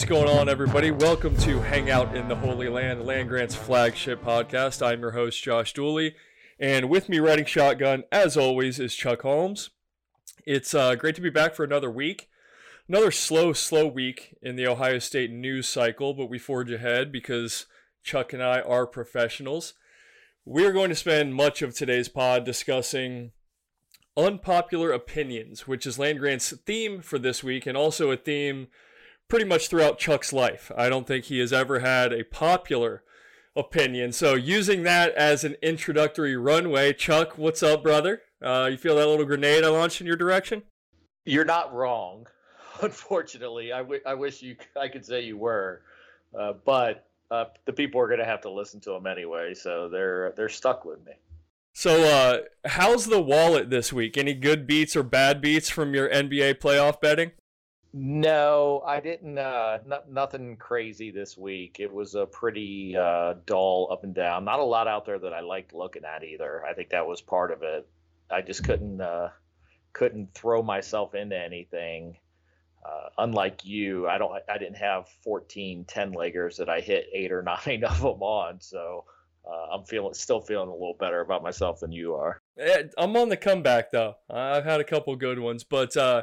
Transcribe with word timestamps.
What's 0.00 0.08
going 0.08 0.30
on, 0.30 0.48
everybody? 0.48 0.90
Welcome 0.90 1.36
to 1.40 1.60
Hang 1.60 1.90
Out 1.90 2.16
in 2.16 2.26
the 2.26 2.34
Holy 2.34 2.70
Land, 2.70 3.04
Land 3.04 3.28
Grant's 3.28 3.54
flagship 3.54 4.24
podcast. 4.24 4.80
I'm 4.80 5.00
your 5.00 5.10
host, 5.10 5.42
Josh 5.42 5.74
Dooley, 5.74 6.14
and 6.58 6.88
with 6.88 7.10
me 7.10 7.18
riding 7.18 7.44
shotgun, 7.44 8.04
as 8.10 8.34
always, 8.34 8.80
is 8.80 8.94
Chuck 8.94 9.20
Holmes. 9.20 9.68
It's 10.46 10.72
uh, 10.72 10.94
great 10.94 11.16
to 11.16 11.20
be 11.20 11.28
back 11.28 11.54
for 11.54 11.64
another 11.64 11.90
week. 11.90 12.30
Another 12.88 13.10
slow, 13.10 13.52
slow 13.52 13.86
week 13.86 14.38
in 14.40 14.56
the 14.56 14.66
Ohio 14.66 15.00
State 15.00 15.30
news 15.30 15.68
cycle, 15.68 16.14
but 16.14 16.30
we 16.30 16.38
forge 16.38 16.72
ahead 16.72 17.12
because 17.12 17.66
Chuck 18.02 18.32
and 18.32 18.42
I 18.42 18.62
are 18.62 18.86
professionals. 18.86 19.74
We're 20.46 20.72
going 20.72 20.88
to 20.88 20.96
spend 20.96 21.34
much 21.34 21.60
of 21.60 21.74
today's 21.74 22.08
pod 22.08 22.44
discussing 22.44 23.32
unpopular 24.16 24.92
opinions, 24.92 25.68
which 25.68 25.86
is 25.86 25.98
Land 25.98 26.20
Grant's 26.20 26.56
theme 26.64 27.02
for 27.02 27.18
this 27.18 27.44
week, 27.44 27.66
and 27.66 27.76
also 27.76 28.10
a 28.10 28.16
theme 28.16 28.68
pretty 29.30 29.46
much 29.46 29.68
throughout 29.68 29.98
Chuck's 29.98 30.32
life. 30.32 30.70
I 30.76 30.90
don't 30.90 31.06
think 31.06 31.26
he 31.26 31.38
has 31.38 31.52
ever 31.52 31.78
had 31.78 32.12
a 32.12 32.24
popular 32.24 33.02
opinion. 33.56 34.12
So, 34.12 34.34
using 34.34 34.82
that 34.82 35.14
as 35.14 35.44
an 35.44 35.56
introductory 35.62 36.36
runway, 36.36 36.92
Chuck, 36.92 37.38
what's 37.38 37.62
up, 37.62 37.82
brother? 37.82 38.22
Uh, 38.42 38.68
you 38.70 38.76
feel 38.76 38.96
that 38.96 39.06
little 39.06 39.24
grenade 39.24 39.64
I 39.64 39.68
launched 39.68 40.00
in 40.00 40.06
your 40.06 40.16
direction? 40.16 40.62
You're 41.24 41.44
not 41.44 41.72
wrong. 41.72 42.26
Unfortunately, 42.82 43.72
I, 43.72 43.78
w- 43.78 44.02
I 44.04 44.14
wish 44.14 44.42
you 44.42 44.56
I 44.78 44.88
could 44.88 45.04
say 45.04 45.22
you 45.22 45.36
were, 45.36 45.82
uh, 46.38 46.54
but 46.64 47.06
uh, 47.30 47.46
the 47.66 47.72
people 47.72 48.00
are 48.00 48.08
going 48.08 48.18
to 48.20 48.24
have 48.24 48.40
to 48.42 48.50
listen 48.50 48.80
to 48.80 48.90
them 48.90 49.06
anyway, 49.06 49.54
so 49.54 49.88
they're 49.88 50.32
they're 50.36 50.48
stuck 50.48 50.84
with 50.84 51.04
me. 51.06 51.12
So, 51.72 52.02
uh, 52.02 52.68
how's 52.68 53.06
the 53.06 53.22
wallet 53.22 53.70
this 53.70 53.92
week? 53.92 54.18
Any 54.18 54.34
good 54.34 54.66
beats 54.66 54.96
or 54.96 55.04
bad 55.04 55.40
beats 55.40 55.70
from 55.70 55.94
your 55.94 56.08
NBA 56.08 56.56
playoff 56.56 57.00
betting? 57.00 57.30
No, 57.92 58.82
I 58.86 59.00
didn't. 59.00 59.36
Uh, 59.36 59.78
not, 59.84 60.10
nothing 60.10 60.56
crazy 60.56 61.10
this 61.10 61.36
week. 61.36 61.78
It 61.80 61.92
was 61.92 62.14
a 62.14 62.26
pretty 62.26 62.96
uh, 62.96 63.34
dull 63.46 63.88
up 63.90 64.04
and 64.04 64.14
down. 64.14 64.44
Not 64.44 64.60
a 64.60 64.64
lot 64.64 64.86
out 64.86 65.04
there 65.04 65.18
that 65.18 65.32
I 65.32 65.40
liked 65.40 65.74
looking 65.74 66.04
at 66.04 66.22
either. 66.22 66.64
I 66.64 66.74
think 66.74 66.90
that 66.90 67.06
was 67.06 67.20
part 67.20 67.50
of 67.50 67.62
it. 67.62 67.88
I 68.30 68.42
just 68.42 68.62
couldn't 68.62 69.00
uh, 69.00 69.30
couldn't 69.92 70.34
throw 70.34 70.62
myself 70.62 71.14
into 71.14 71.36
anything. 71.36 72.16
Uh, 72.84 73.08
unlike 73.18 73.64
you, 73.64 74.08
I 74.08 74.18
don't. 74.18 74.40
I 74.48 74.58
didn't 74.58 74.76
have 74.76 75.08
14 75.24 75.84
10 75.84 76.12
leggers 76.12 76.56
that 76.58 76.68
I 76.68 76.80
hit 76.80 77.06
eight 77.12 77.32
or 77.32 77.42
nine 77.66 77.82
of 77.84 78.00
them 78.00 78.22
on. 78.22 78.60
So 78.60 79.04
uh, 79.44 79.74
I'm 79.74 79.84
feeling 79.84 80.14
still 80.14 80.40
feeling 80.40 80.68
a 80.68 80.72
little 80.72 80.96
better 80.98 81.20
about 81.20 81.42
myself 81.42 81.80
than 81.80 81.90
you 81.90 82.14
are. 82.14 82.40
Eh, 82.56 82.84
I'm 82.96 83.16
on 83.16 83.28
the 83.30 83.36
comeback 83.36 83.90
though. 83.90 84.14
I've 84.30 84.64
had 84.64 84.80
a 84.80 84.84
couple 84.84 85.14
good 85.16 85.40
ones, 85.40 85.64
but 85.64 85.96
uh, 85.96 86.22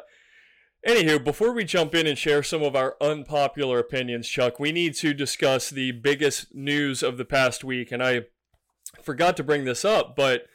Anywho, 0.85 1.23
before 1.23 1.51
we 1.51 1.63
jump 1.63 1.95
in 1.95 2.07
and 2.07 2.17
share 2.17 2.43
some 2.43 2.61
of 2.61 2.75
our 2.75 2.95
unpopular 3.01 3.79
opinions, 3.79 4.27
Chuck, 4.27 4.59
we 4.59 4.71
need 4.71 4.93
to 4.95 5.13
discuss 5.13 5.69
the 5.69 5.91
biggest 5.91 6.53
news 6.53 7.01
of 7.01 7.17
the 7.17 7.25
past 7.25 7.63
week. 7.63 7.91
And 7.91 8.01
I 8.01 8.25
forgot 9.01 9.35
to 9.37 9.43
bring 9.43 9.65
this 9.65 9.83
up, 9.83 10.15
but 10.15 10.45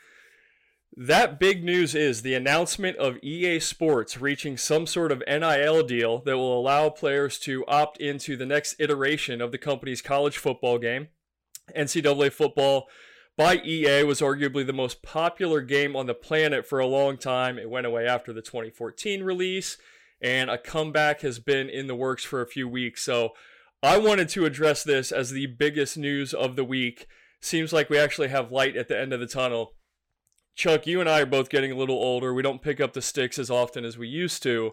that 0.96 1.40
big 1.40 1.64
news 1.64 1.94
is 1.94 2.22
the 2.22 2.34
announcement 2.34 2.98
of 2.98 3.18
EA 3.22 3.58
Sports 3.60 4.20
reaching 4.20 4.56
some 4.56 4.86
sort 4.86 5.10
of 5.10 5.22
NIL 5.26 5.82
deal 5.82 6.18
that 6.20 6.36
will 6.36 6.58
allow 6.58 6.90
players 6.90 7.38
to 7.40 7.64
opt 7.66 7.98
into 7.98 8.36
the 8.36 8.46
next 8.46 8.76
iteration 8.78 9.40
of 9.40 9.52
the 9.52 9.58
company's 9.58 10.02
college 10.02 10.36
football 10.36 10.78
game. 10.78 11.08
NCAA 11.76 12.30
football 12.32 12.88
by 13.36 13.56
EA 13.64 14.04
was 14.04 14.20
arguably 14.20 14.66
the 14.66 14.72
most 14.72 15.02
popular 15.02 15.62
game 15.62 15.96
on 15.96 16.06
the 16.06 16.14
planet 16.14 16.66
for 16.66 16.78
a 16.78 16.86
long 16.86 17.16
time. 17.16 17.58
It 17.58 17.70
went 17.70 17.86
away 17.86 18.06
after 18.06 18.32
the 18.32 18.42
2014 18.42 19.22
release 19.22 19.78
and 20.22 20.48
a 20.48 20.58
comeback 20.58 21.22
has 21.22 21.38
been 21.38 21.68
in 21.68 21.88
the 21.88 21.94
works 21.94 22.24
for 22.24 22.40
a 22.40 22.46
few 22.46 22.68
weeks. 22.68 23.02
So 23.02 23.32
I 23.82 23.98
wanted 23.98 24.28
to 24.30 24.44
address 24.44 24.84
this 24.84 25.10
as 25.10 25.30
the 25.30 25.46
biggest 25.46 25.98
news 25.98 26.32
of 26.32 26.54
the 26.54 26.64
week. 26.64 27.06
Seems 27.40 27.72
like 27.72 27.90
we 27.90 27.98
actually 27.98 28.28
have 28.28 28.52
light 28.52 28.76
at 28.76 28.86
the 28.86 28.98
end 28.98 29.12
of 29.12 29.18
the 29.18 29.26
tunnel. 29.26 29.72
Chuck, 30.54 30.86
you 30.86 31.00
and 31.00 31.08
I 31.08 31.22
are 31.22 31.26
both 31.26 31.48
getting 31.48 31.72
a 31.72 31.76
little 31.76 31.96
older. 31.96 32.32
We 32.32 32.42
don't 32.42 32.62
pick 32.62 32.80
up 32.80 32.92
the 32.92 33.02
sticks 33.02 33.38
as 33.38 33.50
often 33.50 33.84
as 33.84 33.98
we 33.98 34.06
used 34.06 34.42
to. 34.44 34.72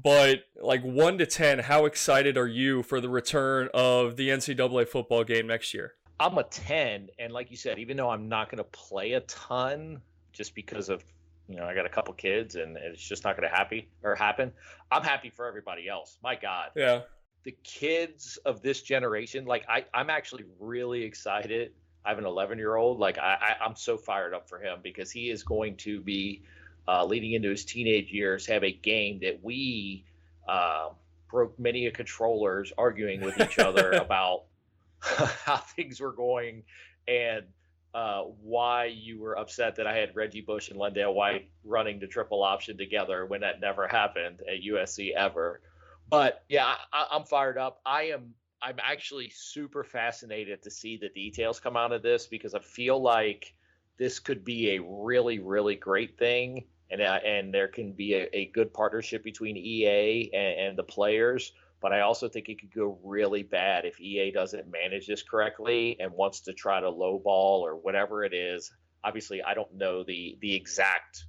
But 0.00 0.44
like 0.62 0.82
1 0.82 1.18
to 1.18 1.26
10, 1.26 1.60
how 1.60 1.84
excited 1.84 2.36
are 2.38 2.46
you 2.46 2.84
for 2.84 3.00
the 3.00 3.08
return 3.08 3.68
of 3.74 4.16
the 4.16 4.28
NCAA 4.28 4.86
football 4.86 5.24
game 5.24 5.48
next 5.48 5.74
year? 5.74 5.94
I'm 6.20 6.38
a 6.38 6.44
10 6.44 7.08
and 7.18 7.32
like 7.32 7.50
you 7.50 7.56
said, 7.56 7.80
even 7.80 7.96
though 7.96 8.10
I'm 8.10 8.28
not 8.28 8.48
going 8.48 8.58
to 8.58 8.64
play 8.64 9.14
a 9.14 9.20
ton 9.20 10.00
just 10.32 10.54
because 10.54 10.88
of 10.88 11.02
you 11.48 11.56
know, 11.56 11.64
I 11.64 11.74
got 11.74 11.86
a 11.86 11.90
couple 11.90 12.12
kids 12.14 12.54
and 12.56 12.76
it's 12.76 13.02
just 13.02 13.24
not 13.24 13.36
going 13.36 13.48
to 13.48 13.54
happy 13.54 13.88
or 14.02 14.14
happen. 14.14 14.52
I'm 14.90 15.02
happy 15.02 15.30
for 15.30 15.46
everybody 15.46 15.88
else. 15.88 16.18
My 16.22 16.36
God. 16.36 16.70
Yeah. 16.76 17.02
The 17.44 17.56
kids 17.64 18.38
of 18.44 18.60
this 18.60 18.82
generation, 18.82 19.46
like 19.46 19.64
I, 19.68 19.86
I'm 19.94 20.10
actually 20.10 20.44
really 20.60 21.02
excited. 21.04 21.72
I 22.04 22.10
have 22.10 22.18
an 22.18 22.26
11 22.26 22.58
year 22.58 22.76
old. 22.76 22.98
Like 22.98 23.18
I, 23.18 23.56
I, 23.60 23.66
am 23.66 23.76
so 23.76 23.96
fired 23.96 24.34
up 24.34 24.48
for 24.48 24.58
him 24.58 24.80
because 24.82 25.10
he 25.10 25.30
is 25.30 25.42
going 25.42 25.76
to 25.78 26.00
be 26.00 26.42
uh, 26.86 27.04
leading 27.06 27.32
into 27.32 27.48
his 27.48 27.64
teenage 27.64 28.12
years, 28.12 28.46
have 28.46 28.64
a 28.64 28.72
game 28.72 29.20
that 29.22 29.42
we 29.42 30.04
uh, 30.46 30.90
broke 31.30 31.58
many 31.58 31.86
a 31.86 31.90
controllers 31.90 32.72
arguing 32.76 33.22
with 33.22 33.40
each 33.40 33.58
other 33.58 33.90
about 33.92 34.44
how 35.00 35.56
things 35.56 36.00
were 36.00 36.12
going 36.12 36.64
and 37.06 37.44
uh, 37.94 38.22
why 38.42 38.86
you 38.86 39.20
were 39.20 39.38
upset 39.38 39.76
that 39.76 39.86
I 39.86 39.96
had 39.96 40.14
Reggie 40.14 40.40
Bush 40.40 40.70
and 40.70 40.78
LenDale 40.78 41.14
White 41.14 41.50
running 41.64 41.98
the 41.98 42.06
triple 42.06 42.42
option 42.42 42.76
together 42.76 43.26
when 43.26 43.40
that 43.40 43.60
never 43.60 43.88
happened 43.88 44.40
at 44.48 44.62
USC 44.62 45.12
ever. 45.14 45.60
But 46.10 46.44
yeah, 46.48 46.74
I, 46.92 47.06
I'm 47.10 47.24
fired 47.24 47.58
up. 47.58 47.80
I 47.84 48.04
am. 48.04 48.34
I'm 48.60 48.78
actually 48.82 49.30
super 49.30 49.84
fascinated 49.84 50.62
to 50.62 50.70
see 50.70 50.96
the 50.96 51.10
details 51.10 51.60
come 51.60 51.76
out 51.76 51.92
of 51.92 52.02
this 52.02 52.26
because 52.26 52.54
I 52.54 52.58
feel 52.58 53.00
like 53.00 53.54
this 53.98 54.18
could 54.18 54.44
be 54.44 54.70
a 54.70 54.82
really, 54.82 55.38
really 55.38 55.76
great 55.76 56.18
thing, 56.18 56.64
and 56.90 57.00
uh, 57.00 57.20
and 57.24 57.54
there 57.54 57.68
can 57.68 57.92
be 57.92 58.14
a, 58.14 58.28
a 58.32 58.46
good 58.46 58.72
partnership 58.72 59.22
between 59.22 59.56
EA 59.56 60.30
and, 60.34 60.60
and 60.68 60.78
the 60.78 60.82
players 60.82 61.52
but 61.80 61.92
I 61.92 62.00
also 62.00 62.28
think 62.28 62.48
it 62.48 62.60
could 62.60 62.74
go 62.74 62.98
really 63.04 63.42
bad 63.42 63.84
if 63.84 64.00
EA 64.00 64.30
doesn't 64.30 64.70
manage 64.70 65.06
this 65.06 65.22
correctly 65.22 65.96
and 66.00 66.12
wants 66.12 66.40
to 66.40 66.52
try 66.52 66.80
to 66.80 66.90
lowball 66.90 67.60
or 67.60 67.76
whatever 67.76 68.24
it 68.24 68.34
is. 68.34 68.72
Obviously, 69.04 69.42
I 69.42 69.54
don't 69.54 69.72
know 69.74 70.02
the 70.02 70.36
the 70.40 70.54
exact 70.54 71.24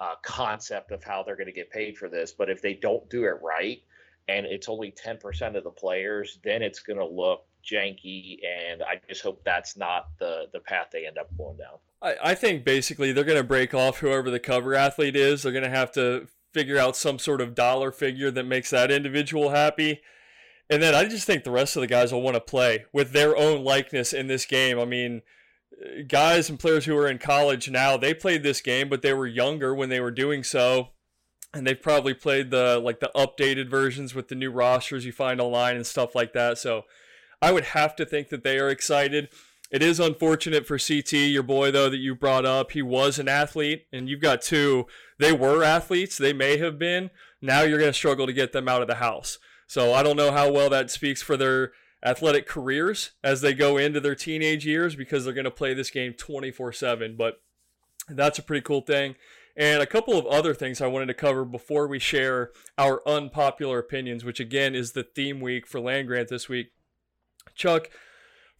uh, 0.00 0.14
concept 0.22 0.90
of 0.90 1.04
how 1.04 1.22
they're 1.22 1.36
going 1.36 1.46
to 1.46 1.52
get 1.52 1.70
paid 1.70 1.96
for 1.96 2.08
this, 2.08 2.32
but 2.32 2.50
if 2.50 2.60
they 2.60 2.74
don't 2.74 3.08
do 3.08 3.24
it 3.24 3.38
right 3.42 3.82
and 4.28 4.46
it's 4.46 4.68
only 4.68 4.90
10% 4.90 5.56
of 5.56 5.64
the 5.64 5.70
players, 5.70 6.38
then 6.42 6.62
it's 6.62 6.80
going 6.80 6.98
to 6.98 7.06
look 7.06 7.44
janky, 7.64 8.38
and 8.44 8.82
I 8.82 9.00
just 9.08 9.22
hope 9.22 9.42
that's 9.44 9.76
not 9.76 10.08
the 10.18 10.46
the 10.52 10.60
path 10.60 10.88
they 10.92 11.06
end 11.06 11.18
up 11.18 11.28
going 11.36 11.56
down. 11.56 11.78
I, 12.02 12.30
I 12.30 12.34
think 12.34 12.64
basically 12.64 13.12
they're 13.12 13.24
going 13.24 13.38
to 13.38 13.44
break 13.44 13.74
off 13.74 13.98
whoever 13.98 14.30
the 14.30 14.40
cover 14.40 14.74
athlete 14.74 15.16
is. 15.16 15.42
They're 15.42 15.52
going 15.52 15.64
to 15.64 15.70
have 15.70 15.92
to 15.92 16.28
figure 16.54 16.78
out 16.78 16.96
some 16.96 17.18
sort 17.18 17.40
of 17.40 17.54
dollar 17.54 17.92
figure 17.92 18.30
that 18.30 18.44
makes 18.44 18.70
that 18.70 18.90
individual 18.90 19.50
happy. 19.50 20.00
And 20.70 20.82
then 20.82 20.94
I 20.94 21.04
just 21.04 21.26
think 21.26 21.44
the 21.44 21.50
rest 21.50 21.76
of 21.76 21.80
the 21.80 21.86
guys 21.86 22.12
will 22.12 22.22
want 22.22 22.36
to 22.36 22.40
play 22.40 22.86
with 22.92 23.12
their 23.12 23.36
own 23.36 23.62
likeness 23.62 24.14
in 24.14 24.28
this 24.28 24.46
game. 24.46 24.78
I 24.78 24.86
mean, 24.86 25.22
guys 26.08 26.48
and 26.48 26.58
players 26.58 26.86
who 26.86 26.96
are 26.96 27.08
in 27.08 27.18
college 27.18 27.68
now, 27.70 27.96
they 27.96 28.14
played 28.14 28.42
this 28.42 28.62
game, 28.62 28.88
but 28.88 29.02
they 29.02 29.12
were 29.12 29.26
younger 29.26 29.74
when 29.74 29.90
they 29.90 30.00
were 30.00 30.10
doing 30.10 30.42
so. 30.42 30.88
And 31.52 31.66
they've 31.66 31.80
probably 31.80 32.14
played 32.14 32.50
the 32.50 32.80
like 32.82 33.00
the 33.00 33.12
updated 33.14 33.68
versions 33.68 34.14
with 34.14 34.28
the 34.28 34.34
new 34.34 34.50
rosters 34.50 35.04
you 35.04 35.12
find 35.12 35.40
online 35.40 35.76
and 35.76 35.86
stuff 35.86 36.14
like 36.14 36.32
that. 36.32 36.58
So 36.58 36.84
I 37.42 37.52
would 37.52 37.64
have 37.64 37.94
to 37.96 38.06
think 38.06 38.30
that 38.30 38.42
they 38.42 38.58
are 38.58 38.70
excited. 38.70 39.28
It 39.70 39.82
is 39.82 40.00
unfortunate 40.00 40.66
for 40.66 40.78
CT, 40.78 41.12
your 41.12 41.42
boy, 41.42 41.70
though, 41.70 41.90
that 41.90 41.98
you 41.98 42.14
brought 42.14 42.46
up. 42.46 42.72
He 42.72 42.82
was 42.82 43.18
an 43.18 43.28
athlete, 43.28 43.86
and 43.92 44.08
you've 44.08 44.20
got 44.20 44.42
two. 44.42 44.86
They 45.18 45.32
were 45.32 45.62
athletes. 45.62 46.16
They 46.16 46.32
may 46.32 46.58
have 46.58 46.78
been. 46.78 47.10
Now 47.40 47.62
you're 47.62 47.78
going 47.78 47.90
to 47.90 47.96
struggle 47.96 48.26
to 48.26 48.32
get 48.32 48.52
them 48.52 48.68
out 48.68 48.82
of 48.82 48.88
the 48.88 48.96
house. 48.96 49.38
So 49.66 49.92
I 49.92 50.02
don't 50.02 50.16
know 50.16 50.32
how 50.32 50.50
well 50.50 50.70
that 50.70 50.90
speaks 50.90 51.22
for 51.22 51.36
their 51.36 51.72
athletic 52.04 52.46
careers 52.46 53.12
as 53.22 53.40
they 53.40 53.54
go 53.54 53.76
into 53.76 54.00
their 54.00 54.14
teenage 54.14 54.66
years 54.66 54.94
because 54.94 55.24
they're 55.24 55.34
going 55.34 55.44
to 55.44 55.50
play 55.50 55.74
this 55.74 55.90
game 55.90 56.12
24 56.12 56.72
7. 56.72 57.16
But 57.16 57.40
that's 58.08 58.38
a 58.38 58.42
pretty 58.42 58.62
cool 58.62 58.82
thing. 58.82 59.14
And 59.56 59.80
a 59.80 59.86
couple 59.86 60.18
of 60.18 60.26
other 60.26 60.52
things 60.52 60.80
I 60.80 60.88
wanted 60.88 61.06
to 61.06 61.14
cover 61.14 61.44
before 61.44 61.86
we 61.86 62.00
share 62.00 62.50
our 62.76 63.06
unpopular 63.06 63.78
opinions, 63.78 64.24
which 64.24 64.40
again 64.40 64.74
is 64.74 64.92
the 64.92 65.04
theme 65.04 65.40
week 65.40 65.66
for 65.66 65.80
Land 65.80 66.08
Grant 66.08 66.28
this 66.28 66.48
week. 66.48 66.72
Chuck, 67.54 67.88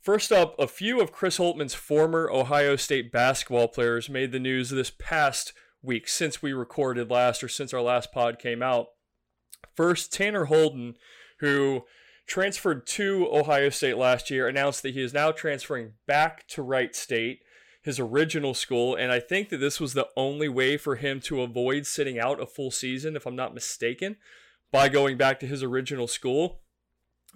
First 0.04 0.32
up, 0.32 0.54
a 0.58 0.68
few 0.68 1.00
of 1.00 1.12
Chris 1.12 1.38
Holtmann's 1.38 1.72
former 1.72 2.30
Ohio 2.30 2.76
State 2.76 3.10
basketball 3.10 3.68
players 3.68 4.10
made 4.10 4.32
the 4.32 4.38
news 4.38 4.68
this 4.68 4.90
past 4.90 5.54
week 5.84 6.08
since 6.08 6.42
we 6.42 6.52
recorded 6.52 7.10
last 7.10 7.42
or 7.44 7.48
since 7.48 7.74
our 7.74 7.80
last 7.80 8.12
pod 8.12 8.38
came 8.38 8.62
out. 8.62 8.88
First, 9.74 10.12
Tanner 10.12 10.46
Holden, 10.46 10.96
who 11.40 11.84
transferred 12.26 12.86
to 12.86 13.28
Ohio 13.30 13.68
State 13.68 13.96
last 13.96 14.30
year, 14.30 14.48
announced 14.48 14.82
that 14.82 14.94
he 14.94 15.02
is 15.02 15.12
now 15.12 15.30
transferring 15.30 15.92
back 16.06 16.46
to 16.48 16.62
Wright 16.62 16.94
State, 16.94 17.40
his 17.82 18.00
original 18.00 18.54
school, 18.54 18.94
and 18.94 19.12
I 19.12 19.20
think 19.20 19.50
that 19.50 19.58
this 19.58 19.78
was 19.78 19.92
the 19.92 20.08
only 20.16 20.48
way 20.48 20.76
for 20.76 20.96
him 20.96 21.20
to 21.20 21.42
avoid 21.42 21.86
sitting 21.86 22.18
out 22.18 22.40
a 22.40 22.46
full 22.46 22.70
season, 22.70 23.14
if 23.14 23.26
I'm 23.26 23.36
not 23.36 23.54
mistaken, 23.54 24.16
by 24.72 24.88
going 24.88 25.18
back 25.18 25.38
to 25.40 25.46
his 25.46 25.62
original 25.62 26.08
school. 26.08 26.62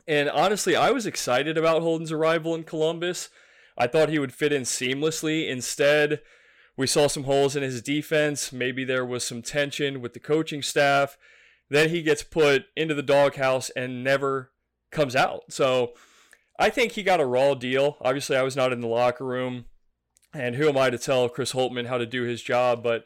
And 0.07 0.31
honestly, 0.31 0.75
I 0.75 0.91
was 0.91 1.05
excited 1.07 1.59
about 1.59 1.83
Holden's 1.83 2.13
arrival 2.13 2.55
in 2.55 2.65
Columbus. 2.65 3.29
I 3.77 3.87
thought 3.87 4.09
he 4.09 4.19
would 4.19 4.33
fit 4.33 4.53
in 4.53 4.63
seamlessly. 4.63 5.49
Instead, 5.49 6.23
we 6.79 6.87
saw 6.87 7.09
some 7.09 7.25
holes 7.25 7.57
in 7.57 7.63
his 7.65 7.83
defense. 7.83 8.53
Maybe 8.53 8.85
there 8.85 9.05
was 9.05 9.25
some 9.25 9.43
tension 9.43 10.01
with 10.01 10.15
the 10.15 10.21
coaching 10.21 10.63
staff. 10.63 11.19
Then 11.69 11.91
he 11.91 12.03
gets 12.03 12.23
put 12.23 12.67
into 12.77 12.95
the 12.95 13.03
doghouse 13.03 13.69
and 13.71 14.05
never 14.05 14.53
comes 14.93 15.17
out. 15.17 15.53
So 15.53 15.95
I 16.57 16.71
think 16.71 16.93
he 16.93 17.03
got 17.03 17.21
a 17.21 17.27
raw 17.27 17.55
deal. 17.55 17.97
Obviously, 18.01 18.37
I 18.37 18.43
was 18.43 18.55
not 18.55 18.73
in 18.73 18.81
the 18.81 18.87
locker 18.87 19.27
room. 19.27 19.65
And 20.33 20.55
who 20.55 20.69
am 20.69 20.79
I 20.79 20.89
to 20.89 20.99
tell 20.99 21.29
Chris 21.29 21.53
Holtmann 21.53 21.89
how 21.89 21.99
to 21.99 22.07
do 22.07 22.23
his 22.23 22.43
job? 22.43 22.85
But 22.85 23.05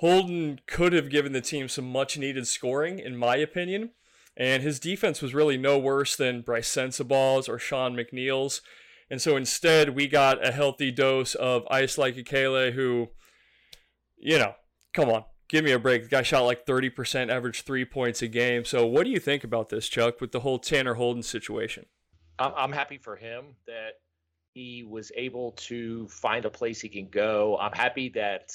Holden 0.00 0.60
could 0.66 0.92
have 0.92 1.08
given 1.08 1.32
the 1.32 1.40
team 1.40 1.68
some 1.68 1.90
much 1.90 2.18
needed 2.18 2.46
scoring, 2.46 2.98
in 2.98 3.16
my 3.16 3.36
opinion. 3.36 3.92
And 4.36 4.62
his 4.62 4.78
defense 4.78 5.22
was 5.22 5.32
really 5.32 5.56
no 5.56 5.78
worse 5.78 6.16
than 6.16 6.42
Brice 6.42 6.68
Sensabaugh's 6.68 7.48
or 7.48 7.58
Sean 7.58 7.96
McNeil's. 7.96 8.60
And 9.10 9.22
so 9.22 9.36
instead, 9.36 9.94
we 9.94 10.08
got 10.08 10.44
a 10.44 10.50
healthy 10.50 10.90
dose 10.90 11.34
of 11.34 11.66
Isaac 11.70 12.14
Likekele, 12.14 12.72
who, 12.72 13.08
you 14.16 14.38
know, 14.38 14.54
come 14.92 15.08
on, 15.10 15.24
give 15.48 15.64
me 15.64 15.72
a 15.72 15.78
break. 15.78 16.04
The 16.04 16.08
guy 16.08 16.22
shot 16.22 16.42
like 16.42 16.66
30%, 16.66 17.30
average 17.30 17.62
three 17.62 17.84
points 17.84 18.22
a 18.22 18.28
game. 18.28 18.64
So 18.64 18.84
what 18.84 19.04
do 19.04 19.10
you 19.10 19.20
think 19.20 19.44
about 19.44 19.68
this, 19.68 19.88
Chuck, 19.88 20.20
with 20.20 20.32
the 20.32 20.40
whole 20.40 20.58
Tanner 20.58 20.94
Holden 20.94 21.22
situation? 21.22 21.86
I'm 22.38 22.72
happy 22.72 22.98
for 22.98 23.16
him 23.16 23.56
that 23.66 23.92
he 24.52 24.84
was 24.84 25.10
able 25.16 25.52
to 25.52 26.06
find 26.08 26.44
a 26.44 26.50
place 26.50 26.80
he 26.80 26.88
can 26.88 27.08
go. 27.08 27.56
I'm 27.58 27.72
happy 27.72 28.10
that 28.10 28.52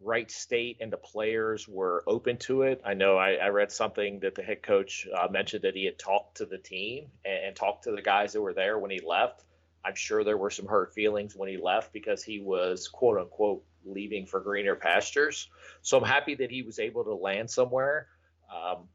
Wright 0.00 0.30
State 0.30 0.78
and 0.80 0.92
the 0.92 0.96
players 0.96 1.68
were 1.68 2.02
open 2.06 2.36
to 2.38 2.62
it. 2.62 2.80
I 2.84 2.94
know 2.94 3.16
I, 3.16 3.34
I 3.34 3.48
read 3.48 3.70
something 3.70 4.20
that 4.20 4.34
the 4.34 4.42
head 4.42 4.62
coach 4.62 5.06
uh, 5.16 5.28
mentioned 5.30 5.62
that 5.62 5.76
he 5.76 5.84
had 5.84 5.98
talked 5.98 6.36
to 6.38 6.46
the 6.46 6.58
team 6.58 7.06
and, 7.24 7.46
and, 7.46 7.56
talked 7.56 7.84
to 7.84 7.92
the 7.92 8.02
guys 8.02 8.32
that 8.32 8.40
were 8.40 8.52
there 8.52 8.78
when 8.78 8.90
he 8.90 9.00
left. 9.06 9.44
I'm 9.84 9.94
sure 9.94 10.24
there 10.24 10.38
were 10.38 10.50
some 10.50 10.66
hurt 10.66 10.94
feelings 10.94 11.34
when 11.34 11.48
he 11.48 11.56
left 11.56 11.92
because 11.92 12.22
he 12.22 12.40
was 12.40 12.88
quote 12.88 13.18
unquote 13.18 13.64
leaving 13.84 14.26
for 14.26 14.40
greener 14.40 14.76
pastures. 14.76 15.48
So 15.82 15.98
I'm 15.98 16.04
happy 16.04 16.36
that 16.36 16.50
he 16.50 16.62
was 16.62 16.78
able 16.78 17.04
to 17.04 17.14
land 17.14 17.50
somewhere. 17.50 18.08
Um, 18.54 18.88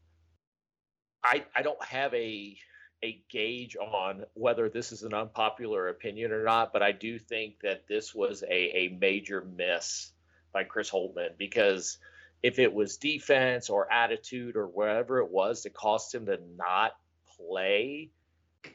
I 1.22 1.44
I 1.54 1.62
don't 1.62 1.82
have 1.84 2.14
a 2.14 2.56
a 3.02 3.22
gauge 3.30 3.76
on 3.76 4.24
whether 4.34 4.68
this 4.68 4.90
is 4.92 5.02
an 5.02 5.14
unpopular 5.14 5.88
opinion 5.88 6.32
or 6.32 6.42
not, 6.42 6.72
but 6.72 6.82
I 6.82 6.92
do 6.92 7.18
think 7.18 7.60
that 7.62 7.86
this 7.86 8.14
was 8.14 8.42
a, 8.42 8.52
a 8.52 8.98
major 9.00 9.44
miss 9.56 10.12
by 10.52 10.64
Chris 10.64 10.90
Holtmann 10.90 11.36
because 11.38 11.98
if 12.42 12.58
it 12.58 12.72
was 12.72 12.96
defense 12.96 13.70
or 13.70 13.92
attitude 13.92 14.56
or 14.56 14.66
whatever 14.66 15.18
it 15.18 15.30
was 15.30 15.62
that 15.62 15.74
cost 15.74 16.14
him 16.14 16.26
to 16.26 16.38
not 16.56 16.92
play, 17.36 18.10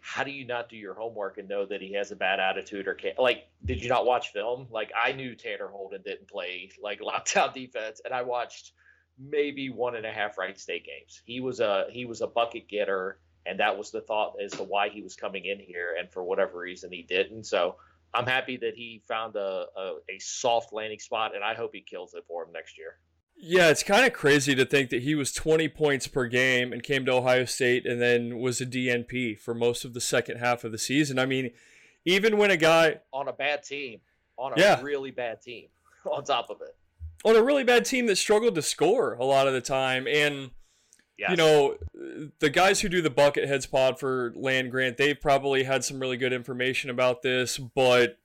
how 0.02 0.24
do 0.24 0.32
you 0.32 0.46
not 0.46 0.70
do 0.70 0.78
your 0.78 0.94
homework 0.94 1.38
and 1.38 1.48
know 1.48 1.66
that 1.66 1.82
he 1.82 1.94
has 1.94 2.12
a 2.12 2.16
bad 2.16 2.40
attitude 2.40 2.88
or 2.88 2.94
can't? 2.94 3.18
Like, 3.20 3.48
did 3.66 3.82
you 3.82 3.90
not 3.90 4.06
watch 4.06 4.32
film? 4.32 4.68
Like, 4.70 4.92
I 4.96 5.12
knew 5.12 5.36
Tanner 5.36 5.68
Holden 5.68 6.02
didn't 6.04 6.28
play 6.28 6.72
like 6.82 7.00
lockdown 7.02 7.54
defense, 7.54 8.02
and 8.04 8.14
I 8.14 8.22
watched 8.22 8.72
maybe 9.20 9.70
one 9.70 9.96
and 9.96 10.06
a 10.06 10.12
half 10.12 10.38
Wright 10.38 10.58
State 10.60 10.86
games. 10.86 11.22
He 11.26 11.40
was 11.40 11.60
a 11.60 11.86
he 11.92 12.06
was 12.06 12.22
a 12.22 12.28
bucket 12.28 12.68
getter, 12.68 13.20
and 13.46 13.60
that 13.60 13.78
was 13.78 13.92
the 13.92 14.02
thought 14.02 14.36
as 14.44 14.52
to 14.54 14.64
why 14.64 14.90
he 14.90 15.02
was 15.02 15.16
coming 15.16 15.46
in 15.46 15.60
here, 15.60 15.96
and 16.00 16.12
for 16.12 16.24
whatever 16.24 16.60
reason 16.60 16.92
he 16.92 17.04
didn't. 17.04 17.46
So 17.46 17.76
I'm 18.14 18.26
happy 18.26 18.58
that 18.58 18.76
he 18.76 19.02
found 19.08 19.36
a, 19.36 19.66
a, 19.76 19.94
a 20.10 20.20
soft 20.20 20.72
landing 20.72 21.00
spot, 21.00 21.36
and 21.36 21.44
I 21.44 21.56
hope 21.56 21.72
he 21.74 21.82
kills 21.82 22.14
it 22.14 22.24
for 22.28 22.44
him 22.44 22.52
next 22.54 22.78
year. 22.78 22.98
Yeah, 23.46 23.68
it's 23.68 23.84
kind 23.84 24.06
of 24.06 24.14
crazy 24.14 24.56
to 24.56 24.64
think 24.64 24.90
that 24.92 25.02
he 25.02 25.16
was 25.16 25.34
20 25.34 25.68
points 25.68 26.08
per 26.08 26.28
game 26.28 26.72
and 26.72 26.82
came 26.82 27.04
to 27.06 27.12
Ohio 27.12 27.44
State 27.44 27.86
and 27.86 28.02
then 28.02 28.40
was 28.40 28.62
a 28.62 28.66
DNP 28.66 29.38
for 29.38 29.54
most 29.54 29.84
of 29.84 29.94
the 29.94 30.00
second 30.00 30.38
half 30.38 30.64
of 30.64 30.72
the 30.72 30.78
season. 30.78 31.20
I 31.20 31.26
mean, 31.26 31.52
even 32.06 32.38
when 32.38 32.52
a 32.52 32.58
guy 32.58 33.02
on 33.12 33.28
a 33.28 33.34
bad 33.34 33.64
team, 33.64 34.00
on 34.38 34.54
a 34.54 34.56
yeah. 34.62 34.82
really 34.82 35.12
bad 35.12 35.42
team, 35.42 35.68
on 36.10 36.24
top 36.24 36.50
of 36.50 36.62
it, 36.62 36.74
on 37.26 37.36
a 37.36 37.44
really 37.44 37.66
bad 37.66 37.84
team 37.84 38.06
that 38.06 38.16
struggled 38.16 38.56
to 38.56 38.62
score 38.62 39.16
a 39.16 39.26
lot 39.26 39.46
of 39.46 39.54
the 39.54 39.62
time, 39.62 40.08
and 40.08 40.52
Yes. 41.18 41.30
You 41.30 41.38
know, 41.38 41.76
the 42.40 42.50
guys 42.50 42.82
who 42.82 42.90
do 42.90 43.02
the 43.02 43.10
bucket 43.10 43.48
heads 43.48 43.68
pod 43.68 44.00
for 44.00 44.34
land 44.36 44.72
grant, 44.72 44.98
they've 44.98 45.20
probably 45.20 45.64
had 45.64 45.84
some 45.84 46.00
really 46.00 46.18
good 46.18 46.34
information 46.34 46.90
about 46.90 47.22
this. 47.22 47.60
But 47.60 48.18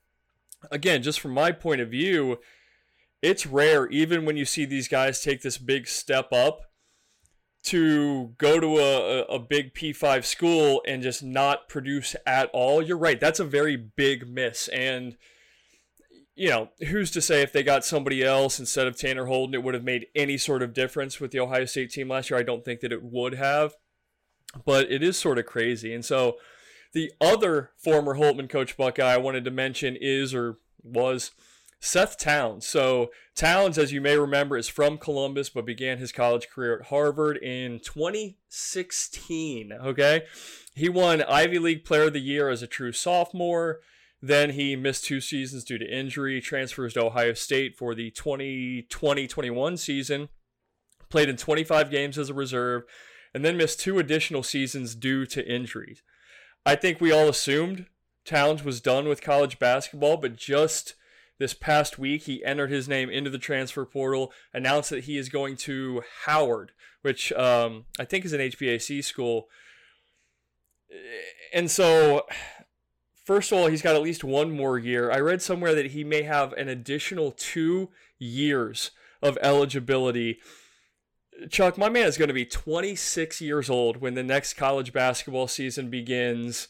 again, 0.71 1.03
just 1.03 1.19
from 1.19 1.31
my 1.31 1.51
point 1.51 1.81
of 1.81 1.89
view, 1.89 2.39
it's 3.21 3.45
rare, 3.45 3.87
even 3.87 4.25
when 4.25 4.37
you 4.37 4.45
see 4.45 4.65
these 4.65 4.87
guys 4.87 5.21
take 5.21 5.41
this 5.41 5.57
big 5.57 5.87
step 5.87 6.31
up, 6.31 6.61
to 7.61 8.33
go 8.37 8.59
to 8.59 8.77
a, 8.77 9.23
a 9.23 9.39
big 9.39 9.73
P5 9.73 10.23
school 10.23 10.81
and 10.87 11.03
just 11.03 11.21
not 11.21 11.67
produce 11.67 12.15
at 12.25 12.49
all. 12.53 12.81
You're 12.81 12.97
right. 12.97 13.19
That's 13.19 13.39
a 13.39 13.45
very 13.45 13.75
big 13.75 14.29
miss. 14.29 14.69
And 14.69 15.17
you 16.35 16.47
know, 16.47 16.69
who's 16.87 17.11
to 17.11 17.21
say 17.21 17.41
if 17.41 17.51
they 17.51 17.63
got 17.63 17.83
somebody 17.83 18.23
else 18.23 18.61
instead 18.61 18.87
of 18.87 18.97
Tanner 18.97 19.25
Holden, 19.25 19.53
it 19.53 19.61
would 19.61 19.73
have 19.73 19.83
made 19.83 20.07
any 20.15 20.37
sort 20.37 20.63
of 20.63 20.73
difference 20.73 21.19
with 21.19 21.31
the 21.31 21.39
Ohio 21.41 21.65
State 21.65 21.91
team 21.91 22.07
last 22.07 22.29
year? 22.29 22.39
I 22.39 22.43
don't 22.43 22.63
think 22.63 22.79
that 22.79 22.93
it 22.93 23.03
would 23.03 23.33
have, 23.33 23.73
but 24.65 24.89
it 24.89 25.03
is 25.03 25.17
sort 25.17 25.37
of 25.37 25.45
crazy. 25.45 25.93
And 25.93 26.05
so 26.05 26.37
the 26.93 27.11
other 27.19 27.71
former 27.75 28.15
Holtmann 28.15 28.49
coach 28.49 28.77
Buckeye 28.77 29.15
I 29.15 29.17
wanted 29.17 29.43
to 29.43 29.51
mention 29.51 29.97
is, 29.99 30.33
or 30.33 30.59
was 30.81 31.31
Seth 31.79 32.17
Towns. 32.17 32.67
So, 32.67 33.11
Towns, 33.35 33.77
as 33.77 33.93
you 33.93 34.01
may 34.01 34.17
remember, 34.17 34.57
is 34.57 34.67
from 34.67 34.97
Columbus 34.97 35.49
but 35.49 35.65
began 35.65 35.97
his 35.97 36.11
college 36.11 36.49
career 36.49 36.79
at 36.79 36.87
Harvard 36.87 37.37
in 37.37 37.79
2016. 37.79 39.71
Okay. 39.71 40.23
He 40.75 40.89
won 40.89 41.21
Ivy 41.21 41.59
League 41.59 41.85
Player 41.85 42.03
of 42.03 42.13
the 42.13 42.19
Year 42.19 42.49
as 42.49 42.61
a 42.61 42.67
true 42.67 42.91
sophomore. 42.91 43.79
Then 44.21 44.51
he 44.51 44.75
missed 44.75 45.05
two 45.05 45.21
seasons 45.21 45.63
due 45.63 45.77
to 45.77 45.85
injury, 45.85 46.41
transfers 46.41 46.93
to 46.93 47.05
Ohio 47.05 47.33
State 47.33 47.77
for 47.77 47.95
the 47.95 48.11
2020 48.11 49.27
21 49.27 49.77
season, 49.77 50.27
played 51.09 51.29
in 51.29 51.37
25 51.37 51.89
games 51.89 52.17
as 52.17 52.29
a 52.29 52.33
reserve, 52.33 52.83
and 53.33 53.45
then 53.45 53.55
missed 53.55 53.79
two 53.79 53.99
additional 53.99 54.43
seasons 54.43 54.95
due 54.95 55.25
to 55.27 55.47
injuries. 55.47 56.03
I 56.65 56.75
think 56.75 56.99
we 56.99 57.13
all 57.13 57.29
assumed 57.29 57.85
Towns 58.25 58.63
was 58.63 58.81
done 58.81 59.07
with 59.07 59.21
college 59.21 59.57
basketball, 59.57 60.17
but 60.17 60.35
just 60.35 60.95
this 61.39 61.53
past 61.53 61.97
week, 61.97 62.23
he 62.23 62.43
entered 62.43 62.69
his 62.69 62.87
name 62.87 63.09
into 63.09 63.29
the 63.29 63.37
transfer 63.37 63.85
portal, 63.85 64.31
announced 64.53 64.89
that 64.89 65.05
he 65.05 65.17
is 65.17 65.29
going 65.29 65.55
to 65.55 66.03
Howard, 66.25 66.73
which 67.01 67.31
um, 67.33 67.85
I 67.97 68.05
think 68.05 68.25
is 68.25 68.33
an 68.33 68.41
HBAC 68.41 69.03
school. 69.03 69.47
And 71.53 71.71
so, 71.71 72.25
first 73.25 73.51
of 73.51 73.57
all, 73.57 73.67
he's 73.67 73.81
got 73.81 73.95
at 73.95 74.01
least 74.01 74.23
one 74.23 74.51
more 74.51 74.77
year. 74.77 75.11
I 75.11 75.19
read 75.19 75.41
somewhere 75.41 75.73
that 75.75 75.87
he 75.87 76.03
may 76.03 76.23
have 76.23 76.51
an 76.53 76.67
additional 76.67 77.31
two 77.31 77.89
years 78.17 78.91
of 79.21 79.37
eligibility. 79.41 80.39
Chuck, 81.49 81.77
my 81.77 81.87
man 81.87 82.05
is 82.05 82.17
going 82.17 82.27
to 82.27 82.33
be 82.33 82.45
26 82.45 83.39
years 83.39 83.69
old 83.69 83.97
when 83.97 84.13
the 84.13 84.23
next 84.23 84.55
college 84.55 84.91
basketball 84.91 85.47
season 85.47 85.89
begins. 85.89 86.67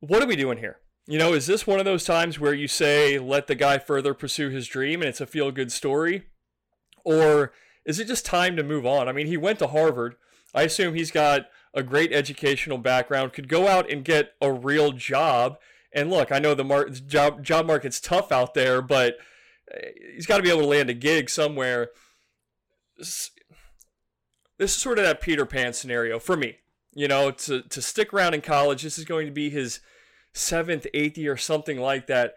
What 0.00 0.20
are 0.20 0.26
we 0.26 0.34
doing 0.34 0.58
here? 0.58 0.78
You 1.12 1.18
know, 1.18 1.34
is 1.34 1.46
this 1.46 1.66
one 1.66 1.78
of 1.78 1.84
those 1.84 2.06
times 2.06 2.40
where 2.40 2.54
you 2.54 2.66
say, 2.66 3.18
let 3.18 3.46
the 3.46 3.54
guy 3.54 3.76
further 3.76 4.14
pursue 4.14 4.48
his 4.48 4.66
dream 4.66 5.02
and 5.02 5.10
it's 5.10 5.20
a 5.20 5.26
feel 5.26 5.50
good 5.50 5.70
story? 5.70 6.22
Or 7.04 7.52
is 7.84 8.00
it 8.00 8.08
just 8.08 8.24
time 8.24 8.56
to 8.56 8.62
move 8.62 8.86
on? 8.86 9.10
I 9.10 9.12
mean, 9.12 9.26
he 9.26 9.36
went 9.36 9.58
to 9.58 9.66
Harvard. 9.66 10.14
I 10.54 10.62
assume 10.62 10.94
he's 10.94 11.10
got 11.10 11.50
a 11.74 11.82
great 11.82 12.14
educational 12.14 12.78
background, 12.78 13.34
could 13.34 13.50
go 13.50 13.68
out 13.68 13.90
and 13.90 14.06
get 14.06 14.32
a 14.40 14.50
real 14.50 14.92
job. 14.92 15.58
And 15.94 16.08
look, 16.08 16.32
I 16.32 16.38
know 16.38 16.54
the 16.54 16.64
mar- 16.64 16.88
job, 16.88 17.44
job 17.44 17.66
market's 17.66 18.00
tough 18.00 18.32
out 18.32 18.54
there, 18.54 18.80
but 18.80 19.18
eh, 19.70 19.90
he's 20.14 20.24
got 20.24 20.38
to 20.38 20.42
be 20.42 20.48
able 20.48 20.62
to 20.62 20.66
land 20.66 20.88
a 20.88 20.94
gig 20.94 21.28
somewhere. 21.28 21.90
This 22.96 23.30
is 24.58 24.72
sort 24.72 24.98
of 24.98 25.04
that 25.04 25.20
Peter 25.20 25.44
Pan 25.44 25.74
scenario 25.74 26.18
for 26.18 26.38
me. 26.38 26.60
You 26.94 27.06
know, 27.06 27.30
to, 27.32 27.60
to 27.60 27.82
stick 27.82 28.14
around 28.14 28.32
in 28.32 28.40
college, 28.40 28.82
this 28.82 28.96
is 28.96 29.04
going 29.04 29.26
to 29.26 29.32
be 29.32 29.50
his 29.50 29.80
seventh, 30.34 30.86
eighth 30.94 31.18
year, 31.18 31.32
or 31.32 31.36
something 31.36 31.78
like 31.78 32.06
that. 32.06 32.34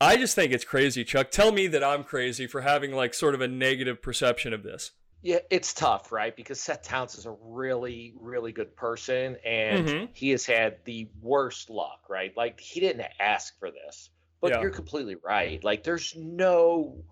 I 0.00 0.16
just 0.16 0.34
think 0.34 0.52
it's 0.52 0.64
crazy, 0.64 1.04
Chuck. 1.04 1.30
Tell 1.30 1.52
me 1.52 1.66
that 1.68 1.84
I'm 1.84 2.04
crazy 2.04 2.46
for 2.46 2.62
having 2.62 2.92
like 2.92 3.12
sort 3.12 3.34
of 3.34 3.40
a 3.40 3.48
negative 3.48 4.00
perception 4.00 4.52
of 4.52 4.62
this. 4.62 4.92
Yeah, 5.22 5.40
it's 5.50 5.74
tough, 5.74 6.12
right? 6.12 6.34
Because 6.34 6.58
Seth 6.60 6.82
Towns 6.82 7.16
is 7.16 7.26
a 7.26 7.36
really, 7.42 8.14
really 8.18 8.52
good 8.52 8.74
person, 8.74 9.36
and 9.44 9.86
mm-hmm. 9.86 10.04
he 10.14 10.30
has 10.30 10.46
had 10.46 10.78
the 10.86 11.10
worst 11.20 11.68
luck, 11.68 12.06
right? 12.08 12.34
Like 12.36 12.58
he 12.58 12.80
didn't 12.80 13.06
ask 13.20 13.58
for 13.58 13.70
this, 13.70 14.08
but 14.40 14.52
yeah. 14.52 14.62
you're 14.62 14.70
completely 14.70 15.16
right. 15.22 15.62
Like 15.62 15.84
there's 15.84 16.14
no, 16.16 17.04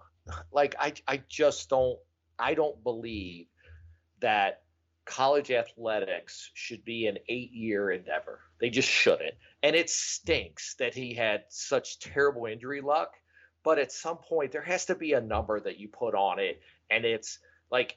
like 0.51 0.75
I, 0.81 0.95
I 1.07 1.23
just 1.29 1.69
don't, 1.69 1.99
I 2.39 2.55
don't 2.55 2.83
believe 2.83 3.47
that 4.21 4.63
college 5.09 5.51
athletics 5.51 6.51
should 6.55 6.85
be 6.85 7.07
an 7.07 7.19
eight 7.29 7.53
year 7.53 7.91
endeavor. 7.91 8.41
They 8.61 8.71
just 8.71 8.89
shouldn't. 8.89 9.35
And 9.63 9.75
it 9.75 9.89
stinks 9.91 10.75
that 10.75 10.95
he 10.95 11.15
had 11.15 11.45
such 11.49 11.99
terrible 11.99 12.47
injury 12.47 12.83
luck. 12.83 13.15
But 13.65 13.79
at 13.79 13.91
some 13.91 14.19
point, 14.19 14.53
there 14.53 14.63
has 14.63 14.87
to 14.87 14.95
be 14.95 15.15
a 15.15 15.21
number 15.21 15.59
that 15.59 15.79
you 15.79 15.89
put 15.89 16.15
on 16.15 16.39
it. 16.39 16.61
And 16.91 17.05
it's 17.05 17.39
like 17.71 17.97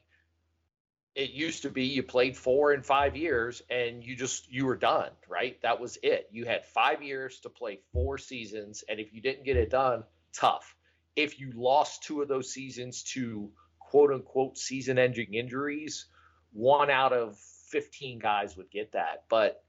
it 1.14 1.32
used 1.32 1.64
to 1.64 1.70
be 1.70 1.86
you 1.86 2.02
played 2.02 2.38
four 2.38 2.72
and 2.72 2.86
five 2.86 3.18
years 3.18 3.62
and 3.70 4.04
you 4.04 4.16
just 4.16 4.50
you 4.50 4.66
were 4.66 4.78
done 4.78 5.10
right 5.28 5.62
that 5.62 5.80
was 5.80 5.98
it 6.04 6.30
you 6.32 6.46
had 6.46 6.66
five 6.66 7.04
years 7.04 7.42
to 7.42 7.50
play 7.50 7.80
four 7.92 8.18
seasons 8.18 8.86
and 8.88 8.98
if 8.98 9.14
you 9.14 9.22
didn't 9.22 9.44
get 9.44 9.58
it 9.58 9.70
done 9.70 10.06
tough 10.34 10.74
if 11.18 11.38
you 11.38 11.52
lost 11.54 12.04
two 12.04 12.22
of 12.22 12.30
those 12.30 12.54
seasons 12.54 13.04
to 13.04 13.52
quote 13.78 14.14
unquote 14.14 14.58
season 14.58 14.98
ending 14.98 15.34
injuries 15.34 16.06
one 16.54 16.90
out 16.90 17.14
of 17.14 17.38
15 17.70 18.20
guys 18.20 18.58
would 18.58 18.70
get 18.70 18.92
that. 18.94 19.24
But 19.30 19.64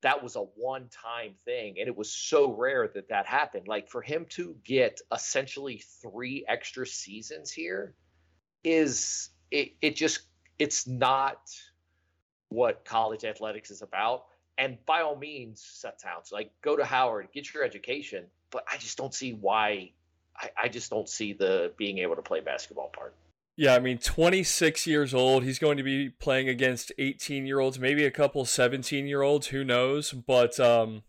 that 0.00 0.22
was 0.22 0.36
a 0.36 0.40
one 0.40 0.88
time 0.88 1.34
thing. 1.44 1.76
And 1.78 1.88
it 1.88 1.96
was 1.96 2.10
so 2.10 2.52
rare 2.52 2.88
that 2.94 3.08
that 3.08 3.26
happened. 3.26 3.68
Like 3.68 3.88
for 3.88 4.00
him 4.00 4.26
to 4.30 4.56
get 4.64 5.00
essentially 5.12 5.82
three 6.02 6.44
extra 6.48 6.86
seasons 6.86 7.50
here 7.50 7.94
is 8.62 9.30
it, 9.50 9.72
it 9.82 9.96
just, 9.96 10.20
it's 10.58 10.86
not 10.86 11.40
what 12.48 12.84
college 12.84 13.24
athletics 13.24 13.70
is 13.70 13.82
about. 13.82 14.26
And 14.56 14.84
by 14.86 15.02
all 15.02 15.16
means, 15.16 15.60
Seth 15.62 16.02
Towns, 16.02 16.32
like 16.32 16.50
go 16.62 16.76
to 16.76 16.84
Howard, 16.84 17.28
get 17.32 17.52
your 17.52 17.62
education. 17.62 18.24
But 18.50 18.64
I 18.72 18.76
just 18.78 18.96
don't 18.96 19.14
see 19.14 19.32
why. 19.32 19.92
I, 20.36 20.50
I 20.64 20.68
just 20.68 20.90
don't 20.90 21.08
see 21.08 21.32
the 21.32 21.72
being 21.76 21.98
able 21.98 22.16
to 22.16 22.22
play 22.22 22.40
basketball 22.40 22.88
part. 22.88 23.14
Yeah, 23.60 23.74
I 23.74 23.80
mean, 23.80 23.98
26 23.98 24.86
years 24.86 25.12
old. 25.12 25.42
He's 25.42 25.58
going 25.58 25.78
to 25.78 25.82
be 25.82 26.10
playing 26.10 26.48
against 26.48 26.92
18 26.96 27.44
year 27.44 27.58
olds, 27.58 27.80
maybe 27.80 28.04
a 28.04 28.10
couple 28.10 28.44
17 28.44 29.08
year 29.08 29.22
olds. 29.22 29.48
Who 29.48 29.64
knows? 29.64 30.12
But 30.12 30.60
um, 30.60 31.02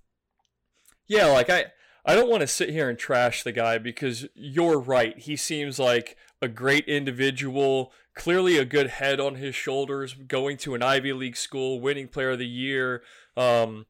yeah, 1.08 1.28
like 1.28 1.52
I, 1.52 1.66
I 2.04 2.16
don't 2.16 2.30
want 2.30 2.42
to 2.42 2.48
sit 2.48 2.72
here 2.72 2.90
and 2.90 2.98
trash 2.98 3.44
the 3.44 3.52
guy 3.52 3.78
because 3.78 4.26
you're 4.34 4.80
right. 4.80 5.16
He 5.16 5.36
seems 5.36 5.78
like 5.78 6.18
a 6.42 6.48
great 6.48 6.86
individual, 6.88 7.92
clearly 8.16 8.58
a 8.58 8.66
good 8.66 8.88
head 8.88 9.20
on 9.20 9.36
his 9.36 9.54
shoulders, 9.54 10.16
going 10.16 10.58
to 10.58 10.74
an 10.74 10.82
Ivy 10.82 11.14
League 11.14 11.38
school, 11.38 11.80
winning 11.80 12.08
Player 12.08 12.32
of 12.32 12.40
the 12.40 12.48
Year, 12.48 13.04
um, 13.38 13.86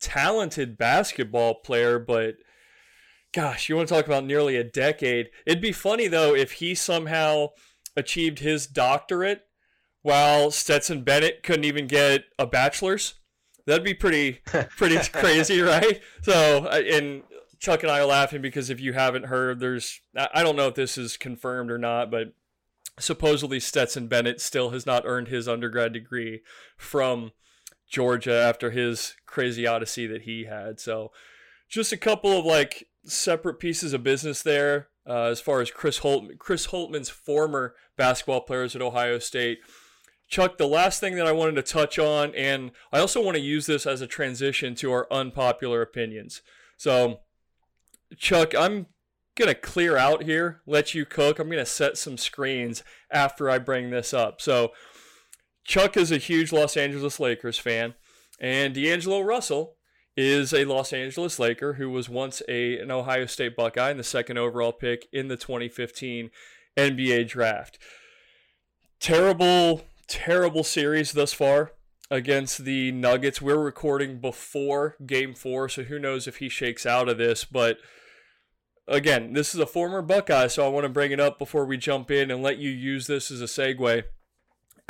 talented 0.00 0.76
basketball 0.76 1.54
player, 1.54 2.00
but 2.00 2.34
gosh, 3.32 3.68
you 3.68 3.76
want 3.76 3.86
to 3.88 3.94
talk 3.94 4.06
about 4.06 4.24
nearly 4.24 4.56
a 4.56 4.64
decade. 4.64 5.30
It'd 5.46 5.62
be 5.62 5.70
funny 5.70 6.08
though 6.08 6.34
if 6.34 6.52
he 6.52 6.74
somehow 6.74 7.50
achieved 7.96 8.40
his 8.40 8.66
doctorate 8.66 9.46
while 10.02 10.50
Stetson 10.50 11.02
Bennett 11.02 11.42
couldn't 11.42 11.64
even 11.64 11.86
get 11.86 12.24
a 12.38 12.46
bachelor's. 12.46 13.14
That'd 13.66 13.84
be 13.84 13.94
pretty 13.94 14.40
pretty 14.76 14.98
crazy, 15.12 15.60
right? 15.60 16.00
So, 16.22 16.66
and 16.66 17.22
Chuck 17.58 17.82
and 17.82 17.92
I 17.92 18.00
are 18.00 18.06
laughing 18.06 18.40
because 18.40 18.70
if 18.70 18.80
you 18.80 18.92
haven't 18.92 19.26
heard, 19.26 19.60
there's 19.60 20.00
I 20.16 20.42
don't 20.42 20.56
know 20.56 20.68
if 20.68 20.74
this 20.74 20.96
is 20.96 21.16
confirmed 21.16 21.70
or 21.70 21.78
not, 21.78 22.10
but 22.10 22.32
supposedly 22.98 23.60
Stetson 23.60 24.08
Bennett 24.08 24.40
still 24.40 24.70
has 24.70 24.86
not 24.86 25.04
earned 25.06 25.28
his 25.28 25.48
undergrad 25.48 25.92
degree 25.92 26.42
from 26.76 27.32
Georgia 27.88 28.34
after 28.34 28.70
his 28.70 29.14
crazy 29.26 29.66
odyssey 29.66 30.06
that 30.06 30.22
he 30.22 30.44
had. 30.44 30.80
So, 30.80 31.12
just 31.68 31.92
a 31.92 31.96
couple 31.96 32.38
of 32.38 32.44
like 32.44 32.88
separate 33.04 33.58
pieces 33.58 33.92
of 33.92 34.02
business 34.02 34.42
there 34.42 34.88
uh, 35.06 35.24
as 35.24 35.40
far 35.40 35.60
as 35.60 35.70
Chris 35.70 35.98
Holt, 35.98 36.38
Chris 36.38 36.68
Holtmann's 36.68 37.08
former 37.08 37.74
basketball 37.96 38.40
players 38.42 38.76
at 38.76 38.82
Ohio 38.82 39.18
State. 39.18 39.58
Chuck, 40.28 40.58
the 40.58 40.68
last 40.68 41.00
thing 41.00 41.16
that 41.16 41.26
I 41.26 41.32
wanted 41.32 41.56
to 41.56 41.62
touch 41.62 41.98
on, 41.98 42.34
and 42.36 42.70
I 42.92 43.00
also 43.00 43.22
want 43.22 43.36
to 43.36 43.42
use 43.42 43.66
this 43.66 43.84
as 43.84 44.00
a 44.00 44.06
transition 44.06 44.76
to 44.76 44.92
our 44.92 45.08
unpopular 45.10 45.82
opinions. 45.82 46.40
So, 46.76 47.20
Chuck, 48.16 48.54
I'm 48.54 48.86
to 49.36 49.54
clear 49.54 49.96
out 49.96 50.24
here, 50.24 50.60
let 50.66 50.94
you 50.94 51.06
cook. 51.06 51.38
I'm 51.38 51.48
to 51.50 51.64
set 51.64 51.96
some 51.96 52.18
screens 52.18 52.84
after 53.10 53.48
I 53.48 53.58
bring 53.58 53.90
this 53.90 54.12
up. 54.12 54.40
So, 54.40 54.72
Chuck 55.64 55.96
is 55.96 56.12
a 56.12 56.18
huge 56.18 56.52
Los 56.52 56.76
Angeles 56.76 57.18
Lakers 57.18 57.58
fan, 57.58 57.94
and 58.38 58.74
D'Angelo 58.74 59.20
Russell 59.22 59.76
is 60.20 60.52
a 60.52 60.64
Los 60.64 60.92
Angeles 60.92 61.38
Laker 61.38 61.74
who 61.74 61.90
was 61.90 62.08
once 62.08 62.42
a, 62.48 62.78
an 62.78 62.90
Ohio 62.90 63.26
State 63.26 63.56
Buckeye 63.56 63.90
and 63.90 63.98
the 63.98 64.04
second 64.04 64.38
overall 64.38 64.72
pick 64.72 65.08
in 65.12 65.28
the 65.28 65.36
2015 65.36 66.30
NBA 66.76 67.26
draft. 67.26 67.78
Terrible, 69.00 69.86
terrible 70.06 70.62
series 70.62 71.12
thus 71.12 71.32
far 71.32 71.72
against 72.10 72.64
the 72.64 72.92
Nuggets. 72.92 73.40
We're 73.40 73.56
recording 73.56 74.20
before 74.20 74.96
game 75.06 75.34
four, 75.34 75.68
so 75.68 75.84
who 75.84 75.98
knows 75.98 76.28
if 76.28 76.36
he 76.36 76.48
shakes 76.48 76.84
out 76.84 77.08
of 77.08 77.16
this. 77.16 77.44
But 77.44 77.78
again, 78.86 79.32
this 79.32 79.54
is 79.54 79.60
a 79.60 79.66
former 79.66 80.02
Buckeye, 80.02 80.48
so 80.48 80.66
I 80.66 80.68
want 80.68 80.84
to 80.84 80.90
bring 80.90 81.12
it 81.12 81.20
up 81.20 81.38
before 81.38 81.64
we 81.64 81.78
jump 81.78 82.10
in 82.10 82.30
and 82.30 82.42
let 82.42 82.58
you 82.58 82.70
use 82.70 83.06
this 83.06 83.30
as 83.30 83.40
a 83.40 83.44
segue. 83.44 84.04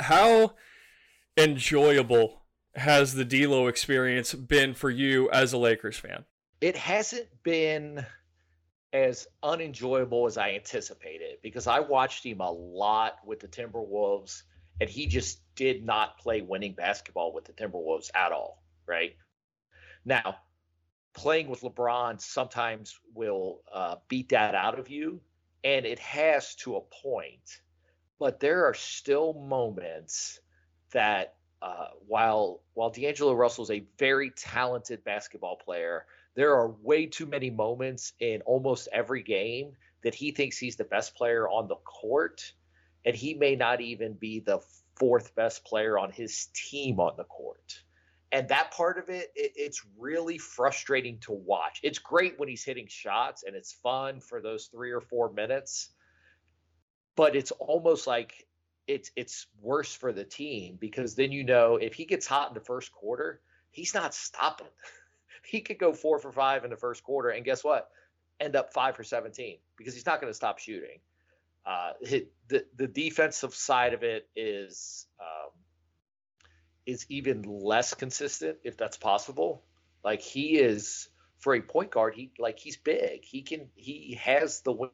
How 0.01 0.55
enjoyable 1.37 2.40
has 2.75 3.13
the 3.13 3.25
D'Lo 3.25 3.67
experience 3.67 4.33
been 4.33 4.73
for 4.73 4.89
you 4.89 5.29
as 5.31 5.53
a 5.53 5.57
Lakers 5.57 5.97
fan? 5.97 6.25
It 6.59 6.75
hasn't 6.75 7.27
been 7.43 8.05
as 8.93 9.27
unenjoyable 9.41 10.27
as 10.27 10.37
I 10.37 10.51
anticipated 10.51 11.37
because 11.41 11.67
I 11.67 11.79
watched 11.79 12.25
him 12.25 12.41
a 12.41 12.51
lot 12.51 13.17
with 13.25 13.39
the 13.39 13.47
Timberwolves 13.47 14.43
and 14.79 14.89
he 14.89 15.07
just 15.07 15.41
did 15.55 15.85
not 15.85 16.17
play 16.17 16.41
winning 16.41 16.73
basketball 16.73 17.33
with 17.33 17.45
the 17.45 17.53
Timberwolves 17.53 18.09
at 18.15 18.31
all, 18.31 18.63
right? 18.87 19.15
Now, 20.03 20.37
playing 21.13 21.49
with 21.49 21.61
LeBron 21.61 22.19
sometimes 22.19 22.99
will 23.13 23.61
uh, 23.71 23.97
beat 24.07 24.29
that 24.29 24.55
out 24.55 24.79
of 24.79 24.89
you, 24.89 25.21
and 25.63 25.85
it 25.85 25.99
has 25.99 26.55
to 26.55 26.77
a 26.77 26.81
point. 26.81 27.61
But 28.17 28.39
there 28.39 28.65
are 28.65 28.73
still 28.73 29.33
moments 29.33 30.39
that 30.93 31.35
uh, 31.61 31.87
while 32.07 32.61
while 32.73 32.89
D'Angelo 32.89 33.33
Russell 33.33 33.63
is 33.63 33.71
a 33.71 33.85
very 33.97 34.31
talented 34.31 35.03
basketball 35.03 35.57
player, 35.57 36.05
there 36.35 36.55
are 36.55 36.69
way 36.81 37.05
too 37.05 37.25
many 37.25 37.49
moments 37.49 38.13
in 38.19 38.41
almost 38.41 38.87
every 38.91 39.21
game 39.21 39.73
that 40.03 40.15
he 40.15 40.31
thinks 40.31 40.57
he's 40.57 40.75
the 40.75 40.83
best 40.83 41.15
player 41.15 41.47
on 41.47 41.67
the 41.67 41.75
court, 41.75 42.53
and 43.05 43.15
he 43.15 43.35
may 43.35 43.55
not 43.55 43.81
even 43.81 44.13
be 44.13 44.39
the 44.39 44.59
fourth 44.95 45.35
best 45.35 45.63
player 45.63 45.99
on 45.99 46.11
his 46.11 46.47
team 46.53 46.99
on 46.99 47.13
the 47.17 47.23
court. 47.25 47.83
And 48.31 48.47
that 48.47 48.71
part 48.71 48.97
of 48.97 49.09
it, 49.09 49.31
it, 49.35 49.51
it's 49.55 49.85
really 49.97 50.37
frustrating 50.37 51.19
to 51.19 51.33
watch. 51.33 51.79
It's 51.83 51.99
great 51.99 52.39
when 52.39 52.47
he's 52.47 52.63
hitting 52.63 52.87
shots 52.87 53.43
and 53.43 53.55
it's 53.55 53.73
fun 53.73 54.21
for 54.21 54.41
those 54.41 54.67
three 54.67 54.91
or 54.91 55.01
four 55.01 55.31
minutes, 55.33 55.89
but 57.15 57.35
it's 57.35 57.51
almost 57.51 58.07
like 58.07 58.47
it's 58.87 59.11
it's 59.15 59.47
worse 59.61 59.93
for 59.93 60.11
the 60.11 60.23
team 60.23 60.77
because 60.79 61.15
then 61.15 61.31
you 61.31 61.43
know 61.43 61.77
if 61.77 61.93
he 61.93 62.05
gets 62.05 62.27
hot 62.27 62.49
in 62.49 62.53
the 62.53 62.59
first 62.59 62.91
quarter, 62.91 63.41
he's 63.71 63.93
not 63.93 64.13
stopping. 64.13 64.67
he 65.45 65.61
could 65.61 65.79
go 65.79 65.93
four 65.93 66.19
for 66.19 66.31
five 66.31 66.63
in 66.63 66.69
the 66.69 66.77
first 66.77 67.03
quarter, 67.03 67.29
and 67.29 67.45
guess 67.45 67.63
what? 67.63 67.89
End 68.39 68.55
up 68.55 68.73
five 68.73 68.95
for 68.95 69.03
seventeen 69.03 69.57
because 69.77 69.93
he's 69.93 70.05
not 70.05 70.19
going 70.19 70.31
to 70.31 70.35
stop 70.35 70.59
shooting. 70.59 70.99
Uh, 71.65 71.91
the 72.47 72.65
the 72.75 72.87
defensive 72.87 73.53
side 73.53 73.93
of 73.93 74.03
it 74.03 74.27
is 74.35 75.05
um, 75.19 75.51
is 76.85 77.05
even 77.09 77.43
less 77.43 77.93
consistent 77.93 78.57
if 78.63 78.77
that's 78.77 78.97
possible. 78.97 79.63
Like 80.03 80.21
he 80.21 80.57
is 80.57 81.09
for 81.37 81.53
a 81.53 81.61
point 81.61 81.91
guard, 81.91 82.15
he 82.15 82.31
like 82.39 82.59
he's 82.59 82.77
big. 82.77 83.23
He 83.23 83.41
can 83.41 83.69
he 83.75 84.17
has 84.21 84.61
the 84.61 84.89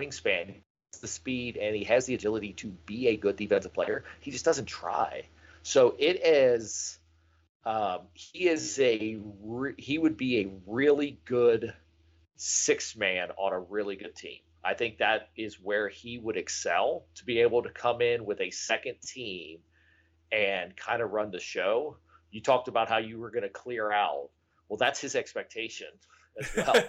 wingspan, 0.00 0.62
the 0.98 1.08
speed, 1.08 1.56
and 1.56 1.74
he 1.74 1.84
has 1.84 2.06
the 2.06 2.14
agility 2.14 2.52
to 2.54 2.68
be 2.86 3.08
a 3.08 3.16
good 3.16 3.36
defensive 3.36 3.72
player. 3.72 4.04
He 4.20 4.30
just 4.30 4.44
doesn't 4.44 4.66
try. 4.66 5.26
So 5.62 5.96
it 5.98 6.24
is. 6.24 6.98
Um, 7.64 8.02
he 8.14 8.48
is 8.48 8.78
a 8.78 9.18
re- 9.42 9.74
he 9.76 9.98
would 9.98 10.16
be 10.16 10.40
a 10.40 10.48
really 10.66 11.18
good 11.24 11.74
six 12.36 12.94
man 12.94 13.30
on 13.36 13.52
a 13.52 13.58
really 13.58 13.96
good 13.96 14.14
team. 14.14 14.38
I 14.62 14.74
think 14.74 14.98
that 14.98 15.30
is 15.36 15.60
where 15.60 15.88
he 15.88 16.18
would 16.18 16.36
excel 16.36 17.06
to 17.16 17.24
be 17.24 17.40
able 17.40 17.62
to 17.62 17.70
come 17.70 18.00
in 18.00 18.24
with 18.24 18.40
a 18.40 18.50
second 18.50 18.96
team 19.00 19.58
and 20.32 20.76
kind 20.76 21.02
of 21.02 21.12
run 21.12 21.30
the 21.30 21.40
show. 21.40 21.96
You 22.30 22.40
talked 22.40 22.68
about 22.68 22.88
how 22.88 22.98
you 22.98 23.18
were 23.18 23.30
going 23.30 23.44
to 23.44 23.48
clear 23.48 23.92
out. 23.92 24.28
Well, 24.68 24.76
that's 24.76 25.00
his 25.00 25.14
expectation 25.14 25.88
as 26.40 26.56
well. 26.56 26.84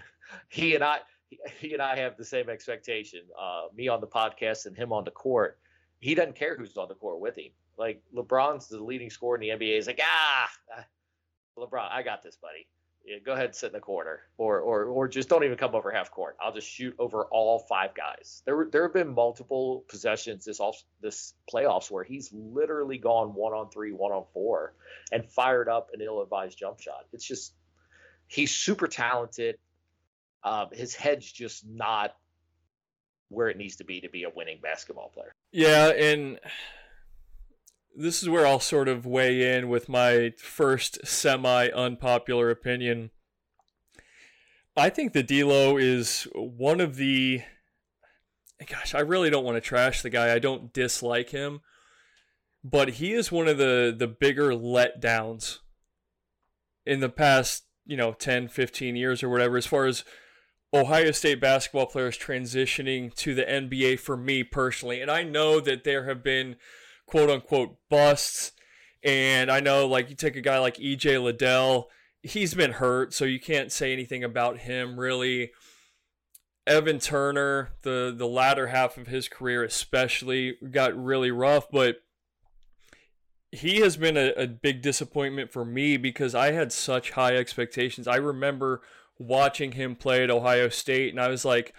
he 0.48 0.74
and 0.74 0.84
I, 0.84 0.98
he 1.60 1.72
and 1.72 1.82
I 1.82 1.96
have 1.96 2.16
the 2.16 2.24
same 2.24 2.48
expectation. 2.48 3.20
Uh, 3.38 3.64
me 3.74 3.88
on 3.88 4.00
the 4.00 4.06
podcast 4.06 4.66
and 4.66 4.76
him 4.76 4.92
on 4.92 5.04
the 5.04 5.10
court. 5.10 5.58
He 6.00 6.14
doesn't 6.14 6.36
care 6.36 6.56
who's 6.56 6.76
on 6.76 6.88
the 6.88 6.94
court 6.94 7.20
with 7.20 7.36
him. 7.36 7.50
Like 7.76 8.02
LeBron's 8.14 8.68
the 8.68 8.82
leading 8.82 9.10
scorer 9.10 9.36
in 9.36 9.40
the 9.40 9.48
NBA. 9.48 9.74
He's 9.74 9.86
like, 9.86 10.00
ah, 10.02 10.50
LeBron, 11.58 11.88
I 11.90 12.02
got 12.02 12.22
this, 12.22 12.36
buddy 12.36 12.66
yeah, 13.04 13.16
go 13.18 13.32
ahead 13.32 13.46
and 13.46 13.54
sit 13.54 13.66
in 13.66 13.72
the 13.74 13.80
corner, 13.80 14.20
or 14.38 14.60
or 14.60 14.84
or 14.84 15.08
just 15.08 15.28
don't 15.28 15.44
even 15.44 15.58
come 15.58 15.74
over 15.74 15.90
half 15.90 16.10
court. 16.10 16.36
I'll 16.40 16.54
just 16.54 16.68
shoot 16.68 16.94
over 16.98 17.24
all 17.26 17.58
five 17.58 17.94
guys. 17.94 18.42
There 18.46 18.66
there 18.70 18.82
have 18.82 18.94
been 18.94 19.14
multiple 19.14 19.84
possessions 19.88 20.46
this 20.46 20.58
off 20.58 20.82
this 21.02 21.34
playoffs 21.52 21.90
where 21.90 22.02
he's 22.02 22.32
literally 22.32 22.96
gone 22.96 23.34
one 23.34 23.52
on 23.52 23.68
three, 23.70 23.92
one 23.92 24.12
on 24.12 24.24
four, 24.32 24.74
and 25.12 25.24
fired 25.26 25.68
up 25.68 25.90
an 25.92 26.00
ill-advised 26.00 26.56
jump 26.56 26.80
shot. 26.80 27.04
It's 27.12 27.26
just 27.26 27.52
he's 28.26 28.54
super 28.54 28.86
talented. 28.86 29.58
Um, 30.44 30.68
his 30.72 30.94
head's 30.94 31.30
just 31.30 31.66
not 31.66 32.14
where 33.28 33.48
it 33.48 33.56
needs 33.56 33.76
to 33.76 33.84
be 33.84 34.00
to 34.00 34.08
be 34.08 34.24
a 34.24 34.30
winning 34.30 34.58
basketball 34.62 35.08
player. 35.08 35.32
Yeah, 35.52 35.88
and 35.88 36.38
this 37.96 38.22
is 38.22 38.28
where 38.28 38.46
I'll 38.46 38.60
sort 38.60 38.88
of 38.88 39.06
weigh 39.06 39.56
in 39.56 39.68
with 39.68 39.88
my 39.88 40.32
first 40.38 41.06
semi 41.06 41.68
unpopular 41.68 42.50
opinion. 42.50 43.10
I 44.76 44.90
think 44.90 45.12
the 45.12 45.22
D'Lo 45.22 45.76
is 45.76 46.26
one 46.34 46.80
of 46.80 46.96
the. 46.96 47.42
Gosh, 48.66 48.94
I 48.94 49.00
really 49.00 49.30
don't 49.30 49.44
want 49.44 49.56
to 49.56 49.60
trash 49.60 50.02
the 50.02 50.10
guy. 50.10 50.32
I 50.32 50.38
don't 50.38 50.72
dislike 50.72 51.30
him, 51.30 51.60
but 52.62 52.90
he 52.90 53.12
is 53.12 53.30
one 53.30 53.48
of 53.48 53.58
the 53.58 53.94
the 53.96 54.08
bigger 54.08 54.50
letdowns 54.50 55.58
in 56.86 57.00
the 57.00 57.08
past, 57.08 57.64
you 57.86 57.96
know, 57.96 58.12
10, 58.12 58.48
15 58.48 58.96
years 58.96 59.22
or 59.22 59.28
whatever, 59.28 59.56
as 59.56 59.66
far 59.66 59.86
as 59.86 60.04
Ohio 60.74 61.12
State 61.12 61.40
basketball 61.40 61.86
players 61.86 62.18
transitioning 62.18 63.14
to 63.14 63.34
the 63.34 63.44
NBA 63.44 64.00
for 64.00 64.16
me 64.16 64.42
personally. 64.42 65.00
And 65.00 65.10
I 65.10 65.22
know 65.22 65.60
that 65.60 65.84
there 65.84 66.06
have 66.08 66.24
been 66.24 66.56
quote 67.06 67.30
unquote 67.30 67.76
busts. 67.88 68.52
And 69.04 69.50
I 69.50 69.60
know, 69.60 69.86
like, 69.86 70.10
you 70.10 70.16
take 70.16 70.34
a 70.34 70.40
guy 70.40 70.58
like 70.58 70.76
EJ 70.78 71.22
Liddell, 71.22 71.90
he's 72.22 72.54
been 72.54 72.72
hurt, 72.72 73.12
so 73.12 73.24
you 73.24 73.38
can't 73.38 73.70
say 73.70 73.92
anything 73.92 74.24
about 74.24 74.58
him 74.58 74.98
really. 74.98 75.52
Evan 76.66 76.98
Turner, 76.98 77.72
the 77.82 78.12
the 78.16 78.26
latter 78.26 78.68
half 78.68 78.96
of 78.96 79.06
his 79.06 79.28
career 79.28 79.62
especially 79.62 80.56
got 80.70 80.96
really 80.96 81.30
rough, 81.30 81.70
but 81.70 81.98
he 83.52 83.80
has 83.80 83.98
been 83.98 84.16
a, 84.16 84.32
a 84.32 84.46
big 84.46 84.80
disappointment 84.80 85.52
for 85.52 85.64
me 85.64 85.98
because 85.98 86.34
I 86.34 86.52
had 86.52 86.72
such 86.72 87.12
high 87.12 87.36
expectations. 87.36 88.08
I 88.08 88.16
remember 88.16 88.80
watching 89.18 89.72
him 89.72 89.96
play 89.96 90.22
at 90.22 90.30
Ohio 90.30 90.68
State, 90.68 91.10
and 91.10 91.20
I 91.20 91.28
was 91.28 91.44
like, 91.44 91.74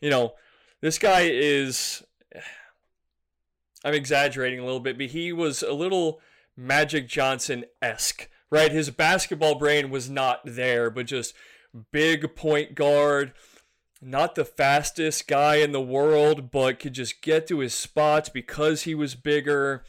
you 0.00 0.10
know, 0.10 0.34
this 0.80 0.98
guy 0.98 1.22
is 1.22 2.04
I'm 3.84 3.94
exaggerating 3.94 4.58
a 4.58 4.64
little 4.64 4.80
bit, 4.80 4.98
but 4.98 5.06
he 5.06 5.32
was 5.32 5.62
a 5.62 5.72
little 5.72 6.20
Magic 6.56 7.08
Johnson 7.08 7.66
esque, 7.80 8.28
right? 8.50 8.72
His 8.72 8.90
basketball 8.90 9.54
brain 9.54 9.90
was 9.90 10.10
not 10.10 10.40
there, 10.44 10.90
but 10.90 11.06
just 11.06 11.34
big 11.92 12.34
point 12.34 12.74
guard, 12.74 13.32
not 14.02 14.34
the 14.34 14.44
fastest 14.44 15.28
guy 15.28 15.56
in 15.56 15.70
the 15.70 15.80
world, 15.80 16.50
but 16.50 16.80
could 16.80 16.94
just 16.94 17.22
get 17.22 17.46
to 17.46 17.60
his 17.60 17.74
spots 17.74 18.28
because 18.28 18.82
he 18.82 18.94
was 18.94 19.14
bigger. 19.14 19.84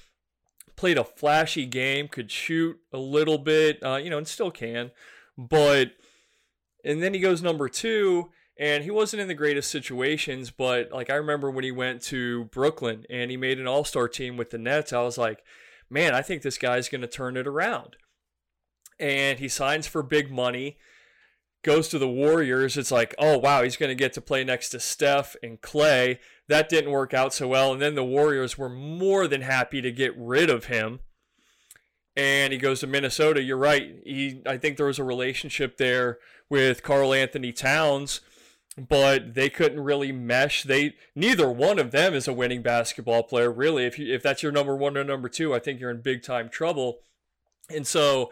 Played 0.76 1.00
a 1.00 1.04
flashy 1.04 1.65
game, 1.65 2.08
could 2.08 2.30
shoot 2.30 2.78
a 2.93 3.00
little 3.00 3.39
bit, 3.39 3.82
uh, 3.84 3.95
you 3.95 4.12
know, 4.12 4.19
and 4.19 4.28
still 4.28 4.52
can. 4.52 4.91
But, 5.36 5.93
and 6.84 7.02
then 7.02 7.13
he 7.13 7.20
goes 7.20 7.42
number 7.42 7.70
two, 7.70 8.32
and 8.60 8.84
he 8.84 8.92
wasn't 8.92 9.22
in 9.22 9.28
the 9.28 9.34
greatest 9.34 9.70
situations, 9.70 10.50
but 10.50 10.92
like 10.92 11.10
I 11.10 11.16
remember 11.16 11.52
when 11.52 11.63
he 11.63 11.72
went 11.72 12.02
to 12.04 12.46
Brooklyn 12.46 13.06
and 13.10 13.30
he 13.30 13.38
made 13.38 13.60
an 13.60 13.68
all 13.68 13.84
star 13.84 14.08
team 14.08 14.36
with 14.36 14.50
the 14.50 14.58
Nets, 14.58 14.92
I 14.92 15.02
was 15.02 15.18
like, 15.18 15.44
man, 15.90 16.16
I 16.16 16.22
think 16.22 16.42
this 16.42 16.58
guy's 16.58 16.90
going 16.90 17.02
to 17.02 17.08
turn 17.08 17.38
it 17.38 17.48
around. 17.48 17.98
And 19.00 19.38
he 19.38 19.48
signs 19.48 19.86
for 19.86 20.02
big 20.02 20.32
money, 20.32 20.78
goes 21.63 21.88
to 21.90 22.00
the 22.00 22.10
Warriors. 22.10 22.78
It's 22.78 22.92
like, 22.92 23.13
oh, 23.20 23.38
wow, 23.38 23.62
he's 23.62 23.78
going 23.78 23.90
to 23.90 23.96
get 23.96 24.13
to 24.13 24.22
play 24.22 24.44
next 24.44 24.70
to 24.70 24.80
Steph 24.80 25.36
and 25.44 25.62
Clay. 25.62 26.20
That 26.48 26.68
didn't 26.68 26.92
work 26.92 27.13
out 27.13 27.34
so 27.34 27.48
well. 27.48 27.74
And 27.74 27.82
then 27.82 27.94
the 27.94 28.04
Warriors 28.04 28.58
were 28.58 28.70
more 28.70 29.28
than 29.28 29.42
happy 29.42 29.82
to 29.82 29.92
get 29.92 30.18
rid 30.18 30.50
of 30.50 30.66
him. 30.66 31.02
And 32.16 32.52
he 32.52 32.58
goes 32.58 32.80
to 32.80 32.88
Minnesota. 32.88 33.44
You're 33.44 33.58
right. 33.58 33.98
He, 34.04 34.42
I 34.48 34.58
think 34.58 34.78
there 34.78 34.88
was 34.88 34.98
a 34.98 35.04
relationship 35.04 35.78
there 35.78 36.18
with 36.50 36.84
Karl-Anthony 36.84 37.52
Towns 37.52 38.22
but 38.78 39.34
they 39.34 39.50
couldn't 39.50 39.80
really 39.80 40.12
mesh. 40.12 40.64
They 40.64 40.94
neither 41.16 41.50
one 41.50 41.80
of 41.80 41.92
them 41.92 42.14
is 42.14 42.28
a 42.28 42.34
winning 42.34 42.62
basketball 42.62 43.24
player, 43.24 43.52
really. 43.52 43.86
If 43.86 43.98
you 43.98 44.14
if 44.14 44.22
that's 44.22 44.44
your 44.44 44.52
number 44.52 44.76
one 44.76 44.96
or 44.96 45.04
number 45.04 45.30
two, 45.30 45.54
I 45.54 45.60
think 45.60 45.80
you're 45.80 45.90
in 45.90 46.02
big 46.02 46.22
time 46.22 46.48
trouble. 46.50 47.00
And 47.74 47.88
so 47.88 48.32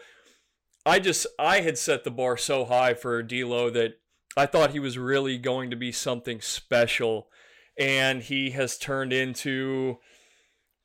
I 0.84 1.00
just 1.00 1.26
I 1.38 1.60
had 1.60 1.78
set 1.78 2.04
the 2.04 2.12
bar 2.12 2.36
so 2.36 2.64
high 2.64 2.94
for 2.94 3.22
D'Lo 3.22 3.70
that 3.70 3.94
I 4.36 4.46
thought 4.46 4.70
he 4.70 4.78
was 4.78 4.98
really 4.98 5.36
going 5.36 5.70
to 5.70 5.76
be 5.76 5.90
something 5.90 6.40
special, 6.40 7.28
and 7.76 8.22
he 8.22 8.50
has 8.50 8.78
turned 8.78 9.12
into 9.12 9.98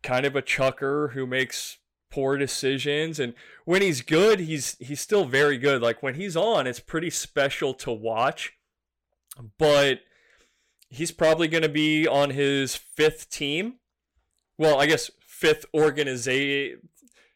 kind 0.02 0.26
of 0.26 0.36
a 0.36 0.42
chucker 0.42 1.10
who 1.10 1.28
makes 1.28 1.78
poor 2.12 2.38
decisions 2.38 3.20
and 3.20 3.34
when 3.66 3.82
he's 3.82 4.02
good 4.02 4.40
he's 4.40 4.76
he's 4.80 5.00
still 5.00 5.26
very 5.26 5.58
good 5.58 5.82
like 5.82 6.04
when 6.04 6.16
he's 6.16 6.36
on 6.36 6.68
it's 6.68 6.80
pretty 6.80 7.10
special 7.10 7.74
to 7.74 7.92
watch 7.92 8.54
but 9.58 10.02
he's 10.92 11.12
probably 11.12 11.48
going 11.48 11.64
to 11.64 11.70
be 11.70 12.08
on 12.08 12.32
his 12.32 12.76
fifth 12.76 13.30
team. 13.30 13.76
Well, 14.58 14.80
I 14.80 14.86
guess 14.86 15.10
fifth 15.26 15.66
organization, 15.74 16.90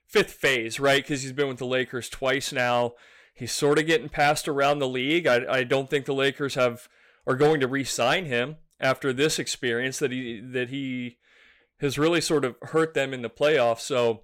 fifth 0.05 0.33
phase, 0.33 0.79
right? 0.79 1.01
Because 1.01 1.23
he's 1.23 1.31
been 1.31 1.47
with 1.47 1.57
the 1.57 1.65
Lakers 1.65 2.09
twice 2.09 2.51
now. 2.53 2.93
He's 3.33 3.51
sort 3.51 3.79
of 3.79 3.87
getting 3.87 4.09
passed 4.09 4.47
around 4.47 4.79
the 4.79 4.87
league. 4.87 5.25
I, 5.25 5.45
I 5.49 5.63
don't 5.63 5.89
think 5.89 6.05
the 6.05 6.13
Lakers 6.13 6.55
have 6.55 6.87
are 7.25 7.35
going 7.35 7.59
to 7.59 7.67
re-sign 7.67 8.25
him 8.25 8.57
after 8.79 9.11
this 9.11 9.39
experience 9.39 9.97
that 9.99 10.11
he 10.11 10.39
that 10.39 10.69
he 10.69 11.17
has 11.79 11.97
really 11.97 12.21
sort 12.21 12.45
of 12.45 12.55
hurt 12.61 12.93
them 12.93 13.13
in 13.13 13.23
the 13.23 13.29
playoffs. 13.29 13.79
So 13.79 14.21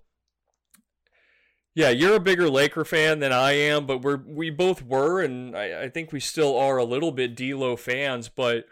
Yeah, 1.74 1.90
you're 1.90 2.16
a 2.16 2.20
bigger 2.20 2.50
Laker 2.50 2.84
fan 2.84 3.20
than 3.20 3.32
I 3.32 3.54
am, 3.54 3.86
but 3.86 4.02
we're 4.02 4.18
we 4.18 4.50
both 4.50 4.84
were, 4.84 5.22
and 5.22 5.56
I, 5.56 5.84
I 5.84 5.90
think 5.90 6.12
we 6.12 6.20
still 6.20 6.58
are 6.58 6.78
a 6.78 6.84
little 6.84 7.12
bit 7.12 7.36
D'Lo 7.36 7.78
fans, 7.78 8.28
but 8.28 8.66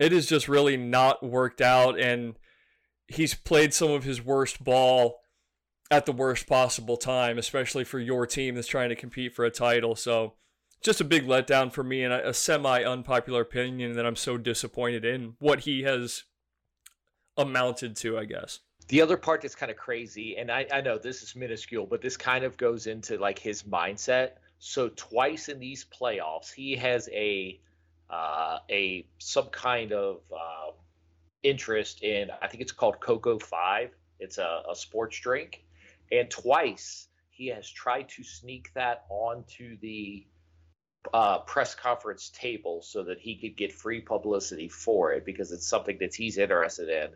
it 0.00 0.10
has 0.10 0.26
just 0.26 0.48
really 0.48 0.76
not 0.76 1.22
worked 1.22 1.60
out, 1.60 1.98
and 1.98 2.34
he's 3.06 3.34
played 3.34 3.72
some 3.72 3.90
of 3.90 4.02
his 4.02 4.20
worst 4.20 4.64
ball 4.64 5.20
at 5.92 6.06
the 6.06 6.12
worst 6.12 6.48
possible 6.48 6.96
time, 6.96 7.38
especially 7.38 7.84
for 7.84 8.00
your 8.00 8.26
team 8.26 8.56
that's 8.56 8.66
trying 8.66 8.88
to 8.88 8.96
compete 8.96 9.32
for 9.32 9.44
a 9.44 9.50
title. 9.50 9.94
So, 9.94 10.34
just 10.82 11.00
a 11.00 11.04
big 11.04 11.28
letdown 11.28 11.72
for 11.72 11.84
me, 11.84 12.02
and 12.02 12.12
a, 12.12 12.30
a 12.30 12.34
semi 12.34 12.82
unpopular 12.82 13.42
opinion 13.42 13.92
that 13.94 14.06
I'm 14.06 14.16
so 14.16 14.38
disappointed 14.38 15.04
in 15.04 15.34
what 15.38 15.60
he 15.60 15.84
has 15.84 16.24
amounted 17.36 17.94
to, 17.98 18.18
I 18.18 18.24
guess 18.24 18.58
the 18.88 19.00
other 19.00 19.16
part 19.16 19.42
that's 19.42 19.54
kind 19.54 19.70
of 19.70 19.78
crazy, 19.78 20.36
and 20.36 20.50
I, 20.50 20.66
I 20.70 20.80
know 20.80 20.98
this 20.98 21.22
is 21.22 21.34
minuscule, 21.34 21.86
but 21.86 22.02
this 22.02 22.16
kind 22.16 22.44
of 22.44 22.56
goes 22.56 22.86
into 22.86 23.16
like 23.16 23.38
his 23.38 23.62
mindset. 23.62 24.32
So 24.58 24.90
twice 24.90 25.48
in 25.48 25.58
these 25.58 25.84
playoffs, 25.84 26.52
he 26.52 26.76
has 26.76 27.08
a 27.12 27.60
uh, 28.10 28.58
a 28.70 29.06
some 29.18 29.46
kind 29.46 29.92
of 29.92 30.20
uh, 30.32 30.72
interest 31.42 32.02
in. 32.02 32.28
I 32.42 32.46
think 32.48 32.62
it's 32.62 32.72
called 32.72 33.00
Coco5. 33.00 33.90
It's 34.20 34.38
a, 34.38 34.62
a 34.70 34.76
sports 34.76 35.18
drink, 35.18 35.64
and 36.12 36.30
twice 36.30 37.08
he 37.30 37.48
has 37.48 37.68
tried 37.68 38.08
to 38.10 38.22
sneak 38.22 38.72
that 38.74 39.04
onto 39.08 39.76
the 39.78 40.26
uh, 41.12 41.38
press 41.40 41.74
conference 41.74 42.30
table 42.30 42.80
so 42.82 43.02
that 43.04 43.18
he 43.18 43.36
could 43.36 43.56
get 43.56 43.72
free 43.72 44.00
publicity 44.00 44.68
for 44.68 45.12
it 45.12 45.24
because 45.24 45.52
it's 45.52 45.66
something 45.66 45.98
that 46.00 46.14
he's 46.14 46.38
interested 46.38 46.88
in, 46.88 47.10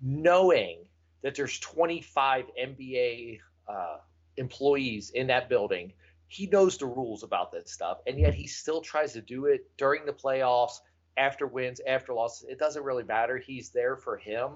knowing 0.00 0.78
that 1.26 1.34
there's 1.34 1.58
25 1.58 2.44
NBA 2.56 3.40
uh, 3.68 3.96
employees 4.36 5.10
in 5.10 5.26
that 5.26 5.48
building. 5.48 5.92
He 6.28 6.46
knows 6.46 6.78
the 6.78 6.86
rules 6.86 7.24
about 7.24 7.50
that 7.50 7.68
stuff, 7.68 7.98
and 8.06 8.16
yet 8.16 8.32
he 8.32 8.46
still 8.46 8.80
tries 8.80 9.12
to 9.14 9.20
do 9.20 9.46
it 9.46 9.68
during 9.76 10.06
the 10.06 10.12
playoffs, 10.12 10.74
after 11.16 11.48
wins, 11.48 11.80
after 11.84 12.14
losses. 12.14 12.46
It 12.48 12.60
doesn't 12.60 12.84
really 12.84 13.02
matter. 13.02 13.38
He's 13.38 13.70
there 13.70 13.96
for 13.96 14.16
him, 14.16 14.52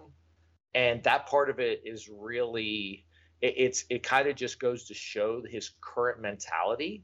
and 0.72 1.02
that 1.02 1.26
part 1.26 1.50
of 1.50 1.58
it 1.58 1.82
is 1.84 2.08
really 2.08 3.04
it, 3.40 3.54
it's 3.56 3.84
it 3.90 4.04
kind 4.04 4.28
of 4.28 4.36
just 4.36 4.60
goes 4.60 4.84
to 4.84 4.94
show 4.94 5.42
his 5.42 5.72
current 5.80 6.20
mentality. 6.20 7.02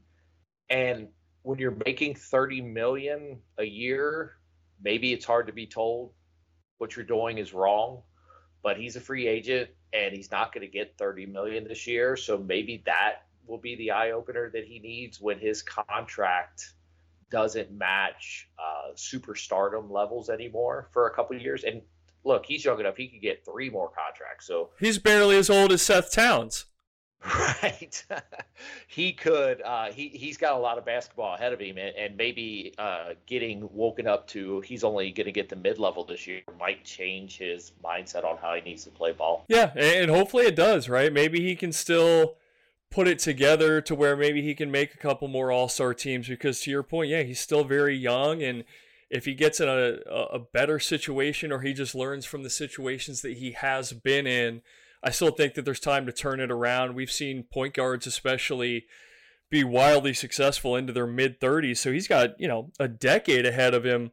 And 0.69 1.09
when 1.41 1.59
you're 1.59 1.77
making 1.85 2.15
30 2.15 2.61
million 2.61 3.41
a 3.57 3.65
year, 3.65 4.37
maybe 4.81 5.11
it's 5.11 5.25
hard 5.25 5.47
to 5.47 5.53
be 5.53 5.67
told 5.67 6.13
what 6.77 6.95
you're 6.95 7.03
doing 7.03 7.37
is 7.37 7.53
wrong 7.53 8.03
but 8.63 8.77
he's 8.77 8.95
a 8.95 9.01
free 9.01 9.27
agent 9.27 9.69
and 9.93 10.13
he's 10.13 10.31
not 10.31 10.53
going 10.53 10.65
to 10.65 10.71
get 10.71 10.97
30 10.97 11.25
million 11.27 11.67
this 11.67 11.87
year. 11.87 12.15
So 12.15 12.37
maybe 12.37 12.83
that 12.85 13.23
will 13.45 13.57
be 13.57 13.75
the 13.75 13.91
eye 13.91 14.11
opener 14.11 14.49
that 14.51 14.65
he 14.65 14.79
needs 14.79 15.21
when 15.21 15.39
his 15.39 15.61
contract 15.61 16.73
doesn't 17.29 17.71
match 17.71 18.49
uh, 18.57 18.93
superstardom 18.95 19.89
levels 19.89 20.29
anymore 20.29 20.89
for 20.91 21.07
a 21.07 21.13
couple 21.13 21.37
years. 21.37 21.63
And 21.63 21.81
look, 22.23 22.45
he's 22.45 22.63
young 22.63 22.79
enough; 22.79 22.97
he 22.97 23.07
could 23.07 23.21
get 23.21 23.45
three 23.45 23.69
more 23.69 23.89
contracts. 23.89 24.47
So 24.47 24.69
he's 24.79 24.97
barely 24.97 25.37
as 25.37 25.49
old 25.49 25.71
as 25.71 25.81
Seth 25.81 26.11
Towns. 26.11 26.65
Right. 27.63 28.05
he 28.87 29.11
could. 29.11 29.61
Uh, 29.61 29.91
he 29.91 30.09
he's 30.09 30.37
got 30.37 30.53
a 30.53 30.57
lot 30.57 30.77
of 30.77 30.85
basketball 30.85 31.35
ahead 31.35 31.53
of 31.53 31.59
him, 31.59 31.77
and, 31.77 31.95
and 31.95 32.15
maybe 32.15 32.73
uh, 32.77 33.13
getting 33.25 33.67
woken 33.73 34.07
up 34.07 34.27
to 34.27 34.61
he's 34.61 34.83
only 34.83 35.11
going 35.11 35.25
to 35.25 35.31
get 35.31 35.49
the 35.49 35.55
mid 35.55 35.79
level 35.79 36.03
this 36.03 36.27
year 36.27 36.41
might 36.59 36.83
change 36.83 37.37
his 37.37 37.71
mindset 37.83 38.23
on 38.23 38.37
how 38.37 38.53
he 38.53 38.61
needs 38.61 38.83
to 38.83 38.91
play 38.91 39.11
ball. 39.11 39.45
Yeah, 39.47 39.71
and 39.75 40.11
hopefully 40.11 40.45
it 40.45 40.55
does. 40.55 40.87
Right? 40.87 41.11
Maybe 41.11 41.41
he 41.41 41.55
can 41.55 41.71
still 41.71 42.35
put 42.91 43.07
it 43.07 43.19
together 43.19 43.81
to 43.81 43.95
where 43.95 44.15
maybe 44.15 44.41
he 44.41 44.53
can 44.53 44.69
make 44.69 44.93
a 44.93 44.97
couple 44.97 45.27
more 45.27 45.51
All 45.51 45.69
Star 45.69 45.93
teams. 45.93 46.27
Because 46.27 46.61
to 46.61 46.71
your 46.71 46.83
point, 46.83 47.09
yeah, 47.09 47.23
he's 47.23 47.39
still 47.39 47.63
very 47.63 47.95
young, 47.95 48.43
and 48.43 48.63
if 49.09 49.25
he 49.25 49.33
gets 49.33 49.59
in 49.59 49.67
a 49.67 49.99
a 50.09 50.39
better 50.39 50.79
situation 50.79 51.51
or 51.51 51.61
he 51.61 51.73
just 51.73 51.95
learns 51.95 52.25
from 52.25 52.43
the 52.43 52.49
situations 52.49 53.21
that 53.21 53.37
he 53.37 53.51
has 53.53 53.93
been 53.93 54.27
in 54.27 54.61
I 55.07 55.11
still 55.11 55.31
think 55.31 55.53
that 55.53 55.63
there's 55.63 55.79
time 55.79 56.05
to 56.05 56.11
turn 56.11 56.41
it 56.41 56.51
around. 56.51 56.93
We've 56.93 57.09
seen 57.09 57.43
point 57.43 57.73
guards, 57.73 58.05
especially, 58.05 58.87
be 59.49 59.63
wildly 59.63 60.13
successful 60.13 60.75
into 60.75 60.91
their 60.91 61.07
mid 61.07 61.39
30s. 61.39 61.77
So 61.77 61.93
he's 61.93 62.09
got, 62.09 62.37
you 62.37 62.47
know, 62.49 62.71
a 62.77 62.89
decade 62.89 63.45
ahead 63.45 63.73
of 63.73 63.85
him 63.85 64.11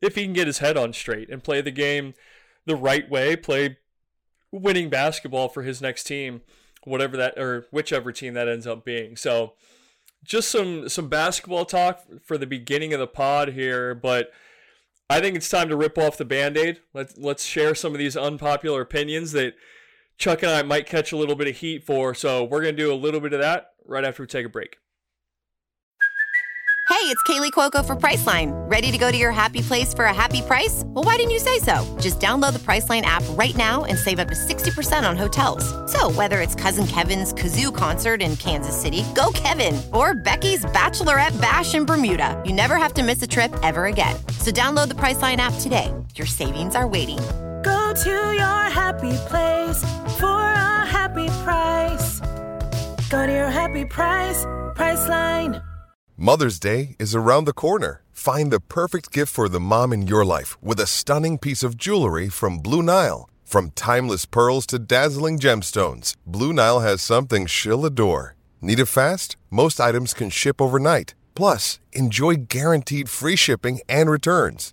if 0.00 0.14
he 0.14 0.22
can 0.22 0.32
get 0.32 0.46
his 0.46 0.58
head 0.58 0.76
on 0.76 0.92
straight 0.92 1.28
and 1.28 1.42
play 1.42 1.60
the 1.60 1.72
game 1.72 2.14
the 2.66 2.76
right 2.76 3.10
way, 3.10 3.34
play 3.34 3.78
winning 4.52 4.90
basketball 4.90 5.48
for 5.48 5.64
his 5.64 5.82
next 5.82 6.04
team, 6.04 6.42
whatever 6.84 7.16
that 7.16 7.36
or 7.36 7.66
whichever 7.72 8.12
team 8.12 8.34
that 8.34 8.46
ends 8.46 8.66
up 8.66 8.84
being. 8.84 9.16
So 9.16 9.54
just 10.22 10.50
some 10.50 10.88
some 10.88 11.08
basketball 11.08 11.64
talk 11.64 12.04
for 12.22 12.38
the 12.38 12.46
beginning 12.46 12.92
of 12.92 13.00
the 13.00 13.08
pod 13.08 13.48
here, 13.54 13.92
but 13.92 14.30
I 15.10 15.18
think 15.18 15.34
it's 15.34 15.48
time 15.48 15.68
to 15.68 15.76
rip 15.76 15.98
off 15.98 16.16
the 16.16 16.24
band-aid. 16.24 16.78
Let's 16.94 17.18
let's 17.18 17.44
share 17.44 17.74
some 17.74 17.90
of 17.90 17.98
these 17.98 18.16
unpopular 18.16 18.82
opinions 18.82 19.32
that 19.32 19.54
Chuck 20.18 20.42
and 20.42 20.52
I 20.52 20.62
might 20.62 20.86
catch 20.86 21.12
a 21.12 21.16
little 21.16 21.34
bit 21.34 21.48
of 21.48 21.56
heat 21.56 21.84
for. 21.84 22.14
So 22.14 22.44
we're 22.44 22.62
going 22.62 22.76
to 22.76 22.82
do 22.82 22.92
a 22.92 22.94
little 22.94 23.20
bit 23.20 23.32
of 23.32 23.40
that 23.40 23.72
right 23.84 24.04
after 24.04 24.22
we 24.22 24.26
take 24.26 24.46
a 24.46 24.48
break. 24.48 24.78
Hey, 27.02 27.08
it's 27.08 27.22
Kaley 27.24 27.50
Cuoco 27.50 27.84
for 27.84 27.96
Priceline. 27.96 28.52
Ready 28.70 28.92
to 28.92 28.98
go 28.98 29.10
to 29.10 29.16
your 29.16 29.32
happy 29.32 29.60
place 29.62 29.92
for 29.92 30.04
a 30.04 30.14
happy 30.14 30.40
price? 30.42 30.84
Well, 30.86 31.02
why 31.02 31.16
didn't 31.16 31.32
you 31.32 31.40
say 31.40 31.58
so? 31.58 31.84
Just 31.98 32.20
download 32.20 32.52
the 32.52 32.60
Priceline 32.60 33.02
app 33.02 33.24
right 33.30 33.56
now 33.56 33.84
and 33.84 33.98
save 33.98 34.20
up 34.20 34.28
to 34.28 34.34
60% 34.34 35.08
on 35.08 35.16
hotels. 35.16 35.64
So, 35.90 36.12
whether 36.12 36.40
it's 36.40 36.54
Cousin 36.54 36.86
Kevin's 36.86 37.32
Kazoo 37.32 37.74
concert 37.74 38.22
in 38.22 38.36
Kansas 38.36 38.80
City, 38.80 39.04
go 39.16 39.32
Kevin, 39.34 39.80
or 39.92 40.14
Becky's 40.14 40.64
Bachelorette 40.66 41.40
Bash 41.40 41.74
in 41.74 41.86
Bermuda, 41.86 42.40
you 42.46 42.52
never 42.52 42.76
have 42.76 42.94
to 42.94 43.02
miss 43.02 43.22
a 43.22 43.26
trip 43.26 43.52
ever 43.62 43.86
again. 43.86 44.14
So, 44.38 44.52
download 44.52 44.86
the 44.88 44.94
Priceline 44.94 45.38
app 45.38 45.54
today. 45.60 45.92
Your 46.14 46.28
savings 46.28 46.76
are 46.76 46.86
waiting 46.86 47.18
Go 47.62 47.92
to 47.94 48.10
your 48.10 48.62
happy 48.70 49.16
place 49.28 49.80
for 50.18 50.26
a 50.26 50.86
happy 50.86 51.28
price. 51.44 52.20
Go 53.08 53.26
to 53.26 53.32
your 53.32 53.50
happy 53.50 53.84
price, 53.84 54.44
Priceline. 54.74 55.62
Mother's 56.16 56.58
Day 56.58 56.96
is 56.98 57.14
around 57.14 57.44
the 57.44 57.52
corner. 57.52 58.02
Find 58.12 58.50
the 58.50 58.60
perfect 58.60 59.10
gift 59.12 59.32
for 59.32 59.48
the 59.48 59.60
mom 59.60 59.92
in 59.92 60.06
your 60.06 60.24
life 60.24 60.56
with 60.62 60.80
a 60.80 60.86
stunning 60.86 61.38
piece 61.38 61.62
of 61.62 61.76
jewelry 61.76 62.28
from 62.28 62.58
Blue 62.58 62.82
Nile. 62.82 63.28
From 63.44 63.70
timeless 63.70 64.24
pearls 64.26 64.66
to 64.66 64.78
dazzling 64.78 65.38
gemstones, 65.38 66.14
Blue 66.26 66.52
Nile 66.52 66.80
has 66.80 67.02
something 67.02 67.46
she'll 67.46 67.84
adore. 67.84 68.36
Need 68.60 68.80
it 68.80 68.86
fast? 68.86 69.36
Most 69.50 69.80
items 69.80 70.14
can 70.14 70.30
ship 70.30 70.60
overnight. 70.60 71.14
Plus, 71.34 71.80
enjoy 71.92 72.36
guaranteed 72.36 73.08
free 73.08 73.36
shipping 73.36 73.80
and 73.88 74.10
returns. 74.10 74.72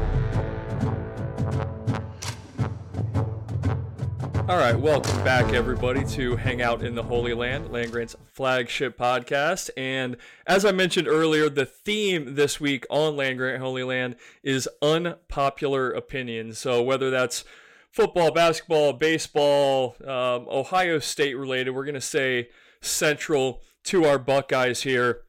All 4.47 4.57
right, 4.57 4.77
welcome 4.77 5.23
back, 5.23 5.53
everybody, 5.53 6.03
to 6.03 6.35
Hang 6.35 6.63
Out 6.63 6.83
in 6.83 6.95
the 6.95 7.03
Holy 7.03 7.35
Land, 7.35 7.71
Land 7.71 7.91
Grant's 7.91 8.15
flagship 8.25 8.97
podcast. 8.97 9.69
And 9.77 10.17
as 10.47 10.65
I 10.65 10.71
mentioned 10.71 11.07
earlier, 11.07 11.47
the 11.47 11.65
theme 11.65 12.33
this 12.33 12.59
week 12.59 12.87
on 12.89 13.15
Land 13.15 13.37
Grant 13.37 13.61
Holy 13.61 13.83
Land 13.83 14.15
is 14.41 14.67
unpopular 14.81 15.91
opinions. 15.91 16.57
So 16.57 16.81
whether 16.81 17.11
that's 17.11 17.45
football, 17.91 18.31
basketball, 18.31 18.93
baseball, 18.93 19.95
um, 20.01 20.47
Ohio 20.49 20.97
State 20.97 21.35
related, 21.35 21.71
we're 21.71 21.85
going 21.85 21.93
to 21.93 22.01
say 22.01 22.49
central 22.81 23.61
to 23.85 24.05
our 24.05 24.17
Buckeyes 24.17 24.81
here 24.81 25.21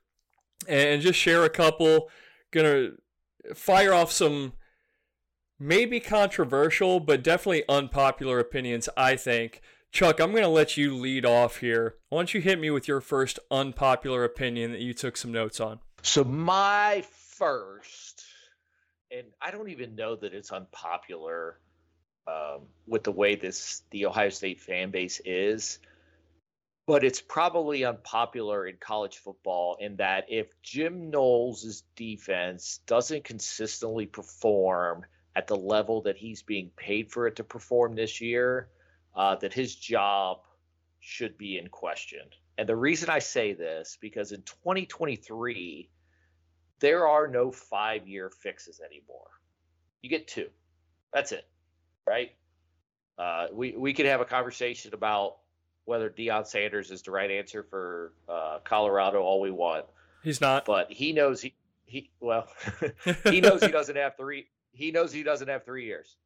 and 0.67 1.03
just 1.03 1.19
share 1.19 1.45
a 1.45 1.51
couple. 1.51 2.09
Going 2.51 2.67
to 2.67 3.55
fire 3.55 3.93
off 3.93 4.11
some 4.11 4.55
maybe 5.63 6.01
controversial, 6.01 6.99
but 6.99 7.23
definitely 7.23 7.63
unpopular 7.69 8.39
opinions, 8.41 8.89
I 8.97 9.17
think. 9.17 9.63
Chuck, 9.93 10.21
I'm 10.21 10.33
going 10.33 10.43
to 10.43 10.49
let 10.49 10.77
you 10.77 10.97
lead 10.97 11.25
off 11.25 11.59
here. 11.59 11.97
Why 12.09 12.19
don't 12.19 12.35
you 12.35 12.41
hit 12.41 12.59
me 12.59 12.71
with 12.71 12.89
your 12.89 13.01
first 13.01 13.39
unpopular 13.51 14.25
opinion 14.25 14.73
that 14.73 14.81
you 14.81 14.93
took 14.93 15.17
some 15.17 15.31
notes 15.31 15.61
on? 15.61 15.81
So, 16.03 16.25
my 16.25 17.05
first, 17.37 18.25
and 19.11 19.27
I 19.41 19.51
don't 19.51 19.69
even 19.69 19.95
know 19.95 20.17
that 20.17 20.35
it's 20.35 20.51
unpopular 20.51 21.61
um, 22.27 22.63
with 22.87 23.05
the 23.05 23.13
way 23.13 23.37
this 23.37 23.83
the 23.91 24.07
Ohio 24.07 24.31
State 24.31 24.61
fan 24.61 24.91
base 24.91 25.21
is, 25.25 25.79
but 26.87 27.05
it's 27.05 27.21
probably 27.21 27.85
unpopular 27.85 28.67
in 28.67 28.77
college 28.81 29.19
football 29.19 29.77
in 29.79 29.97
that 29.97 30.25
if 30.29 30.61
Jim 30.63 31.11
Knowles' 31.11 31.85
defense 31.95 32.81
doesn't 32.87 33.25
consistently 33.25 34.07
perform 34.07 35.05
at 35.35 35.47
the 35.47 35.57
level 35.57 36.03
that 36.03 36.17
he's 36.17 36.43
being 36.43 36.71
paid 36.77 37.11
for 37.11 37.27
it 37.27 37.37
to 37.37 37.45
perform 37.45 37.95
this 37.95 38.21
year, 38.21 38.69
uh, 39.15 39.37
that 39.37 39.53
his 39.53 39.75
job 39.75 40.41
should 41.01 41.37
be 41.39 41.59
in 41.59 41.69
question. 41.69 42.21
And 42.59 42.69
the 42.69 42.77
reason 42.77 43.09
I 43.11 43.19
say 43.19 43.55
this 43.55 43.99
because 44.01 44.33
in 44.33 44.43
2023 44.43 45.89
there 46.81 47.07
are 47.07 47.29
no 47.29 47.51
5-year 47.51 48.29
fixes 48.31 48.81
anymore. 48.81 49.31
You 50.03 50.11
get 50.11 50.27
two. 50.27 50.49
That's 51.13 51.33
it. 51.33 51.47
Right? 52.07 52.33
Uh, 53.17 53.47
we 53.53 53.77
we 53.77 53.93
could 53.93 54.07
have 54.07 54.21
a 54.21 54.25
conversation 54.25 54.93
about 54.95 55.37
whether 55.85 56.11
Deion 56.11 56.47
Sanders 56.47 56.91
is 56.91 57.03
the 57.03 57.11
right 57.11 57.31
answer 57.31 57.63
for 57.63 58.13
uh, 58.29 58.59
Colorado 58.65 59.23
all 59.23 59.41
we 59.41 59.51
want. 59.51 59.87
He's 60.25 60.41
not. 60.41 60.65
But 60.65 60.91
he 60.91 61.13
knows 61.13 61.41
he 61.41 61.55
he 61.85 62.11
well 62.21 62.49
he 63.31 63.41
knows 63.43 63.63
he 63.63 63.71
doesn't 63.71 63.97
have 63.97 64.17
three 64.17 64.49
he 64.73 64.91
knows 64.91 65.13
he 65.13 65.23
doesn't 65.23 65.49
have 65.49 65.65
three 65.65 65.87
years. 65.87 66.17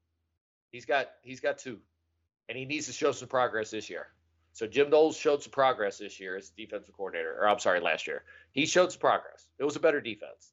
He's 0.71 0.85
got 0.85 1.09
he's 1.23 1.41
got 1.41 1.59
two. 1.59 1.79
And 2.49 2.57
he 2.57 2.65
needs 2.65 2.87
to 2.87 2.93
show 2.93 3.13
some 3.13 3.29
progress 3.29 3.71
this 3.71 3.91
year. 3.91 4.07
So 4.53 4.67
Jim 4.67 4.89
Knowles 4.89 5.17
showed 5.17 5.43
some 5.43 5.51
progress 5.51 5.99
this 5.99 6.19
year 6.19 6.37
as 6.37 6.51
defensive 6.51 6.97
coordinator, 6.97 7.37
or 7.39 7.49
I'm 7.49 7.59
sorry, 7.59 7.81
last 7.81 8.07
year. 8.07 8.23
He 8.53 8.67
showed 8.67 8.93
some 8.93 9.01
progress. 9.01 9.47
It 9.59 9.65
was 9.65 9.77
a 9.77 9.81
better 9.81 10.01
defense. 10.01 10.53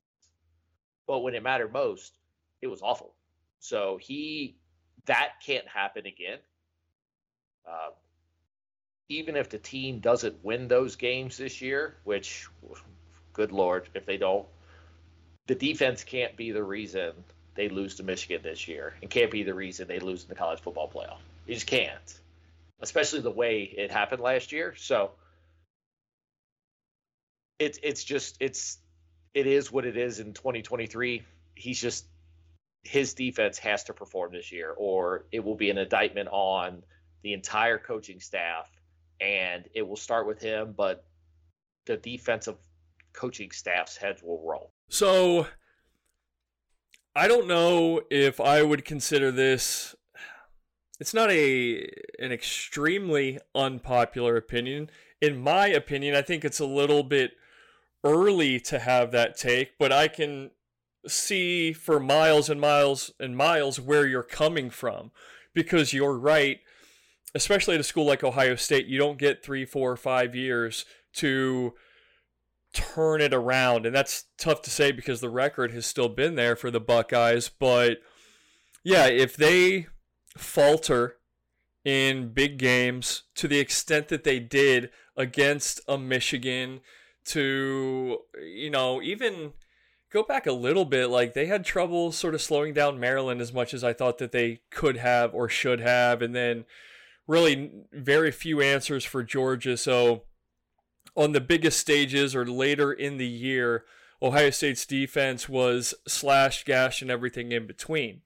But 1.07 1.19
when 1.19 1.35
it 1.35 1.43
mattered 1.43 1.71
most, 1.71 2.13
it 2.61 2.67
was 2.67 2.81
awful. 2.81 3.13
So 3.59 3.97
he 4.01 4.57
that 5.05 5.33
can't 5.45 5.67
happen 5.67 6.05
again. 6.05 6.39
Uh, 7.67 7.91
even 9.09 9.35
if 9.35 9.49
the 9.49 9.57
team 9.57 9.99
doesn't 9.99 10.43
win 10.43 10.67
those 10.67 10.95
games 10.95 11.37
this 11.37 11.61
year, 11.61 11.95
which, 12.03 12.47
good 13.33 13.51
lord, 13.51 13.87
if 13.93 14.05
they 14.05 14.17
don't, 14.17 14.47
the 15.47 15.55
defense 15.55 16.03
can't 16.03 16.35
be 16.35 16.51
the 16.51 16.63
reason 16.63 17.13
they 17.55 17.69
lose 17.69 17.95
to 17.95 18.03
Michigan 18.03 18.41
this 18.43 18.67
year, 18.67 18.95
and 19.01 19.09
can't 19.09 19.31
be 19.31 19.43
the 19.43 19.53
reason 19.53 19.87
they 19.87 19.99
lose 19.99 20.23
in 20.23 20.29
the 20.29 20.35
college 20.35 20.59
football 20.59 20.89
playoff. 20.89 21.19
You 21.45 21.53
just 21.53 21.67
can't, 21.67 22.19
especially 22.81 23.21
the 23.21 23.31
way 23.31 23.73
it 23.77 23.91
happened 23.91 24.21
last 24.21 24.51
year. 24.51 24.73
So 24.77 25.11
it's 27.59 27.79
it's 27.83 28.03
just 28.03 28.37
it's 28.39 28.79
it 29.33 29.47
is 29.47 29.71
what 29.71 29.85
it 29.85 29.97
is 29.97 30.19
in 30.19 30.33
2023. 30.33 31.23
He's 31.55 31.81
just 31.81 32.05
his 32.83 33.13
defense 33.13 33.57
has 33.59 33.85
to 33.85 33.93
perform 33.93 34.33
this 34.33 34.51
year, 34.51 34.73
or 34.75 35.25
it 35.31 35.43
will 35.43 35.55
be 35.55 35.69
an 35.69 35.77
indictment 35.77 36.29
on 36.31 36.83
the 37.21 37.33
entire 37.33 37.77
coaching 37.77 38.19
staff, 38.19 38.69
and 39.21 39.65
it 39.73 39.87
will 39.87 39.95
start 39.95 40.27
with 40.27 40.41
him, 40.41 40.73
but 40.75 41.05
the 41.85 41.97
defensive 41.97 42.57
coaching 43.13 43.51
staff's 43.51 43.95
heads 43.95 44.21
will 44.21 44.41
roll. 44.43 44.69
So 44.89 45.47
I 47.15 47.27
don't 47.27 47.47
know 47.47 48.01
if 48.09 48.41
I 48.41 48.63
would 48.63 48.85
consider 48.85 49.31
this 49.31 49.95
it's 50.99 51.13
not 51.13 51.31
a 51.31 51.89
an 52.19 52.31
extremely 52.31 53.39
unpopular 53.53 54.37
opinion. 54.37 54.89
In 55.21 55.37
my 55.37 55.67
opinion, 55.67 56.15
I 56.15 56.21
think 56.21 56.45
it's 56.45 56.59
a 56.59 56.65
little 56.65 57.03
bit 57.03 57.31
early 58.03 58.59
to 58.61 58.79
have 58.79 59.11
that 59.11 59.37
take, 59.37 59.77
but 59.77 59.91
I 59.91 60.07
can 60.07 60.51
see 61.07 61.73
for 61.73 61.99
miles 61.99 62.49
and 62.49 62.61
miles 62.61 63.11
and 63.19 63.35
miles 63.35 63.79
where 63.79 64.07
you're 64.07 64.23
coming 64.23 64.69
from 64.69 65.11
because 65.53 65.93
you're 65.93 66.17
right 66.17 66.59
especially 67.35 67.73
at 67.73 67.81
a 67.81 67.83
school 67.83 68.05
like 68.05 68.23
ohio 68.23 68.55
state 68.55 68.85
you 68.85 68.97
don't 68.97 69.17
get 69.17 69.43
three 69.43 69.65
four 69.65 69.97
five 69.97 70.33
years 70.33 70.85
to 71.11 71.73
turn 72.73 73.21
it 73.21 73.33
around 73.33 73.85
and 73.85 73.95
that's 73.95 74.25
tough 74.37 74.61
to 74.61 74.69
say 74.69 74.91
because 74.91 75.21
the 75.21 75.29
record 75.29 75.71
has 75.71 75.85
still 75.85 76.09
been 76.09 76.35
there 76.35 76.55
for 76.55 76.71
the 76.71 76.79
buckeyes 76.79 77.49
but 77.49 77.99
yeah 78.83 79.05
if 79.05 79.35
they 79.35 79.87
falter 80.37 81.17
in 81.85 82.33
big 82.33 82.57
games 82.57 83.23
to 83.35 83.47
the 83.47 83.59
extent 83.59 84.07
that 84.07 84.23
they 84.23 84.39
did 84.39 84.89
against 85.15 85.79
a 85.87 85.97
michigan 85.97 86.81
to 87.25 88.17
you 88.41 88.69
know 88.69 89.01
even 89.01 89.53
go 90.13 90.23
back 90.23 90.45
a 90.45 90.51
little 90.53 90.85
bit, 90.85 91.07
like 91.07 91.33
they 91.33 91.47
had 91.47 91.65
trouble 91.65 92.11
sort 92.11 92.35
of 92.35 92.41
slowing 92.41 92.73
down 92.73 92.99
Maryland 92.99 93.41
as 93.41 93.51
much 93.51 93.73
as 93.73 93.83
I 93.83 93.91
thought 93.91 94.19
that 94.19 94.31
they 94.31 94.61
could 94.69 94.97
have 94.97 95.33
or 95.33 95.49
should 95.49 95.79
have, 95.79 96.21
and 96.21 96.35
then 96.35 96.65
really 97.27 97.71
very 97.91 98.31
few 98.31 98.61
answers 98.61 99.03
for 99.03 99.23
Georgia. 99.23 99.75
So 99.75 100.23
on 101.15 101.31
the 101.31 101.41
biggest 101.41 101.79
stages 101.79 102.35
or 102.35 102.45
later 102.45 102.91
in 102.91 103.17
the 103.17 103.27
year, 103.27 103.85
Ohio 104.21 104.49
State's 104.49 104.85
defense 104.85 105.47
was 105.49 105.93
slashed, 106.07 106.65
gashed, 106.65 107.01
and 107.01 107.11
everything 107.11 107.51
in 107.51 107.67
between. 107.67 108.21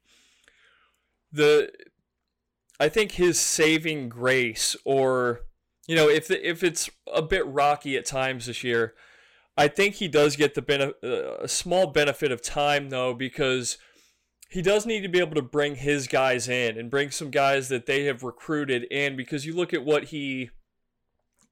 The 1.32 1.72
I 2.80 2.90
think 2.90 3.14
his 3.14 3.40
saving 3.40 4.10
grace, 4.10 4.76
or 4.86 5.42
you 5.88 5.96
know, 5.96 6.08
if 6.08 6.30
if 6.30 6.64
it's 6.64 6.90
a 7.12 7.22
bit 7.22 7.46
rocky 7.48 7.98
at 7.98 8.06
times 8.06 8.46
this 8.46 8.64
year, 8.64 8.94
I 9.58 9.68
think 9.68 9.96
he 9.96 10.08
does 10.08 10.36
get 10.36 10.54
the 10.54 10.62
benefit, 10.62 10.98
uh, 11.04 11.38
a 11.42 11.48
small 11.48 11.88
benefit 11.88 12.32
of 12.32 12.42
time 12.42 12.90
though, 12.90 13.14
because 13.14 13.78
he 14.50 14.62
does 14.62 14.86
need 14.86 15.02
to 15.02 15.10
be 15.10 15.20
able 15.20 15.36
to 15.36 15.42
bring 15.42 15.76
his 15.76 16.08
guys 16.08 16.48
in 16.48 16.78
and 16.78 16.92
bring 16.92 17.12
some 17.12 17.32
guys 17.32 17.68
that 17.70 17.86
they 17.86 18.06
have 18.06 18.24
recruited 18.24 18.84
in. 18.86 19.18
Because 19.18 19.46
you 19.46 19.54
look 19.56 19.74
at 19.74 19.84
what 19.84 20.06
he 20.06 20.52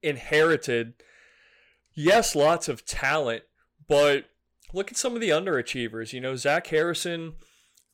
inherited. 0.04 0.94
Yes, 1.96 2.36
lots 2.36 2.68
of 2.68 2.86
talent, 2.86 3.44
but 3.88 4.26
look 4.74 4.92
at 4.92 4.98
some 4.98 5.16
of 5.16 5.22
the 5.22 5.30
underachievers. 5.30 6.14
You 6.14 6.22
know, 6.22 6.36
Zach 6.36 6.68
Harrison 6.68 7.36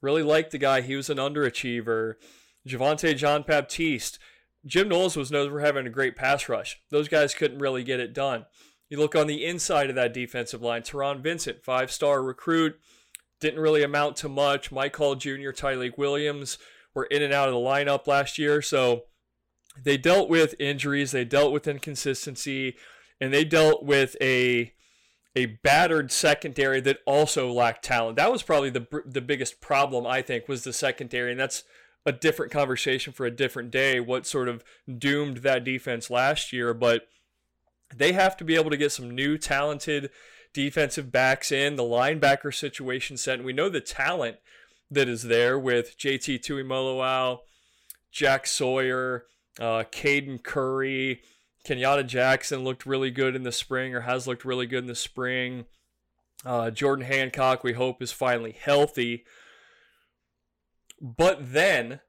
really 0.01 0.23
liked 0.23 0.51
the 0.51 0.57
guy. 0.57 0.81
He 0.81 0.95
was 0.95 1.09
an 1.09 1.17
underachiever. 1.17 2.15
Javontae 2.67 3.15
Jean 3.15 3.43
Baptiste. 3.43 4.19
Jim 4.65 4.89
Knowles 4.89 5.15
was 5.15 5.31
known 5.31 5.49
for 5.49 5.59
having 5.59 5.87
a 5.87 5.91
great 5.91 6.15
pass 6.15 6.47
rush. 6.49 6.79
Those 6.89 7.07
guys 7.07 7.33
couldn't 7.33 7.59
really 7.59 7.83
get 7.83 7.99
it 7.99 8.13
done. 8.13 8.45
You 8.89 8.97
look 8.97 9.15
on 9.15 9.27
the 9.27 9.45
inside 9.45 9.89
of 9.89 9.95
that 9.95 10.13
defensive 10.13 10.61
line, 10.61 10.81
Taron 10.81 11.21
Vincent, 11.21 11.63
five 11.63 11.91
star 11.91 12.21
recruit, 12.21 12.77
didn't 13.39 13.61
really 13.61 13.83
amount 13.83 14.17
to 14.17 14.29
much. 14.29 14.71
Mike 14.71 14.95
Hall 14.95 15.15
Jr., 15.15 15.51
Tyleik 15.51 15.97
Williams 15.97 16.57
were 16.93 17.05
in 17.05 17.23
and 17.23 17.33
out 17.33 17.47
of 17.47 17.53
the 17.53 17.59
lineup 17.59 18.05
last 18.05 18.37
year. 18.37 18.61
So 18.61 19.03
they 19.81 19.97
dealt 19.97 20.29
with 20.29 20.59
injuries, 20.59 21.11
they 21.11 21.25
dealt 21.25 21.53
with 21.53 21.67
inconsistency, 21.67 22.75
and 23.21 23.31
they 23.31 23.45
dealt 23.45 23.83
with 23.83 24.17
a 24.19 24.73
a 25.33 25.45
battered 25.45 26.11
secondary 26.11 26.81
that 26.81 26.99
also 27.05 27.49
lacked 27.49 27.85
talent. 27.85 28.17
That 28.17 28.31
was 28.31 28.43
probably 28.43 28.71
the 28.71 28.87
the 29.05 29.21
biggest 29.21 29.61
problem 29.61 30.05
I 30.05 30.21
think 30.21 30.49
was 30.49 30.63
the 30.63 30.73
secondary, 30.73 31.31
and 31.31 31.39
that's 31.39 31.63
a 32.05 32.11
different 32.11 32.51
conversation 32.51 33.13
for 33.13 33.25
a 33.25 33.31
different 33.31 33.69
day. 33.71 33.99
What 33.99 34.25
sort 34.25 34.49
of 34.49 34.63
doomed 34.97 35.37
that 35.37 35.63
defense 35.63 36.09
last 36.09 36.51
year, 36.51 36.73
but 36.73 37.07
they 37.95 38.13
have 38.13 38.35
to 38.37 38.43
be 38.43 38.55
able 38.55 38.71
to 38.71 38.77
get 38.77 38.91
some 38.91 39.11
new 39.11 39.37
talented 39.37 40.09
defensive 40.53 41.11
backs 41.11 41.51
in, 41.51 41.75
the 41.75 41.83
linebacker 41.83 42.53
situation 42.53 43.17
set. 43.17 43.35
And 43.35 43.45
we 43.45 43.53
know 43.53 43.69
the 43.69 43.81
talent 43.81 44.37
that 44.89 45.07
is 45.07 45.23
there 45.23 45.57
with 45.57 45.97
JT 45.97 46.39
Tuimoloau, 46.39 47.39
Jack 48.11 48.47
Sawyer, 48.47 49.25
uh, 49.59 49.83
Caden 49.91 50.43
Curry, 50.43 51.21
Kenyatta 51.65 52.05
Jackson 52.05 52.63
looked 52.63 52.85
really 52.85 53.11
good 53.11 53.35
in 53.35 53.43
the 53.43 53.51
spring 53.51 53.93
or 53.93 54.01
has 54.01 54.27
looked 54.27 54.45
really 54.45 54.65
good 54.65 54.83
in 54.83 54.87
the 54.87 54.95
spring. 54.95 55.65
Uh, 56.45 56.71
Jordan 56.71 57.05
Hancock, 57.05 57.63
we 57.63 57.73
hope, 57.73 58.01
is 58.01 58.11
finally 58.11 58.51
healthy. 58.51 59.25
But 60.99 61.53
then, 61.53 61.99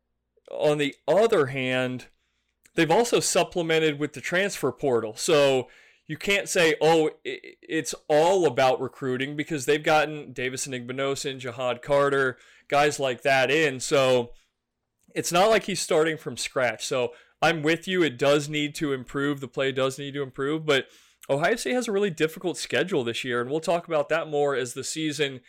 on 0.50 0.78
the 0.78 0.94
other 1.06 1.46
hand, 1.46 2.06
they've 2.74 2.90
also 2.90 3.20
supplemented 3.20 3.98
with 3.98 4.14
the 4.14 4.20
transfer 4.20 4.72
portal. 4.72 5.14
So 5.16 5.68
you 6.06 6.16
can't 6.16 6.48
say, 6.48 6.74
oh, 6.80 7.10
it's 7.24 7.94
all 8.08 8.46
about 8.46 8.80
recruiting 8.80 9.36
because 9.36 9.66
they've 9.66 9.82
gotten 9.82 10.32
Davis 10.32 10.66
Igbinosun, 10.66 11.40
Ja'Had 11.40 11.82
Carter, 11.82 12.38
guys 12.68 12.98
like 12.98 13.22
that 13.22 13.50
in. 13.50 13.80
So 13.80 14.30
it's 15.14 15.32
not 15.32 15.50
like 15.50 15.64
he's 15.64 15.80
starting 15.80 16.16
from 16.16 16.36
scratch. 16.36 16.86
So 16.86 17.12
I'm 17.42 17.62
with 17.62 17.88
you. 17.88 18.02
It 18.05 18.16
does 18.16 18.48
need 18.48 18.74
to 18.76 18.92
improve. 18.92 19.40
The 19.40 19.48
play 19.48 19.72
does 19.72 19.98
need 19.98 20.14
to 20.14 20.22
improve. 20.22 20.64
But 20.64 20.87
Ohio 21.28 21.57
State 21.57 21.74
has 21.74 21.88
a 21.88 21.92
really 21.92 22.11
difficult 22.11 22.57
schedule 22.57 23.02
this 23.02 23.24
year. 23.24 23.40
And 23.40 23.50
we'll 23.50 23.61
talk 23.61 23.88
about 23.88 24.09
that 24.11 24.28
more 24.28 24.55
as 24.55 24.74
the 24.74 24.85
season 24.85 25.40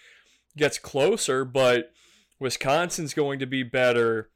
gets 0.57 0.79
closer. 0.79 1.45
But 1.45 1.91
Wisconsin's 2.39 3.13
going 3.13 3.37
to 3.39 3.45
be 3.45 3.61
better. 3.61 4.29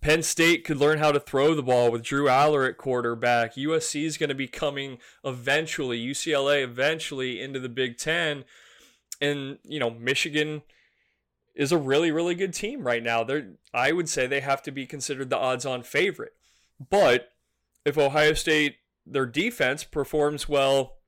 Penn 0.00 0.22
State 0.22 0.64
could 0.64 0.76
learn 0.76 0.98
how 0.98 1.12
to 1.12 1.20
throw 1.20 1.54
the 1.54 1.62
ball 1.62 1.90
with 1.90 2.02
Drew 2.02 2.26
Allar 2.26 2.68
at 2.68 2.76
quarterback. 2.76 3.54
USC 3.54 4.04
is 4.04 4.18
going 4.18 4.28
to 4.28 4.34
be 4.34 4.48
coming 4.48 4.98
eventually, 5.24 6.04
UCLA 6.04 6.62
eventually 6.62 7.40
into 7.40 7.58
the 7.58 7.70
Big 7.70 7.96
Ten. 7.96 8.44
And, 9.20 9.58
you 9.62 9.78
know, 9.78 9.90
Michigan 9.90 10.62
is 11.54 11.72
a 11.72 11.78
really, 11.78 12.10
really 12.10 12.34
good 12.34 12.52
team 12.52 12.86
right 12.86 13.02
now. 13.02 13.24
They're, 13.24 13.52
I 13.72 13.92
would 13.92 14.08
say 14.08 14.26
they 14.26 14.40
have 14.40 14.62
to 14.64 14.72
be 14.72 14.84
considered 14.86 15.30
the 15.30 15.38
odds 15.38 15.64
on 15.64 15.82
favorite. 15.82 16.34
But 16.78 17.30
if 17.84 17.98
Ohio 17.98 18.34
State, 18.34 18.76
their 19.06 19.26
defense 19.26 19.84
performs 19.84 20.48
well 20.48 20.98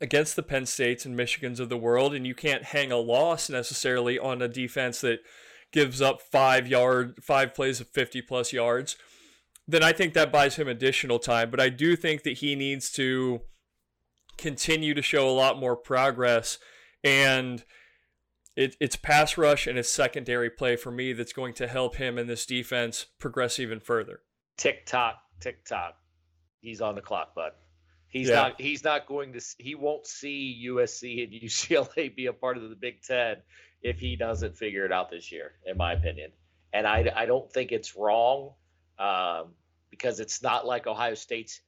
against 0.00 0.36
the 0.36 0.42
Penn 0.42 0.66
States 0.66 1.04
and 1.04 1.16
Michigans 1.16 1.60
of 1.60 1.68
the 1.68 1.76
world, 1.76 2.14
and 2.14 2.26
you 2.26 2.34
can't 2.34 2.64
hang 2.64 2.90
a 2.90 2.96
loss 2.96 3.48
necessarily 3.48 4.18
on 4.18 4.42
a 4.42 4.48
defense 4.48 5.00
that 5.02 5.20
gives 5.72 6.00
up 6.00 6.22
five 6.22 6.66
yard, 6.66 7.18
five 7.22 7.54
plays 7.54 7.80
of 7.80 7.88
50 7.88 8.22
plus 8.22 8.52
yards. 8.52 8.96
then 9.68 9.82
I 9.82 9.92
think 9.92 10.14
that 10.14 10.30
buys 10.30 10.56
him 10.56 10.68
additional 10.68 11.18
time. 11.18 11.50
But 11.50 11.60
I 11.60 11.70
do 11.70 11.96
think 11.96 12.22
that 12.22 12.38
he 12.38 12.54
needs 12.54 12.90
to 12.92 13.40
continue 14.38 14.94
to 14.94 15.02
show 15.02 15.28
a 15.28 15.30
lot 15.30 15.58
more 15.58 15.76
progress. 15.76 16.58
And 17.02 17.64
it, 18.54 18.76
it's 18.80 18.96
pass 18.96 19.36
rush 19.36 19.66
and 19.66 19.78
it's 19.78 19.88
secondary 19.88 20.50
play 20.50 20.76
for 20.76 20.90
me 20.90 21.12
that's 21.12 21.32
going 21.32 21.52
to 21.54 21.66
help 21.66 21.96
him 21.96 22.16
and 22.16 22.28
this 22.28 22.46
defense 22.46 23.06
progress 23.18 23.58
even 23.58 23.80
further. 23.80 24.20
Tick 24.56 24.86
tock, 24.86 25.22
tick 25.40 25.64
tock. 25.64 25.96
He's 26.60 26.80
on 26.80 26.94
the 26.94 27.02
clock, 27.02 27.34
bud. 27.34 27.52
He's 28.08 28.28
yeah. 28.28 28.36
not. 28.36 28.60
He's 28.60 28.84
not 28.84 29.06
going 29.06 29.32
to. 29.34 29.40
He 29.58 29.74
won't 29.74 30.06
see 30.06 30.66
USC 30.68 31.24
and 31.24 31.32
UCLA 31.42 32.14
be 32.14 32.26
a 32.26 32.32
part 32.32 32.56
of 32.56 32.68
the 32.68 32.76
Big 32.76 33.02
Ten 33.02 33.36
if 33.82 33.98
he 33.98 34.16
doesn't 34.16 34.56
figure 34.56 34.84
it 34.84 34.92
out 34.92 35.10
this 35.10 35.30
year, 35.30 35.52
in 35.64 35.76
my 35.76 35.92
opinion. 35.92 36.30
And 36.72 36.86
I, 36.86 37.12
I 37.14 37.26
don't 37.26 37.50
think 37.52 37.72
it's 37.72 37.96
wrong 37.96 38.52
um, 38.98 39.52
because 39.90 40.20
it's 40.20 40.42
not 40.42 40.66
like 40.66 40.86
Ohio 40.86 41.14
State's 41.14 41.60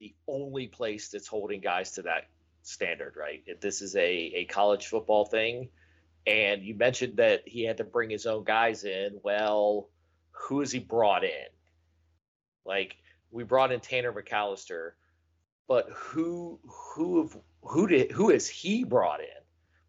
the, 0.00 0.14
only 0.28 0.66
place 0.66 1.08
that's 1.08 1.26
holding 1.26 1.60
guys 1.60 1.92
to 1.92 2.02
that 2.02 2.28
standard, 2.62 3.14
right? 3.16 3.42
If 3.46 3.60
this 3.60 3.80
is 3.80 3.96
a, 3.96 4.08
a 4.08 4.44
college 4.46 4.86
football 4.86 5.24
thing. 5.24 5.68
And 6.26 6.62
you 6.62 6.74
mentioned 6.74 7.18
that 7.18 7.42
he 7.46 7.64
had 7.64 7.76
to 7.76 7.84
bring 7.84 8.10
his 8.10 8.26
own 8.26 8.44
guys 8.44 8.84
in. 8.84 9.20
Well, 9.22 9.88
who 10.32 10.60
has 10.60 10.72
he 10.72 10.80
brought 10.80 11.24
in? 11.24 11.46
Like 12.66 12.96
we 13.30 13.44
brought 13.44 13.72
in 13.72 13.80
Tanner 13.80 14.12
McCalister, 14.12 14.92
but 15.68 15.88
who 15.90 16.58
who 16.64 17.30
who 17.62 17.86
did 17.86 18.12
who 18.12 18.30
has 18.30 18.48
he 18.48 18.84
brought 18.84 19.20
in? 19.20 19.26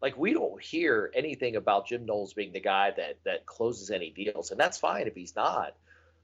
Like 0.00 0.16
we 0.16 0.32
don't 0.32 0.62
hear 0.62 1.10
anything 1.14 1.56
about 1.56 1.88
Jim 1.88 2.06
Knowles 2.06 2.34
being 2.34 2.52
the 2.52 2.60
guy 2.60 2.92
that 2.96 3.18
that 3.24 3.46
closes 3.46 3.90
any 3.90 4.10
deals, 4.10 4.50
and 4.50 4.60
that's 4.60 4.78
fine 4.78 5.06
if 5.06 5.14
he's 5.14 5.34
not. 5.34 5.74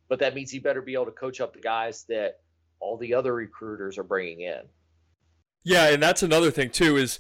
But 0.09 0.19
that 0.21 0.35
means 0.35 0.51
he 0.51 0.59
better 0.59 0.83
be 0.83 0.95
able 0.95 1.07
to 1.07 1.13
coach 1.13 1.41
up 1.41 1.55
the 1.55 1.61
guys 1.61 2.05
that 2.09 2.41
all 2.79 2.97
the 2.97 3.15
other 3.15 3.35
recruiters 3.35 3.99
are 3.99 4.05
bringing 4.05 4.41
in. 4.41 4.61
Yeah, 5.65 5.89
and 5.89 6.03
that's 6.03 6.23
another 6.23 6.51
thing 6.51 6.71
too 6.71 6.97
is 6.97 7.19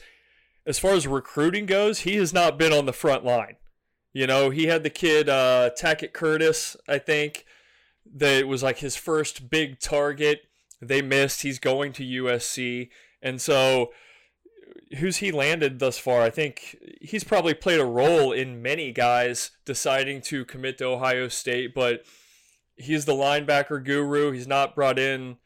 as 0.67 0.79
far 0.79 0.93
as 0.93 1.07
recruiting 1.07 1.67
goes, 1.67 2.01
he 2.01 2.17
has 2.17 2.33
not 2.33 2.59
been 2.59 2.73
on 2.73 2.87
the 2.87 2.93
front 2.93 3.25
line. 3.25 3.57
You 4.13 4.27
know, 4.27 4.51
he 4.51 4.67
had 4.67 4.83
the 4.83 4.91
kid 4.91 5.29
uh, 5.29 5.71
Tackett 5.77 6.13
Curtis, 6.13 6.77
I 6.87 6.99
think, 6.99 7.47
that 8.13 8.39
it 8.41 8.49
was 8.49 8.63
like 8.63 8.79
his 8.79 8.97
first 8.97 9.51
big 9.51 9.81
target. 9.81 10.43
They 10.81 11.03
missed. 11.03 11.43
He's 11.43 11.59
going 11.59 11.93
to 11.95 12.05
USC, 12.05 12.89
and 13.23 13.41
so 13.41 13.93
who's 14.99 15.19
he 15.19 15.33
landed 15.33 15.79
thus 15.79 15.99
far? 15.99 16.23
I 16.23 16.31
think 16.31 16.77
he's 17.01 17.25
probably 17.25 17.55
played 17.55 17.81
a 17.81 17.85
role 17.85 18.33
in 18.33 18.63
many 18.63 18.93
guys 18.93 19.53
deciding 19.65 20.21
to 20.23 20.45
commit 20.45 20.79
to 20.79 20.87
Ohio 20.87 21.29
State, 21.29 21.75
but 21.75 22.05
he's 22.77 23.05
the 23.05 23.13
linebacker 23.15 23.83
guru. 23.83 24.33
He's 24.33 24.47
not 24.47 24.75
brought 24.75 24.99
in. 24.99 25.39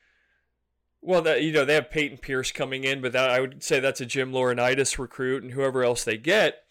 Well, 1.01 1.23
that 1.23 1.43
you 1.43 1.53
know 1.53 1.65
they 1.65 1.75
have 1.75 1.91
Payton 1.91 2.19
Pierce 2.19 2.51
coming 2.51 2.85
in, 2.85 3.01
but 3.01 3.13
that 3.13 3.31
I 3.31 3.41
would 3.41 3.63
say 3.63 3.81
that's 3.81 4.01
a 4.01 4.07
Jim 4.07 4.33
Laurinaitis 4.33 4.99
recruit 4.99 5.43
and 5.43 5.53
whoever 5.53 5.85
else 5.85 6.05
they 6.05 6.17
get. 6.17 6.63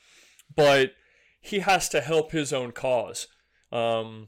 But 0.54 0.92
he 1.40 1.60
has 1.60 1.88
to 1.90 2.02
help 2.02 2.32
his 2.32 2.52
own 2.52 2.72
cause, 2.72 3.28
um, 3.72 4.28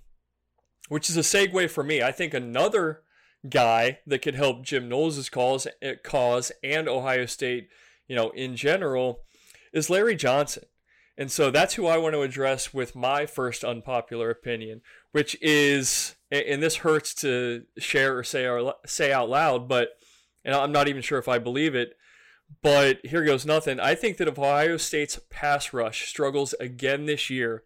which 0.90 1.10
is 1.10 1.16
a 1.16 1.22
segue 1.22 1.70
for 1.70 1.84
me. 1.84 2.04
I 2.04 2.12
think 2.12 2.34
another 2.34 3.02
guy 3.50 4.00
that 4.06 4.22
could 4.22 4.36
help 4.36 4.64
Jim 4.64 4.90
Knowles' 4.90 5.30
cause, 5.30 5.66
eh, 5.82 5.96
cause 6.04 6.52
and 6.62 6.90
Ohio 6.90 7.26
State 7.26 7.70
you 8.10 8.16
know, 8.16 8.32
in 8.32 8.58
general, 8.58 9.22
is 9.72 9.90
Larry 9.90 10.16
Johnson. 10.16 10.64
And 11.18 11.32
so 11.32 11.52
that's 11.52 11.76
who 11.76 11.86
I 11.86 11.98
want 11.98 12.16
to 12.16 12.22
address 12.22 12.74
with 12.74 12.96
my 12.96 13.26
first 13.26 13.64
unpopular 13.64 14.30
opinion, 14.30 14.82
which 15.12 15.38
is, 15.42 16.16
and 16.32 16.62
this 16.62 16.78
hurts 16.78 17.14
to 17.16 17.64
share 17.78 18.18
or 18.18 18.24
say 18.24 18.46
or 18.46 18.74
say 18.86 19.14
out 19.14 19.30
loud, 19.30 19.70
but 19.70 19.90
and 20.44 20.56
I'm 20.56 20.72
not 20.72 20.88
even 20.88 21.02
sure 21.02 21.20
if 21.20 21.28
I 21.28 21.38
believe 21.38 21.76
it. 21.76 21.94
But 22.64 23.06
here 23.06 23.24
goes 23.24 23.46
nothing. 23.46 23.80
I 23.80 23.94
think 23.94 24.18
that 24.18 24.28
if 24.28 24.40
Ohio 24.40 24.78
State's 24.78 25.20
pass 25.30 25.72
rush 25.72 26.08
struggles 26.08 26.56
again 26.60 27.06
this 27.06 27.30
year, 27.30 27.64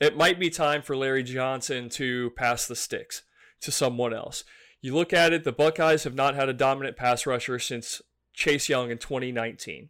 it 0.00 0.16
might 0.16 0.38
be 0.38 0.50
time 0.50 0.82
for 0.82 0.96
Larry 0.96 1.22
Johnson 1.22 1.88
to 1.90 2.30
pass 2.36 2.66
the 2.66 2.76
sticks 2.76 3.22
to 3.60 3.70
someone 3.70 4.12
else. 4.12 4.44
You 4.80 4.94
look 4.94 5.12
at 5.12 5.32
it, 5.32 5.44
the 5.44 5.52
Buckeyes 5.52 6.04
have 6.04 6.14
not 6.14 6.34
had 6.34 6.48
a 6.48 6.52
dominant 6.52 6.96
pass 6.96 7.26
rusher 7.26 7.58
since 7.58 8.02
Chase 8.34 8.68
Young 8.68 8.90
in 8.90 8.98
2019. 8.98 9.88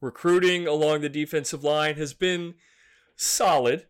Recruiting 0.00 0.66
along 0.66 1.00
the 1.00 1.08
defensive 1.08 1.64
line 1.64 1.94
has 1.94 2.12
been 2.12 2.54
solid, 3.16 3.86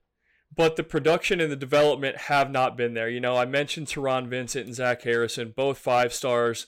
but 0.54 0.76
the 0.76 0.84
production 0.84 1.40
and 1.40 1.50
the 1.50 1.56
development 1.56 2.16
have 2.16 2.50
not 2.50 2.76
been 2.76 2.94
there. 2.94 3.08
You 3.08 3.20
know, 3.20 3.36
I 3.36 3.46
mentioned 3.46 3.88
Taron 3.88 4.28
Vincent 4.28 4.66
and 4.66 4.74
Zach 4.74 5.02
Harrison, 5.02 5.52
both 5.56 5.78
five 5.78 6.12
stars. 6.12 6.66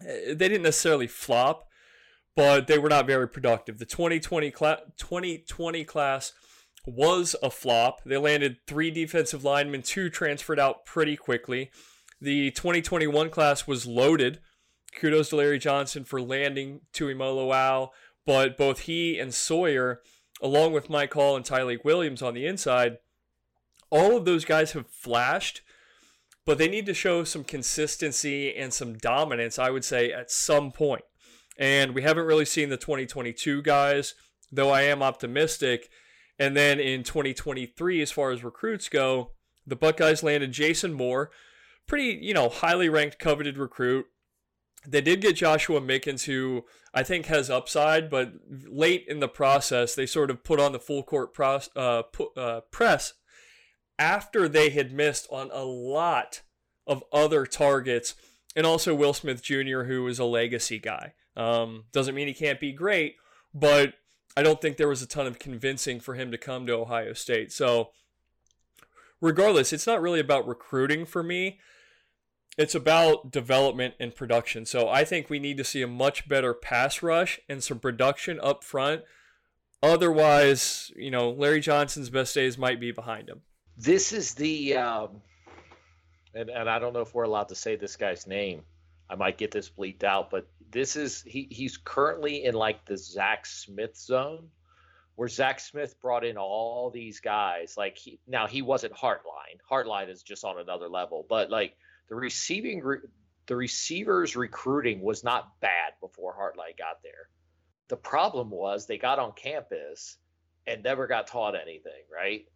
Eh, 0.00 0.28
they 0.28 0.48
didn't 0.48 0.62
necessarily 0.62 1.06
flop, 1.06 1.68
but 2.34 2.66
they 2.66 2.78
were 2.78 2.88
not 2.88 3.06
very 3.06 3.28
productive. 3.28 3.78
The 3.78 3.84
2020, 3.84 4.50
cla- 4.50 4.80
2020 4.96 5.84
class 5.84 6.32
was 6.86 7.34
a 7.42 7.50
flop. 7.50 8.02
They 8.04 8.16
landed 8.16 8.58
three 8.66 8.90
defensive 8.90 9.44
linemen, 9.44 9.82
two 9.82 10.10
transferred 10.10 10.60
out 10.60 10.84
pretty 10.84 11.16
quickly. 11.16 11.70
The 12.20 12.50
2021 12.52 13.30
class 13.30 13.66
was 13.66 13.86
loaded 13.86 14.40
kudos 14.94 15.30
to 15.30 15.36
Larry 15.36 15.58
Johnson 15.58 16.04
for 16.04 16.20
landing 16.20 16.80
Tuimoloau, 16.92 17.90
but 18.26 18.56
both 18.56 18.80
he 18.80 19.18
and 19.18 19.34
Sawyer, 19.34 20.00
along 20.40 20.72
with 20.72 20.90
Mike 20.90 21.12
Hall 21.14 21.36
and 21.36 21.44
Tyleik 21.44 21.84
Williams 21.84 22.22
on 22.22 22.34
the 22.34 22.46
inside, 22.46 22.98
all 23.90 24.16
of 24.16 24.24
those 24.24 24.44
guys 24.44 24.72
have 24.72 24.88
flashed, 24.88 25.62
but 26.46 26.58
they 26.58 26.68
need 26.68 26.86
to 26.86 26.94
show 26.94 27.24
some 27.24 27.44
consistency 27.44 28.54
and 28.54 28.72
some 28.72 28.94
dominance, 28.94 29.58
I 29.58 29.70
would 29.70 29.84
say, 29.84 30.12
at 30.12 30.30
some 30.30 30.72
point. 30.72 31.04
And 31.56 31.94
we 31.94 32.02
haven't 32.02 32.26
really 32.26 32.44
seen 32.44 32.68
the 32.68 32.76
2022 32.76 33.62
guys, 33.62 34.14
though 34.50 34.70
I 34.70 34.82
am 34.82 35.02
optimistic. 35.02 35.88
And 36.38 36.56
then 36.56 36.80
in 36.80 37.04
2023, 37.04 38.02
as 38.02 38.10
far 38.10 38.30
as 38.30 38.42
recruits 38.42 38.88
go, 38.88 39.30
the 39.66 39.76
Buckeyes 39.76 40.22
landed 40.22 40.52
Jason 40.52 40.92
Moore, 40.92 41.30
pretty, 41.86 42.18
you 42.20 42.34
know, 42.34 42.48
highly 42.48 42.88
ranked, 42.88 43.18
coveted 43.18 43.56
recruit. 43.56 44.06
They 44.86 45.00
did 45.00 45.22
get 45.22 45.36
Joshua 45.36 45.80
Mickens, 45.80 46.24
who 46.24 46.64
I 46.92 47.02
think 47.02 47.26
has 47.26 47.48
upside, 47.48 48.10
but 48.10 48.32
late 48.68 49.06
in 49.08 49.20
the 49.20 49.28
process, 49.28 49.94
they 49.94 50.06
sort 50.06 50.30
of 50.30 50.44
put 50.44 50.60
on 50.60 50.72
the 50.72 50.78
full 50.78 51.02
court 51.02 51.30
uh, 51.74 52.02
uh, 52.36 52.60
press 52.70 53.14
after 53.98 54.48
they 54.48 54.70
had 54.70 54.92
missed 54.92 55.26
on 55.30 55.50
a 55.52 55.64
lot 55.64 56.42
of 56.86 57.02
other 57.12 57.46
targets, 57.46 58.14
and 58.54 58.66
also 58.66 58.94
Will 58.94 59.14
Smith 59.14 59.42
Jr., 59.42 59.84
who 59.84 60.06
is 60.06 60.18
a 60.18 60.24
legacy 60.24 60.78
guy. 60.78 61.14
Um, 61.36 61.84
doesn't 61.92 62.14
mean 62.14 62.28
he 62.28 62.34
can't 62.34 62.60
be 62.60 62.72
great, 62.72 63.16
but 63.52 63.94
I 64.36 64.42
don't 64.42 64.60
think 64.60 64.76
there 64.76 64.88
was 64.88 65.02
a 65.02 65.06
ton 65.06 65.26
of 65.26 65.38
convincing 65.38 66.00
for 66.00 66.14
him 66.14 66.30
to 66.30 66.38
come 66.38 66.66
to 66.66 66.72
Ohio 66.72 67.12
State. 67.12 67.52
So, 67.52 67.90
regardless, 69.20 69.72
it's 69.72 69.86
not 69.86 70.02
really 70.02 70.20
about 70.20 70.46
recruiting 70.46 71.06
for 71.06 71.22
me 71.22 71.58
it's 72.56 72.74
about 72.74 73.30
development 73.30 73.94
and 73.98 74.14
production. 74.14 74.64
So 74.66 74.88
I 74.88 75.04
think 75.04 75.28
we 75.28 75.38
need 75.38 75.56
to 75.58 75.64
see 75.64 75.82
a 75.82 75.88
much 75.88 76.28
better 76.28 76.54
pass 76.54 77.02
rush 77.02 77.40
and 77.48 77.62
some 77.62 77.78
production 77.78 78.38
up 78.40 78.62
front. 78.62 79.02
Otherwise, 79.82 80.92
you 80.96 81.10
know, 81.10 81.30
Larry 81.30 81.60
Johnson's 81.60 82.10
best 82.10 82.34
days 82.34 82.56
might 82.56 82.80
be 82.80 82.92
behind 82.92 83.28
him. 83.28 83.42
This 83.76 84.12
is 84.12 84.34
the, 84.34 84.76
um, 84.76 85.20
and, 86.32 86.48
and 86.48 86.70
I 86.70 86.78
don't 86.78 86.92
know 86.92 87.00
if 87.00 87.12
we're 87.12 87.24
allowed 87.24 87.48
to 87.48 87.54
say 87.54 87.76
this 87.76 87.96
guy's 87.96 88.26
name. 88.26 88.62
I 89.14 89.16
might 89.16 89.38
get 89.38 89.52
this 89.52 89.70
bleeped 89.70 90.02
out, 90.02 90.28
but 90.28 90.48
this 90.72 90.96
is 90.96 91.22
he 91.22 91.46
he's 91.48 91.76
currently 91.76 92.44
in 92.44 92.54
like 92.56 92.84
the 92.84 92.96
Zach 92.96 93.46
Smith 93.46 93.96
zone, 93.96 94.48
where 95.14 95.28
Zach 95.28 95.60
Smith 95.60 96.00
brought 96.00 96.24
in 96.24 96.36
all 96.36 96.90
these 96.90 97.20
guys. 97.20 97.76
Like 97.78 97.96
he 97.96 98.18
now 98.26 98.48
he 98.48 98.60
wasn't 98.60 98.92
Hartline. 98.92 99.60
Hartline 99.70 100.10
is 100.10 100.24
just 100.24 100.44
on 100.44 100.58
another 100.58 100.88
level, 100.88 101.24
but 101.28 101.48
like 101.48 101.76
the 102.08 102.16
receiving 102.16 102.82
the 103.46 103.54
receivers 103.54 104.34
recruiting 104.34 105.00
was 105.00 105.22
not 105.22 105.60
bad 105.60 105.92
before 106.00 106.34
Hartline 106.34 106.76
got 106.76 107.00
there. 107.04 107.28
The 107.86 107.96
problem 107.96 108.50
was 108.50 108.86
they 108.86 108.98
got 108.98 109.20
on 109.20 109.30
campus 109.30 110.16
and 110.66 110.82
never 110.82 111.06
got 111.06 111.28
taught 111.28 111.54
anything, 111.54 112.02
right? 112.12 112.46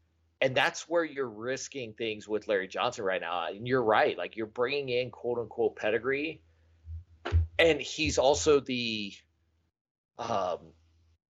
And 0.41 0.57
that's 0.57 0.89
where 0.89 1.05
you're 1.05 1.29
risking 1.29 1.93
things 1.93 2.27
with 2.27 2.49
Larry 2.49 2.67
Johnson 2.67 3.05
right 3.05 3.21
now. 3.21 3.47
And 3.47 3.69
you're 3.69 3.83
right, 3.83 4.19
like 4.19 4.35
you're 4.37 4.47
bringing 4.47 4.89
in 4.89 5.13
quote 5.13 5.39
unquote 5.39 5.77
pedigree, 5.77 6.43
and 7.59 7.81
he's 7.81 8.19
also 8.19 8.61
the, 8.61 9.13
um, 10.19 10.59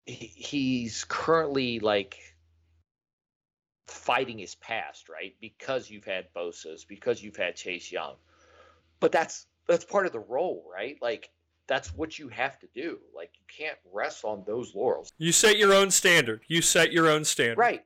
he's 0.07 1.05
currently 1.05 1.81
like 1.81 2.19
fighting 3.87 4.39
his 4.39 4.55
past, 4.55 5.09
right? 5.09 5.35
Because 5.41 5.91
you've 5.91 6.05
had 6.05 6.27
Bosa's, 6.35 6.85
because 6.85 7.23
you've 7.23 7.37
had 7.37 7.57
Chase 7.57 7.91
Young. 7.91 8.15
But 9.01 9.13
that's 9.13 9.47
that's 9.67 9.85
part 9.85 10.07
of 10.07 10.13
the 10.13 10.21
role, 10.21 10.65
right? 10.73 10.97
Like 11.01 11.31
that's 11.67 11.95
what 11.95 12.19
you 12.19 12.29
have 12.29 12.59
to 12.61 12.69
do. 12.75 12.99
Like 13.15 13.31
you 13.35 13.45
can't 13.49 13.79
rest 13.93 14.25
on 14.25 14.45
those 14.47 14.75
laurels. 14.75 15.11
You 15.19 15.33
set 15.33 15.59
your 15.59 15.73
own 15.73 15.91
standard. 15.91 16.43
You 16.49 16.63
set 16.63 16.93
your 16.93 17.09
own 17.09 17.25
standard. 17.25 17.59
Right. 17.59 17.85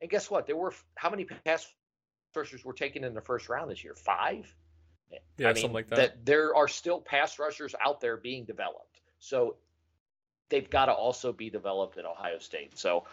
And 0.00 0.10
guess 0.10 0.30
what? 0.30 0.46
There 0.46 0.56
were 0.56 0.72
how 0.96 1.10
many 1.10 1.24
pass 1.24 1.66
rushers 2.34 2.64
were 2.64 2.72
taken 2.72 3.04
in 3.04 3.14
the 3.14 3.20
first 3.20 3.48
round 3.48 3.70
this 3.70 3.84
year? 3.84 3.94
Five. 3.94 4.52
Yeah, 5.36 5.48
I 5.48 5.52
mean, 5.52 5.62
something 5.62 5.74
like 5.74 5.88
that. 5.88 5.96
that 5.96 6.26
there 6.26 6.54
are 6.54 6.68
still 6.68 7.00
pass 7.00 7.38
rushers 7.38 7.74
out 7.84 8.00
there 8.00 8.16
being 8.16 8.44
developed. 8.44 9.00
So 9.18 9.56
they've 10.48 10.68
got 10.68 10.86
to 10.86 10.92
also 10.92 11.32
be 11.32 11.50
developed 11.50 11.98
at 11.98 12.04
Ohio 12.04 12.38
State. 12.38 12.78
So 12.78 13.04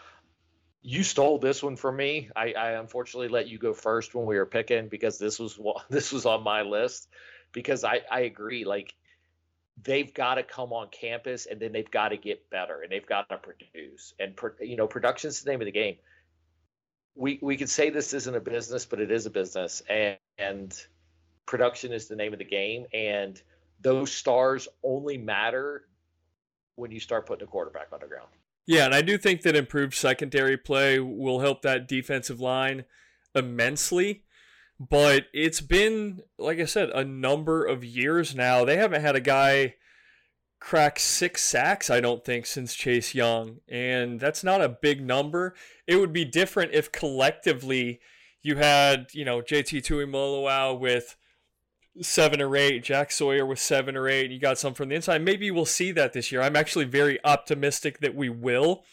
you 0.82 1.02
stole 1.02 1.38
this 1.38 1.62
one 1.62 1.76
from 1.76 1.96
me. 1.96 2.30
I, 2.36 2.52
I 2.52 2.70
unfortunately 2.72 3.28
let 3.28 3.48
you 3.48 3.58
go 3.58 3.72
first 3.72 4.14
when 4.14 4.26
we 4.26 4.36
were 4.36 4.46
picking 4.46 4.88
because 4.88 5.18
this 5.18 5.38
was 5.38 5.58
this 5.90 6.12
was 6.12 6.26
on 6.26 6.42
my 6.42 6.62
list 6.62 7.08
because 7.52 7.84
I 7.84 8.02
I 8.10 8.20
agree 8.20 8.64
like 8.64 8.94
they've 9.82 10.12
got 10.12 10.36
to 10.36 10.42
come 10.42 10.72
on 10.72 10.88
campus 10.88 11.46
and 11.46 11.60
then 11.60 11.72
they've 11.72 11.90
got 11.90 12.08
to 12.08 12.16
get 12.16 12.50
better 12.50 12.82
and 12.82 12.90
they've 12.90 13.06
got 13.06 13.28
to 13.28 13.38
produce 13.38 14.14
and 14.18 14.34
you 14.60 14.76
know 14.76 14.86
production's 14.86 15.42
the 15.42 15.50
name 15.50 15.60
of 15.60 15.66
the 15.66 15.72
game. 15.72 15.96
We 17.14 17.38
we 17.42 17.56
could 17.56 17.70
say 17.70 17.90
this 17.90 18.12
isn't 18.12 18.34
a 18.34 18.40
business, 18.40 18.86
but 18.86 19.00
it 19.00 19.10
is 19.10 19.26
a 19.26 19.30
business 19.30 19.82
and 19.88 20.18
and 20.38 20.86
production 21.48 21.92
is 21.92 22.06
the 22.06 22.14
name 22.14 22.32
of 22.32 22.38
the 22.38 22.44
game 22.44 22.84
and 22.92 23.42
those 23.80 24.12
stars 24.12 24.68
only 24.82 25.16
matter 25.16 25.86
when 26.76 26.90
you 26.92 27.00
start 27.00 27.26
putting 27.26 27.48
a 27.48 27.50
quarterback 27.50 27.88
on 27.92 27.98
the 28.00 28.06
ground. 28.06 28.28
Yeah, 28.66 28.84
and 28.84 28.94
I 28.94 29.00
do 29.00 29.16
think 29.16 29.42
that 29.42 29.56
improved 29.56 29.94
secondary 29.94 30.58
play 30.58 31.00
will 31.00 31.40
help 31.40 31.62
that 31.62 31.88
defensive 31.88 32.38
line 32.38 32.84
immensely. 33.34 34.24
But 34.78 35.24
it's 35.32 35.60
been, 35.60 36.20
like 36.38 36.60
I 36.60 36.66
said, 36.66 36.90
a 36.90 37.02
number 37.02 37.64
of 37.64 37.82
years 37.82 38.34
now. 38.34 38.64
They 38.64 38.76
haven't 38.76 39.00
had 39.00 39.16
a 39.16 39.20
guy 39.20 39.74
crack 40.60 40.98
six 40.98 41.42
sacks, 41.42 41.88
I 41.88 42.00
don't 42.00 42.24
think, 42.24 42.46
since 42.46 42.74
Chase 42.74 43.14
Young. 43.14 43.58
And 43.68 44.20
that's 44.20 44.44
not 44.44 44.60
a 44.60 44.68
big 44.68 45.04
number. 45.04 45.54
It 45.86 45.96
would 45.96 46.12
be 46.12 46.24
different 46.24 46.74
if 46.74 46.92
collectively 46.92 48.00
you 48.42 48.56
had, 48.56 49.08
you 49.12 49.24
know, 49.24 49.40
JT 49.40 49.82
Tuimoloau 49.82 50.78
with 50.78 51.16
seven 52.00 52.40
or 52.40 52.56
eight, 52.56 52.84
Jack 52.84 53.10
Sawyer 53.10 53.44
with 53.46 53.58
seven 53.58 53.96
or 53.96 54.08
eight, 54.08 54.30
you 54.30 54.38
got 54.38 54.58
some 54.58 54.74
from 54.74 54.88
the 54.88 54.94
inside. 54.94 55.22
Maybe 55.22 55.50
we'll 55.50 55.64
see 55.64 55.92
that 55.92 56.12
this 56.12 56.30
year. 56.32 56.42
I'm 56.42 56.56
actually 56.56 56.84
very 56.84 57.18
optimistic 57.24 58.00
that 58.00 58.14
we 58.14 58.28
will, 58.28 58.84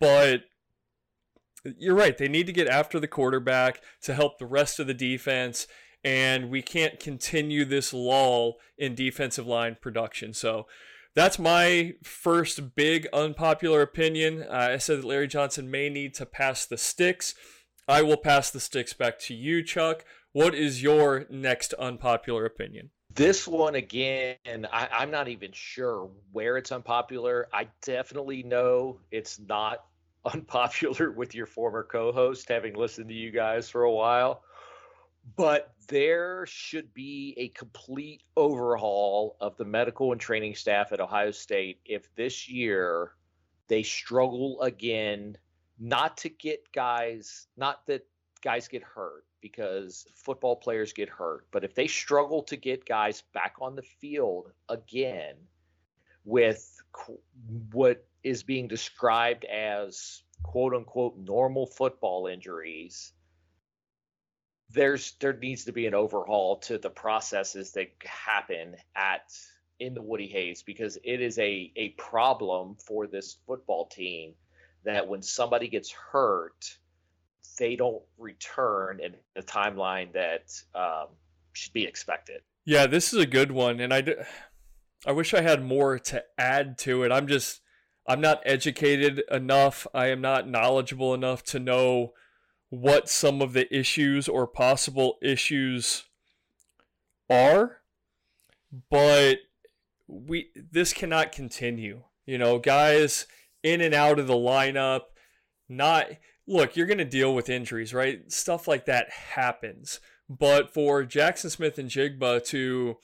but 0.00 0.42
you're 1.64 1.94
right. 1.94 2.16
They 2.16 2.28
need 2.28 2.46
to 2.46 2.52
get 2.52 2.68
after 2.68 2.98
the 2.98 3.08
quarterback 3.08 3.80
to 4.02 4.14
help 4.14 4.38
the 4.38 4.46
rest 4.46 4.80
of 4.80 4.86
the 4.86 4.94
defense, 4.94 5.66
and 6.02 6.50
we 6.50 6.62
can't 6.62 6.98
continue 6.98 7.64
this 7.64 7.92
lull 7.92 8.56
in 8.76 8.94
defensive 8.94 9.46
line 9.46 9.76
production. 9.80 10.34
So 10.34 10.66
that's 11.14 11.38
my 11.38 11.92
first 12.02 12.74
big 12.74 13.06
unpopular 13.12 13.82
opinion. 13.82 14.42
Uh, 14.42 14.70
I 14.72 14.78
said 14.78 14.98
that 14.98 15.06
Larry 15.06 15.28
Johnson 15.28 15.70
may 15.70 15.88
need 15.88 16.14
to 16.14 16.26
pass 16.26 16.66
the 16.66 16.78
sticks. 16.78 17.34
I 17.86 18.02
will 18.02 18.16
pass 18.16 18.50
the 18.50 18.60
sticks 18.60 18.92
back 18.92 19.18
to 19.20 19.34
you, 19.34 19.62
Chuck. 19.62 20.04
What 20.34 20.54
is 20.54 20.82
your 20.82 21.26
next 21.28 21.74
unpopular 21.74 22.46
opinion? 22.46 22.88
This 23.14 23.46
one 23.46 23.74
again, 23.74 24.66
I, 24.72 24.88
I'm 24.90 25.10
not 25.10 25.28
even 25.28 25.52
sure 25.52 26.10
where 26.32 26.56
it's 26.56 26.72
unpopular. 26.72 27.48
I 27.52 27.68
definitely 27.82 28.42
know 28.42 28.98
it's 29.10 29.38
not 29.38 29.84
unpopular 30.24 31.10
with 31.10 31.34
your 31.34 31.44
former 31.44 31.84
co-host, 31.84 32.48
having 32.48 32.74
listened 32.74 33.08
to 33.08 33.14
you 33.14 33.30
guys 33.30 33.68
for 33.68 33.82
a 33.82 33.92
while. 33.92 34.42
But 35.36 35.74
there 35.88 36.46
should 36.46 36.94
be 36.94 37.34
a 37.36 37.48
complete 37.48 38.22
overhaul 38.34 39.36
of 39.38 39.58
the 39.58 39.66
medical 39.66 40.12
and 40.12 40.20
training 40.20 40.54
staff 40.54 40.92
at 40.92 41.00
Ohio 41.00 41.30
State 41.30 41.80
if 41.84 42.12
this 42.14 42.48
year 42.48 43.12
they 43.68 43.82
struggle 43.82 44.62
again 44.62 45.36
not 45.78 46.16
to 46.18 46.30
get 46.30 46.72
guys, 46.72 47.48
not 47.58 47.86
that 47.86 48.06
guys 48.40 48.66
get 48.68 48.82
hurt, 48.82 49.24
because 49.42 50.06
football 50.14 50.56
players 50.56 50.94
get 50.94 51.10
hurt. 51.10 51.46
But 51.50 51.64
if 51.64 51.74
they 51.74 51.88
struggle 51.88 52.44
to 52.44 52.56
get 52.56 52.86
guys 52.86 53.22
back 53.34 53.56
on 53.60 53.76
the 53.76 53.82
field 53.82 54.50
again 54.68 55.34
with 56.24 56.80
what 57.72 58.06
is 58.22 58.42
being 58.42 58.68
described 58.68 59.44
as 59.44 60.22
quote 60.42 60.72
unquote 60.72 61.18
normal 61.18 61.66
football 61.66 62.26
injuries, 62.28 63.12
there's 64.70 65.12
there 65.20 65.34
needs 65.34 65.64
to 65.64 65.72
be 65.72 65.86
an 65.86 65.94
overhaul 65.94 66.56
to 66.56 66.78
the 66.78 66.90
processes 66.90 67.72
that 67.72 67.90
happen 68.04 68.76
at 68.96 69.30
in 69.78 69.94
the 69.94 70.02
Woody 70.02 70.28
Hayes 70.28 70.62
because 70.62 70.96
it 71.04 71.20
is 71.20 71.38
a 71.38 71.72
a 71.76 71.90
problem 71.90 72.76
for 72.76 73.06
this 73.06 73.36
football 73.46 73.86
team 73.86 74.34
that 74.84 75.06
when 75.08 75.22
somebody 75.22 75.68
gets 75.68 75.90
hurt 75.90 76.76
they 77.62 77.76
don't 77.76 78.02
return 78.18 78.98
in 78.98 79.14
the 79.36 79.42
timeline 79.42 80.12
that 80.12 80.52
um, 80.74 81.06
should 81.52 81.72
be 81.72 81.84
expected. 81.84 82.40
Yeah, 82.64 82.88
this 82.88 83.12
is 83.12 83.20
a 83.20 83.26
good 83.26 83.52
one, 83.52 83.78
and 83.78 83.94
I, 83.94 84.02
I 85.06 85.12
wish 85.12 85.32
I 85.32 85.42
had 85.42 85.64
more 85.64 85.96
to 86.00 86.24
add 86.36 86.76
to 86.78 87.04
it. 87.04 87.12
I'm 87.12 87.28
just 87.28 87.60
I'm 88.04 88.20
not 88.20 88.42
educated 88.44 89.22
enough. 89.30 89.86
I 89.94 90.08
am 90.08 90.20
not 90.20 90.48
knowledgeable 90.48 91.14
enough 91.14 91.44
to 91.44 91.60
know 91.60 92.14
what 92.68 93.08
some 93.08 93.40
of 93.40 93.52
the 93.52 93.72
issues 93.72 94.28
or 94.28 94.48
possible 94.48 95.18
issues 95.22 96.02
are, 97.30 97.78
but 98.90 99.36
we 100.08 100.48
this 100.56 100.92
cannot 100.92 101.30
continue. 101.30 102.02
You 102.26 102.38
know, 102.38 102.58
guys 102.58 103.26
in 103.62 103.80
and 103.80 103.94
out 103.94 104.18
of 104.18 104.26
the 104.26 104.34
lineup, 104.34 105.02
not 105.68 106.08
look, 106.52 106.76
you're 106.76 106.86
going 106.86 106.98
to 106.98 107.04
deal 107.04 107.34
with 107.34 107.48
injuries, 107.48 107.94
right? 107.94 108.30
Stuff 108.30 108.68
like 108.68 108.84
that 108.86 109.10
happens. 109.10 110.00
But 110.28 110.72
for 110.72 111.04
Jaxon 111.04 111.50
Smith-Njigba 111.50 112.44
to 112.46 112.98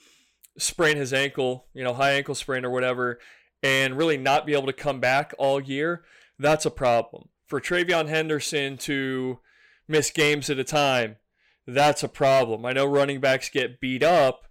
sprain 0.57 0.97
his 0.97 1.13
ankle, 1.13 1.65
you 1.73 1.83
know, 1.83 1.93
high 1.93 2.11
ankle 2.11 2.35
sprain 2.35 2.63
or 2.63 2.69
whatever, 2.69 3.19
and 3.61 3.97
really 3.97 4.17
not 4.17 4.45
be 4.45 4.53
able 4.53 4.67
to 4.67 4.73
come 4.73 4.99
back 4.99 5.33
all 5.37 5.61
year, 5.61 6.03
that's 6.37 6.65
a 6.65 6.71
problem. 6.71 7.29
For 7.47 7.59
TreVeyon 7.59 8.07
Henderson 8.07 8.77
to 8.77 9.39
miss 9.87 10.11
games 10.11 10.49
at 10.49 10.59
a 10.59 10.63
time, 10.63 11.17
that's 11.65 12.03
a 12.03 12.07
problem. 12.07 12.65
I 12.65 12.73
know 12.73 12.85
running 12.85 13.19
backs 13.19 13.49
get 13.49 13.81
beat 13.81 14.03
up, 14.03 14.47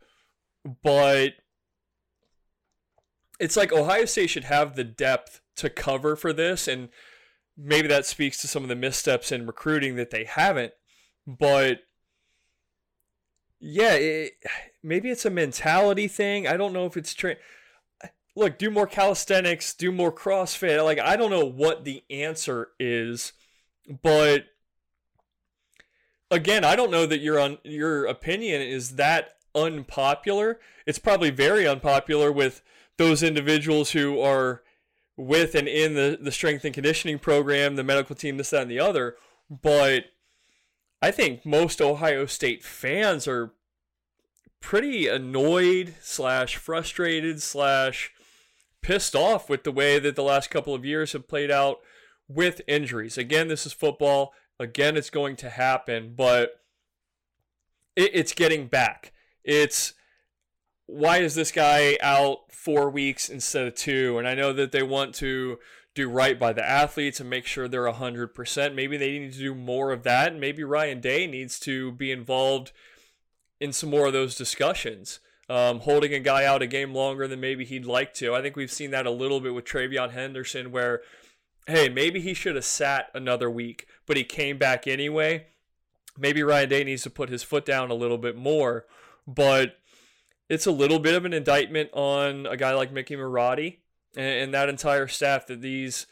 but 0.82 1.34
it's 3.40 3.56
like 3.56 3.72
Ohio 3.72 4.04
State 4.04 4.30
should 4.30 4.44
have 4.44 4.74
the 4.74 4.84
depth 4.84 5.40
to 5.56 5.70
cover 5.70 6.16
for 6.16 6.32
this. 6.32 6.68
And 6.68 6.88
maybe 7.58 7.88
that 7.88 8.06
speaks 8.06 8.40
to 8.40 8.48
some 8.48 8.62
of 8.62 8.68
the 8.68 8.76
missteps 8.76 9.32
in 9.32 9.46
recruiting 9.46 9.96
that 9.96 10.10
they 10.10 10.24
haven't. 10.24 10.72
But 11.26 11.80
yeah, 13.60 13.94
it, 13.94 14.32
maybe 14.82 15.10
it's 15.10 15.26
a 15.26 15.30
mentality 15.30 16.06
thing. 16.06 16.46
I 16.46 16.56
don't 16.56 16.72
know 16.72 16.86
if 16.86 16.96
it's 16.96 17.12
train. 17.12 17.36
Look, 18.36 18.56
do 18.56 18.70
more 18.70 18.86
calisthenics, 18.86 19.74
do 19.74 19.90
more 19.90 20.12
CrossFit. 20.12 20.84
Like 20.84 21.00
I 21.00 21.16
don't 21.16 21.30
know 21.30 21.44
what 21.44 21.84
the 21.84 22.04
answer 22.08 22.68
is, 22.78 23.32
but 24.02 24.44
again, 26.30 26.64
I 26.64 26.76
don't 26.76 26.92
know 26.92 27.04
that 27.06 27.18
your 27.18 27.40
un- 27.40 27.58
your 27.64 28.06
opinion 28.06 28.62
is 28.62 28.96
that 28.96 29.34
unpopular. 29.54 30.60
It's 30.86 31.00
probably 31.00 31.30
very 31.30 31.66
unpopular 31.66 32.30
with 32.30 32.62
those 32.96 33.22
individuals 33.22 33.90
who 33.90 34.20
are 34.20 34.62
with 35.18 35.54
and 35.54 35.68
in 35.68 35.94
the, 35.94 36.16
the 36.20 36.32
strength 36.32 36.64
and 36.64 36.72
conditioning 36.72 37.18
program, 37.18 37.76
the 37.76 37.84
medical 37.84 38.14
team, 38.14 38.36
this, 38.36 38.50
that, 38.50 38.62
and 38.62 38.70
the 38.70 38.80
other. 38.80 39.16
But 39.50 40.04
I 41.02 41.10
think 41.10 41.44
most 41.44 41.82
Ohio 41.82 42.24
State 42.26 42.64
fans 42.64 43.26
are 43.26 43.52
pretty 44.60 45.08
annoyed 45.08 45.94
slash 46.00 46.56
frustrated 46.56 47.42
slash 47.42 48.12
pissed 48.80 49.14
off 49.14 49.50
with 49.50 49.64
the 49.64 49.72
way 49.72 49.98
that 49.98 50.16
the 50.16 50.22
last 50.22 50.50
couple 50.50 50.74
of 50.74 50.84
years 50.84 51.12
have 51.12 51.28
played 51.28 51.50
out 51.50 51.78
with 52.28 52.60
injuries. 52.68 53.18
Again, 53.18 53.48
this 53.48 53.66
is 53.66 53.72
football. 53.72 54.32
Again, 54.60 54.96
it's 54.96 55.10
going 55.10 55.36
to 55.36 55.50
happen, 55.50 56.14
but 56.16 56.60
it, 57.96 58.10
it's 58.14 58.32
getting 58.32 58.66
back. 58.66 59.12
It's 59.42 59.94
why 60.88 61.18
is 61.18 61.34
this 61.34 61.52
guy 61.52 61.98
out 62.00 62.50
four 62.50 62.88
weeks 62.88 63.28
instead 63.28 63.66
of 63.66 63.74
two? 63.74 64.16
And 64.18 64.26
I 64.26 64.34
know 64.34 64.54
that 64.54 64.72
they 64.72 64.82
want 64.82 65.14
to 65.16 65.58
do 65.94 66.08
right 66.08 66.38
by 66.38 66.54
the 66.54 66.66
athletes 66.66 67.20
and 67.20 67.28
make 67.28 67.44
sure 67.44 67.68
they're 67.68 67.82
100%. 67.82 68.74
Maybe 68.74 68.96
they 68.96 69.18
need 69.18 69.34
to 69.34 69.38
do 69.38 69.54
more 69.54 69.92
of 69.92 70.02
that. 70.04 70.32
And 70.32 70.40
maybe 70.40 70.64
Ryan 70.64 71.00
Day 71.00 71.26
needs 71.26 71.60
to 71.60 71.92
be 71.92 72.10
involved 72.10 72.72
in 73.60 73.72
some 73.74 73.90
more 73.90 74.06
of 74.06 74.14
those 74.14 74.34
discussions. 74.34 75.20
Um, 75.50 75.80
holding 75.80 76.14
a 76.14 76.20
guy 76.20 76.46
out 76.46 76.62
a 76.62 76.66
game 76.66 76.94
longer 76.94 77.28
than 77.28 77.40
maybe 77.40 77.66
he'd 77.66 77.84
like 77.84 78.14
to. 78.14 78.34
I 78.34 78.40
think 78.40 78.56
we've 78.56 78.72
seen 78.72 78.90
that 78.92 79.06
a 79.06 79.10
little 79.10 79.40
bit 79.40 79.54
with 79.54 79.66
TreVeyon 79.66 80.12
Henderson, 80.12 80.72
where, 80.72 81.02
hey, 81.66 81.88
maybe 81.88 82.20
he 82.20 82.32
should 82.32 82.54
have 82.54 82.66
sat 82.66 83.10
another 83.14 83.50
week, 83.50 83.86
but 84.06 84.16
he 84.16 84.24
came 84.24 84.56
back 84.56 84.86
anyway. 84.86 85.48
Maybe 86.18 86.42
Ryan 86.42 86.68
Day 86.68 86.84
needs 86.84 87.02
to 87.02 87.10
put 87.10 87.28
his 87.28 87.42
foot 87.42 87.66
down 87.66 87.90
a 87.90 87.94
little 87.94 88.18
bit 88.18 88.36
more. 88.36 88.86
But 89.26 89.76
it's 90.48 90.66
a 90.66 90.72
little 90.72 90.98
bit 90.98 91.14
of 91.14 91.24
an 91.24 91.32
indictment 91.32 91.90
on 91.92 92.46
a 92.46 92.56
guy 92.56 92.74
like 92.74 92.92
Mickey 92.92 93.16
Marotti 93.16 93.78
and, 94.16 94.26
and 94.26 94.54
that 94.54 94.68
entire 94.68 95.08
staff 95.08 95.46
that 95.46 95.60
these 95.60 96.06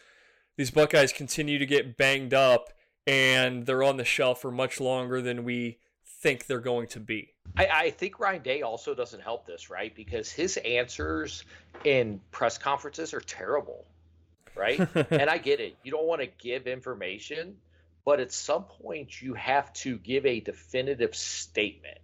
these 0.56 0.70
Buckeyes 0.70 1.12
continue 1.12 1.58
to 1.58 1.66
get 1.66 1.96
banged 1.96 2.32
up 2.32 2.72
and 3.06 3.66
they're 3.66 3.82
on 3.82 3.98
the 3.98 4.04
shelf 4.04 4.40
for 4.40 4.50
much 4.50 4.80
longer 4.80 5.20
than 5.20 5.44
we 5.44 5.78
think 6.04 6.46
they're 6.46 6.60
going 6.60 6.88
to 6.88 7.00
be. 7.00 7.34
I, 7.56 7.66
I, 7.66 7.90
think 7.90 8.18
Ryan 8.18 8.42
Day 8.42 8.62
also 8.62 8.94
doesn't 8.94 9.20
help 9.20 9.46
this, 9.46 9.70
right? 9.70 9.94
Because 9.94 10.32
his 10.32 10.56
answers 10.58 11.44
in 11.84 12.20
press 12.32 12.58
conferences 12.58 13.14
are 13.14 13.20
terrible, 13.20 13.84
right? 14.56 14.80
and 15.10 15.30
I 15.30 15.38
get 15.38 15.60
it. 15.60 15.76
You 15.84 15.92
don't 15.92 16.06
want 16.06 16.22
to 16.22 16.26
give 16.26 16.66
information, 16.66 17.56
but 18.04 18.18
at 18.18 18.32
some 18.32 18.64
point 18.64 19.20
you 19.20 19.34
have 19.34 19.72
to 19.74 19.98
give 19.98 20.26
a 20.26 20.40
definitive 20.40 21.14
statement. 21.14 21.98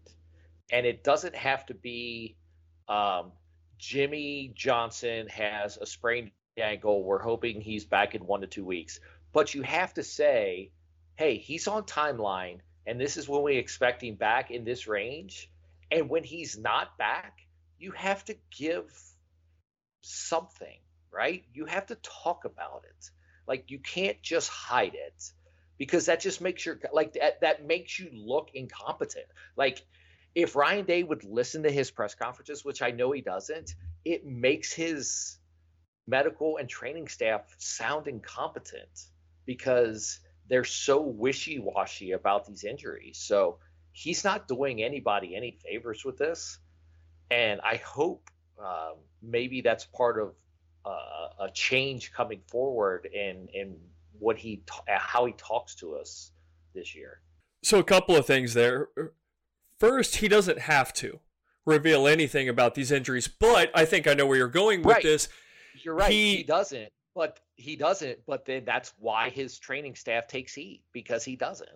And 0.72 0.86
it 0.86 1.04
doesn't 1.04 1.36
have 1.36 1.66
to 1.66 1.74
be 1.74 2.36
um, 2.88 3.32
Jimmy 3.78 4.52
Johnson 4.54 5.28
has 5.28 5.76
a 5.76 5.86
sprained 5.86 6.30
ankle. 6.56 7.04
We're 7.04 7.22
hoping 7.22 7.60
he's 7.60 7.84
back 7.84 8.14
in 8.14 8.26
one 8.26 8.40
to 8.40 8.46
two 8.46 8.64
weeks. 8.64 8.98
But 9.32 9.54
you 9.54 9.62
have 9.62 9.94
to 9.94 10.02
say, 10.02 10.72
hey, 11.14 11.36
he's 11.36 11.68
on 11.68 11.84
timeline 11.84 12.58
and 12.86 13.00
this 13.00 13.16
is 13.16 13.28
when 13.28 13.42
we 13.42 13.56
expect 13.56 14.02
him 14.02 14.16
back 14.16 14.50
in 14.50 14.64
this 14.64 14.86
range. 14.86 15.50
And 15.90 16.08
when 16.08 16.24
he's 16.24 16.58
not 16.58 16.98
back, 16.98 17.40
you 17.78 17.92
have 17.92 18.24
to 18.26 18.36
give 18.56 18.92
something, 20.02 20.78
right? 21.10 21.44
You 21.52 21.66
have 21.66 21.86
to 21.86 21.96
talk 21.96 22.44
about 22.44 22.84
it. 22.88 23.10
Like 23.46 23.70
you 23.70 23.78
can't 23.78 24.20
just 24.22 24.48
hide 24.48 24.94
it 24.94 25.32
because 25.78 26.06
that 26.06 26.20
just 26.20 26.40
makes 26.40 26.64
your 26.64 26.78
like 26.92 27.14
that 27.14 27.40
that 27.40 27.66
makes 27.66 27.98
you 27.98 28.08
look 28.12 28.50
incompetent. 28.54 29.26
Like 29.56 29.84
if 30.34 30.56
Ryan 30.56 30.84
Day 30.84 31.02
would 31.02 31.24
listen 31.24 31.62
to 31.62 31.70
his 31.70 31.90
press 31.90 32.14
conferences, 32.14 32.64
which 32.64 32.82
I 32.82 32.90
know 32.90 33.12
he 33.12 33.20
doesn't, 33.20 33.74
it 34.04 34.26
makes 34.26 34.72
his 34.72 35.38
medical 36.06 36.56
and 36.56 36.68
training 36.68 37.08
staff 37.08 37.54
sound 37.58 38.08
incompetent 38.08 39.06
because 39.46 40.20
they're 40.48 40.64
so 40.64 41.00
wishy-washy 41.00 42.12
about 42.12 42.46
these 42.46 42.64
injuries. 42.64 43.18
So 43.18 43.58
he's 43.92 44.24
not 44.24 44.48
doing 44.48 44.82
anybody 44.82 45.36
any 45.36 45.58
favors 45.64 46.04
with 46.04 46.18
this, 46.18 46.58
and 47.30 47.60
I 47.60 47.76
hope 47.76 48.28
um, 48.58 48.96
maybe 49.22 49.60
that's 49.60 49.84
part 49.84 50.20
of 50.20 50.34
uh, 50.84 51.44
a 51.46 51.50
change 51.52 52.12
coming 52.12 52.40
forward 52.48 53.06
in 53.12 53.48
in 53.54 53.76
what 54.18 54.36
he 54.36 54.62
how 54.88 55.26
he 55.26 55.32
talks 55.32 55.74
to 55.76 55.94
us 55.94 56.32
this 56.74 56.94
year. 56.94 57.20
So 57.62 57.78
a 57.78 57.84
couple 57.84 58.16
of 58.16 58.26
things 58.26 58.54
there. 58.54 58.88
First, 59.82 60.18
he 60.18 60.28
doesn't 60.28 60.60
have 60.60 60.92
to 60.92 61.18
reveal 61.66 62.06
anything 62.06 62.48
about 62.48 62.76
these 62.76 62.92
injuries, 62.92 63.26
but 63.26 63.68
I 63.74 63.84
think 63.84 64.06
I 64.06 64.14
know 64.14 64.26
where 64.26 64.36
you're 64.36 64.46
going 64.46 64.82
with 64.82 64.94
right. 64.94 65.02
this. 65.02 65.28
You're 65.82 65.96
right. 65.96 66.12
He, 66.12 66.36
he 66.36 66.42
doesn't. 66.44 66.88
But 67.16 67.40
he 67.56 67.74
doesn't. 67.74 68.20
But 68.24 68.44
then 68.44 68.64
that's 68.64 68.94
why 69.00 69.30
his 69.30 69.58
training 69.58 69.96
staff 69.96 70.28
takes 70.28 70.54
heat 70.54 70.82
because 70.92 71.24
he 71.24 71.34
doesn't. 71.34 71.68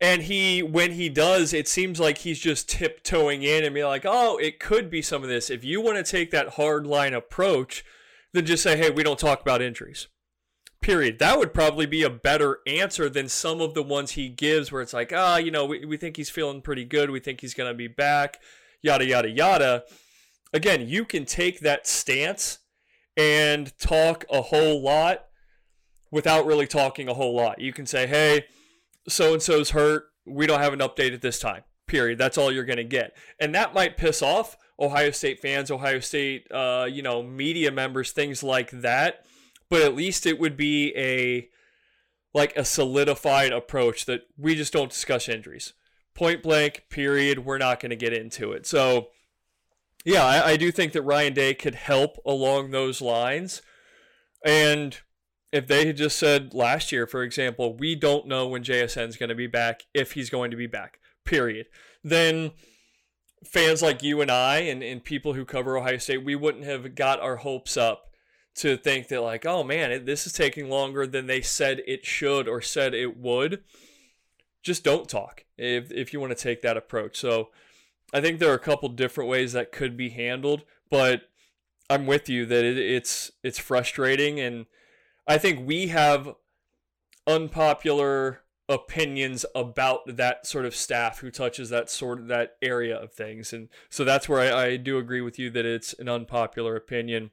And 0.00 0.22
he, 0.22 0.62
when 0.62 0.92
he 0.92 1.10
does, 1.10 1.52
it 1.52 1.68
seems 1.68 2.00
like 2.00 2.16
he's 2.16 2.38
just 2.38 2.70
tiptoeing 2.70 3.42
in 3.42 3.64
and 3.64 3.74
be 3.74 3.84
like, 3.84 4.06
"Oh, 4.06 4.38
it 4.38 4.58
could 4.58 4.88
be 4.88 5.02
some 5.02 5.22
of 5.22 5.28
this." 5.28 5.50
If 5.50 5.62
you 5.62 5.82
want 5.82 5.98
to 5.98 6.10
take 6.10 6.30
that 6.30 6.54
hard 6.54 6.86
line 6.86 7.12
approach, 7.12 7.84
then 8.32 8.46
just 8.46 8.62
say, 8.62 8.78
"Hey, 8.78 8.88
we 8.88 9.02
don't 9.02 9.18
talk 9.18 9.42
about 9.42 9.60
injuries." 9.60 10.08
Period. 10.80 11.18
That 11.18 11.38
would 11.38 11.52
probably 11.52 11.86
be 11.86 12.02
a 12.02 12.10
better 12.10 12.60
answer 12.66 13.08
than 13.08 13.28
some 13.28 13.60
of 13.60 13.74
the 13.74 13.82
ones 13.82 14.12
he 14.12 14.28
gives, 14.28 14.70
where 14.70 14.82
it's 14.82 14.92
like, 14.92 15.12
"Ah, 15.12 15.34
oh, 15.34 15.36
you 15.38 15.50
know, 15.50 15.64
we, 15.64 15.84
we 15.84 15.96
think 15.96 16.16
he's 16.16 16.30
feeling 16.30 16.60
pretty 16.60 16.84
good. 16.84 17.10
We 17.10 17.20
think 17.20 17.40
he's 17.40 17.54
going 17.54 17.70
to 17.70 17.76
be 17.76 17.88
back." 17.88 18.38
Yada 18.82 19.04
yada 19.04 19.28
yada. 19.28 19.84
Again, 20.52 20.88
you 20.88 21.04
can 21.04 21.24
take 21.24 21.60
that 21.60 21.86
stance 21.86 22.58
and 23.16 23.76
talk 23.78 24.24
a 24.30 24.42
whole 24.42 24.80
lot 24.80 25.26
without 26.10 26.46
really 26.46 26.66
talking 26.66 27.08
a 27.08 27.14
whole 27.14 27.34
lot. 27.34 27.60
You 27.60 27.72
can 27.72 27.86
say, 27.86 28.06
hey, 28.06 28.44
so 29.08 29.32
and 29.32 29.42
so's 29.42 29.70
hurt. 29.70 30.04
We 30.24 30.46
don't 30.46 30.60
have 30.60 30.72
an 30.72 30.80
update 30.80 31.14
at 31.14 31.22
this 31.22 31.38
time. 31.38 31.62
Period. 31.86 32.18
That's 32.18 32.36
all 32.36 32.52
you're 32.52 32.64
going 32.64 32.76
to 32.78 32.84
get. 32.84 33.16
And 33.40 33.54
that 33.54 33.74
might 33.74 33.96
piss 33.96 34.22
off 34.22 34.56
Ohio 34.78 35.10
State 35.10 35.40
fans, 35.40 35.70
Ohio 35.70 36.00
State, 36.00 36.50
uh, 36.50 36.86
you 36.90 37.02
know, 37.02 37.22
media 37.22 37.70
members, 37.70 38.12
things 38.12 38.42
like 38.42 38.70
that. 38.70 39.24
But 39.68 39.82
at 39.82 39.94
least 39.94 40.26
it 40.26 40.38
would 40.38 40.56
be 40.56 40.92
a 40.96 41.48
like 42.34 42.56
a 42.56 42.64
solidified 42.64 43.52
approach 43.52 44.04
that 44.04 44.22
we 44.36 44.54
just 44.54 44.72
don't 44.72 44.90
discuss 44.90 45.28
injuries. 45.28 45.72
Point 46.14 46.42
blank, 46.42 46.84
period. 46.90 47.44
We're 47.44 47.58
not 47.58 47.80
going 47.80 47.90
to 47.90 47.96
get 47.96 48.12
into 48.12 48.52
it. 48.52 48.66
So 48.66 49.08
yeah, 50.04 50.24
I, 50.24 50.50
I 50.50 50.56
do 50.56 50.70
think 50.70 50.92
that 50.92 51.02
Ryan 51.02 51.32
Day 51.32 51.52
could 51.54 51.74
help 51.74 52.18
along 52.24 52.70
those 52.70 53.00
lines. 53.00 53.60
And 54.44 54.96
if 55.50 55.66
they 55.66 55.86
had 55.86 55.96
just 55.96 56.16
said 56.16 56.54
last 56.54 56.92
year, 56.92 57.06
for 57.06 57.22
example, 57.22 57.76
we 57.76 57.96
don't 57.96 58.28
know 58.28 58.46
when 58.46 58.62
JSN 58.62 59.08
is 59.08 59.16
going 59.16 59.30
to 59.30 59.34
be 59.34 59.48
back, 59.48 59.82
if 59.94 60.12
he's 60.12 60.30
going 60.30 60.52
to 60.52 60.56
be 60.56 60.68
back, 60.68 61.00
period, 61.24 61.66
then 62.04 62.52
fans 63.44 63.82
like 63.82 64.02
you 64.02 64.20
and 64.20 64.30
I 64.30 64.58
and, 64.58 64.82
and 64.82 65.02
people 65.02 65.32
who 65.34 65.44
cover 65.44 65.76
Ohio 65.76 65.98
State, 65.98 66.24
we 66.24 66.36
wouldn't 66.36 66.64
have 66.64 66.94
got 66.94 67.20
our 67.20 67.36
hopes 67.36 67.76
up 67.76 68.10
to 68.56 68.76
think 68.76 69.08
that, 69.08 69.22
like, 69.22 69.44
oh 69.46 69.62
man, 69.62 70.04
this 70.04 70.26
is 70.26 70.32
taking 70.32 70.68
longer 70.68 71.06
than 71.06 71.26
they 71.26 71.42
said 71.42 71.82
it 71.86 72.04
should 72.06 72.48
or 72.48 72.60
said 72.60 72.94
it 72.94 73.16
would. 73.16 73.62
Just 74.62 74.82
don't 74.82 75.08
talk 75.08 75.44
if, 75.56 75.92
if 75.92 76.12
you 76.12 76.20
want 76.20 76.36
to 76.36 76.42
take 76.42 76.62
that 76.62 76.76
approach. 76.76 77.16
So, 77.16 77.50
I 78.12 78.20
think 78.20 78.38
there 78.38 78.50
are 78.50 78.54
a 78.54 78.58
couple 78.58 78.88
different 78.88 79.30
ways 79.30 79.52
that 79.52 79.72
could 79.72 79.96
be 79.96 80.10
handled, 80.10 80.62
but 80.90 81.22
I'm 81.90 82.06
with 82.06 82.28
you 82.28 82.46
that 82.46 82.64
it, 82.64 82.78
it's 82.78 83.32
it's 83.42 83.58
frustrating, 83.58 84.40
and 84.40 84.66
I 85.26 85.38
think 85.38 85.66
we 85.66 85.88
have 85.88 86.34
unpopular 87.26 88.42
opinions 88.68 89.44
about 89.54 90.16
that 90.16 90.46
sort 90.46 90.64
of 90.64 90.74
staff 90.74 91.20
who 91.20 91.30
touches 91.30 91.70
that 91.70 91.88
sort 91.88 92.18
of 92.18 92.28
that 92.28 92.56
area 92.62 92.96
of 92.96 93.12
things, 93.12 93.52
and 93.52 93.68
so 93.90 94.04
that's 94.04 94.28
where 94.28 94.40
I, 94.40 94.64
I 94.64 94.76
do 94.76 94.98
agree 94.98 95.20
with 95.20 95.38
you 95.38 95.50
that 95.50 95.66
it's 95.66 95.92
an 95.94 96.08
unpopular 96.08 96.76
opinion. 96.76 97.30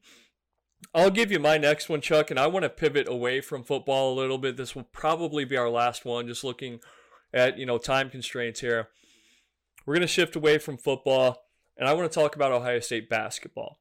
I'll 0.93 1.09
give 1.09 1.31
you 1.31 1.39
my 1.39 1.57
next 1.57 1.89
one, 1.89 2.01
Chuck, 2.01 2.31
and 2.31 2.39
I 2.39 2.47
want 2.47 2.63
to 2.63 2.69
pivot 2.69 3.07
away 3.07 3.41
from 3.41 3.63
football 3.63 4.13
a 4.13 4.19
little 4.19 4.38
bit. 4.38 4.57
This 4.57 4.75
will 4.75 4.84
probably 4.84 5.45
be 5.45 5.57
our 5.57 5.69
last 5.69 6.05
one, 6.05 6.27
just 6.27 6.43
looking 6.43 6.79
at 7.34 7.57
you 7.57 7.65
know 7.65 7.77
time 7.77 8.09
constraints 8.09 8.59
here. 8.59 8.89
We're 9.86 9.95
going 9.95 10.01
to 10.01 10.07
shift 10.07 10.36
away 10.36 10.57
from 10.59 10.77
football, 10.77 11.45
and 11.77 11.88
I 11.88 11.93
want 11.93 12.11
to 12.11 12.19
talk 12.19 12.36
about 12.36 12.51
Ohio 12.51 12.79
State 12.79 13.09
basketball. 13.09 13.79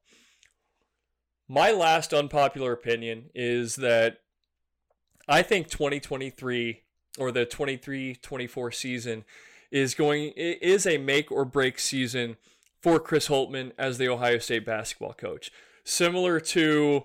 My 1.48 1.70
last 1.70 2.14
unpopular 2.14 2.72
opinion 2.72 3.30
is 3.34 3.76
that 3.76 4.18
I 5.28 5.42
think 5.42 5.68
2023 5.68 6.82
or 7.18 7.30
the 7.30 7.44
23-24 7.44 8.74
season 8.74 9.24
is 9.70 9.94
going 9.94 10.32
is 10.36 10.86
a 10.86 10.98
make 10.98 11.30
or 11.30 11.44
break 11.44 11.78
season 11.78 12.36
for 12.80 12.98
Chris 12.98 13.28
Holtmann 13.28 13.72
as 13.78 13.98
the 13.98 14.08
Ohio 14.08 14.38
State 14.38 14.66
basketball 14.66 15.14
coach. 15.14 15.50
Similar 15.84 16.40
to 16.40 17.04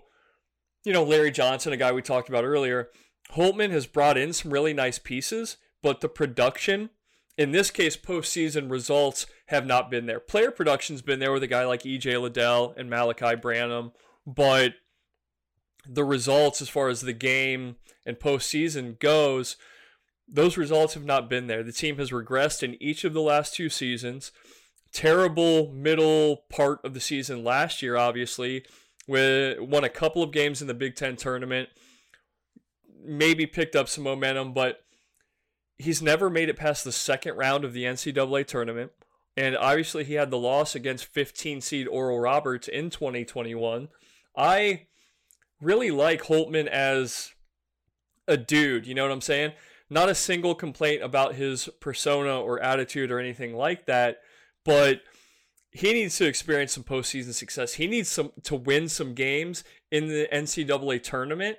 you 0.83 0.93
know 0.93 1.03
Larry 1.03 1.31
Johnson, 1.31 1.73
a 1.73 1.77
guy 1.77 1.91
we 1.91 2.01
talked 2.01 2.29
about 2.29 2.45
earlier, 2.45 2.89
Holtmann 3.33 3.71
has 3.71 3.85
brought 3.85 4.17
in 4.17 4.33
some 4.33 4.51
really 4.51 4.73
nice 4.73 4.99
pieces, 4.99 5.57
but 5.81 6.01
the 6.01 6.09
production 6.09 6.89
in 7.37 7.51
this 7.51 7.69
case, 7.69 7.95
postseason 7.95 8.71
results 8.71 9.27
have 9.47 9.65
not 9.65 9.91
been 9.91 10.07
there. 10.07 10.19
Player 10.19 10.49
production's 10.49 11.03
been 11.03 11.19
there 11.19 11.31
with 11.31 11.43
a 11.43 11.47
guy 11.47 11.65
like 11.65 11.83
EJ 11.83 12.19
Liddell 12.19 12.73
and 12.75 12.89
Malachi 12.89 13.35
Branham, 13.35 13.91
but 14.25 14.73
the 15.87 16.03
results 16.03 16.61
as 16.61 16.69
far 16.69 16.89
as 16.89 17.01
the 17.01 17.13
game 17.13 17.75
and 18.05 18.17
postseason 18.17 18.99
goes, 18.99 19.55
those 20.27 20.57
results 20.57 20.95
have 20.95 21.05
not 21.05 21.29
been 21.29 21.47
there. 21.47 21.63
The 21.63 21.71
team 21.71 21.97
has 21.97 22.09
regressed 22.09 22.63
in 22.63 22.81
each 22.81 23.03
of 23.03 23.13
the 23.13 23.21
last 23.21 23.53
two 23.53 23.69
seasons. 23.69 24.31
Terrible 24.91 25.71
middle 25.71 26.43
part 26.49 26.79
of 26.83 26.93
the 26.93 26.99
season 26.99 27.43
last 27.43 27.81
year, 27.81 27.95
obviously, 27.95 28.65
with 29.07 29.59
won 29.59 29.83
a 29.83 29.89
couple 29.89 30.23
of 30.23 30.31
games 30.31 30.61
in 30.61 30.67
the 30.67 30.73
Big 30.73 30.95
Ten 30.95 31.15
tournament, 31.15 31.69
maybe 33.03 33.45
picked 33.45 33.75
up 33.75 33.87
some 33.87 34.03
momentum, 34.03 34.53
but 34.53 34.83
he's 35.77 36.01
never 36.01 36.29
made 36.29 36.49
it 36.49 36.57
past 36.57 36.83
the 36.83 36.91
second 36.91 37.35
round 37.35 37.63
of 37.63 37.73
the 37.73 37.83
NCAA 37.83 38.45
tournament. 38.45 38.91
And 39.35 39.55
obviously, 39.55 40.03
he 40.03 40.15
had 40.15 40.31
the 40.31 40.37
loss 40.37 40.73
against 40.73 41.05
15 41.05 41.61
seed 41.61 41.87
Oral 41.87 42.19
Roberts 42.19 42.67
in 42.67 42.89
2021. 42.89 43.89
I 44.35 44.87
really 45.61 45.91
like 45.91 46.23
Holtmann 46.23 46.67
as 46.67 47.33
a 48.27 48.35
dude. 48.35 48.87
You 48.87 48.95
know 48.95 49.03
what 49.03 49.11
I'm 49.11 49.21
saying? 49.21 49.53
Not 49.89 50.09
a 50.09 50.15
single 50.15 50.55
complaint 50.55 51.03
about 51.03 51.35
his 51.35 51.69
persona 51.79 52.39
or 52.41 52.61
attitude 52.61 53.11
or 53.11 53.19
anything 53.19 53.55
like 53.55 53.85
that, 53.85 54.19
but 54.67 55.01
he 55.71 55.93
needs 55.93 56.15
to 56.17 56.27
experience 56.27 56.73
some 56.73 56.83
postseason 56.83 57.33
success. 57.33 57.73
He 57.73 57.87
needs 57.87 58.09
some 58.09 58.33
to 58.43 58.55
win 58.55 58.87
some 58.87 59.15
games 59.15 59.63
in 59.89 60.07
the 60.09 60.27
NCAA 60.31 61.01
tournament 61.01 61.57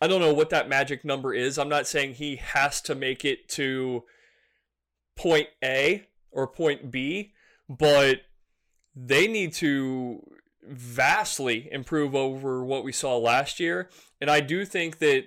I 0.00 0.08
don't 0.08 0.20
know 0.20 0.34
what 0.34 0.50
that 0.50 0.68
magic 0.68 1.04
number 1.04 1.32
is. 1.32 1.58
I'm 1.58 1.68
not 1.68 1.86
saying 1.86 2.14
he 2.14 2.36
has 2.36 2.80
to 2.82 2.94
make 2.94 3.24
it 3.24 3.48
to 3.50 4.04
point 5.16 5.48
A 5.64 6.06
or 6.30 6.46
point 6.46 6.90
B, 6.90 7.32
but 7.68 8.20
they 8.94 9.26
need 9.26 9.54
to 9.54 10.22
vastly 10.62 11.68
improve 11.72 12.14
over 12.14 12.62
what 12.62 12.84
we 12.84 12.92
saw 12.92 13.16
last 13.16 13.58
year. 13.58 13.88
And 14.20 14.30
I 14.30 14.40
do 14.40 14.64
think 14.64 14.98
that 14.98 15.26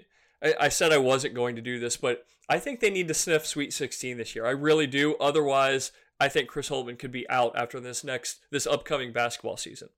I, 0.60 0.70
said 0.70 0.93
I 0.93 0.99
wasn't 0.99 1.34
going 1.34 1.55
to 1.55 1.62
do 1.62 1.80
this, 1.80 1.97
but 1.97 2.26
I 2.47 2.60
think 2.60 2.80
they 2.80 2.89
need 2.89 3.07
to 3.07 3.14
sniff 3.14 3.45
Sweet 3.45 3.74
16 3.74 4.18
this 4.18 4.36
year. 4.36 4.45
I 4.45 4.51
really 4.51 4.88
do. 4.88 5.16
Otherwise, 5.16 5.91
I 6.20 6.28
think 6.28 6.50
Chris 6.50 6.70
Holtmann 6.70 7.00
could 7.00 7.12
be 7.12 7.30
out 7.30 7.56
after 7.56 7.80
this 7.80 8.04
next 8.04 8.40
this 8.52 8.68
upcoming 8.68 9.14
basketball 9.14 9.58
season. 9.58 9.90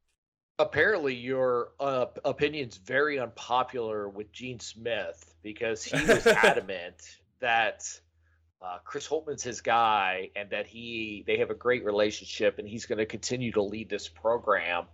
Apparently, 0.60 1.16
your 1.16 1.70
uh, 1.80 2.06
opinion's 2.24 2.78
very 2.78 3.20
unpopular 3.20 4.08
with 4.08 4.32
Gene 4.32 4.60
Smith 4.60 5.34
because 5.42 5.84
he 5.84 6.00
was 6.06 6.28
adamant 6.28 7.20
that 7.40 8.00
uh, 8.62 8.78
Chris 8.84 9.08
Holtmann's 9.08 9.42
his 9.42 9.62
guy 9.62 10.30
and 10.36 10.50
that 10.52 10.68
he 10.68 11.24
they 11.26 11.38
have 11.38 11.50
a 11.50 11.56
great 11.56 11.84
relationship 11.84 12.60
and 12.60 12.68
he's 12.68 12.86
going 12.86 13.00
to 13.00 13.06
continue 13.06 13.52
to 13.54 13.62
lead 13.62 13.90
this 13.90 14.08
program. 14.08 14.86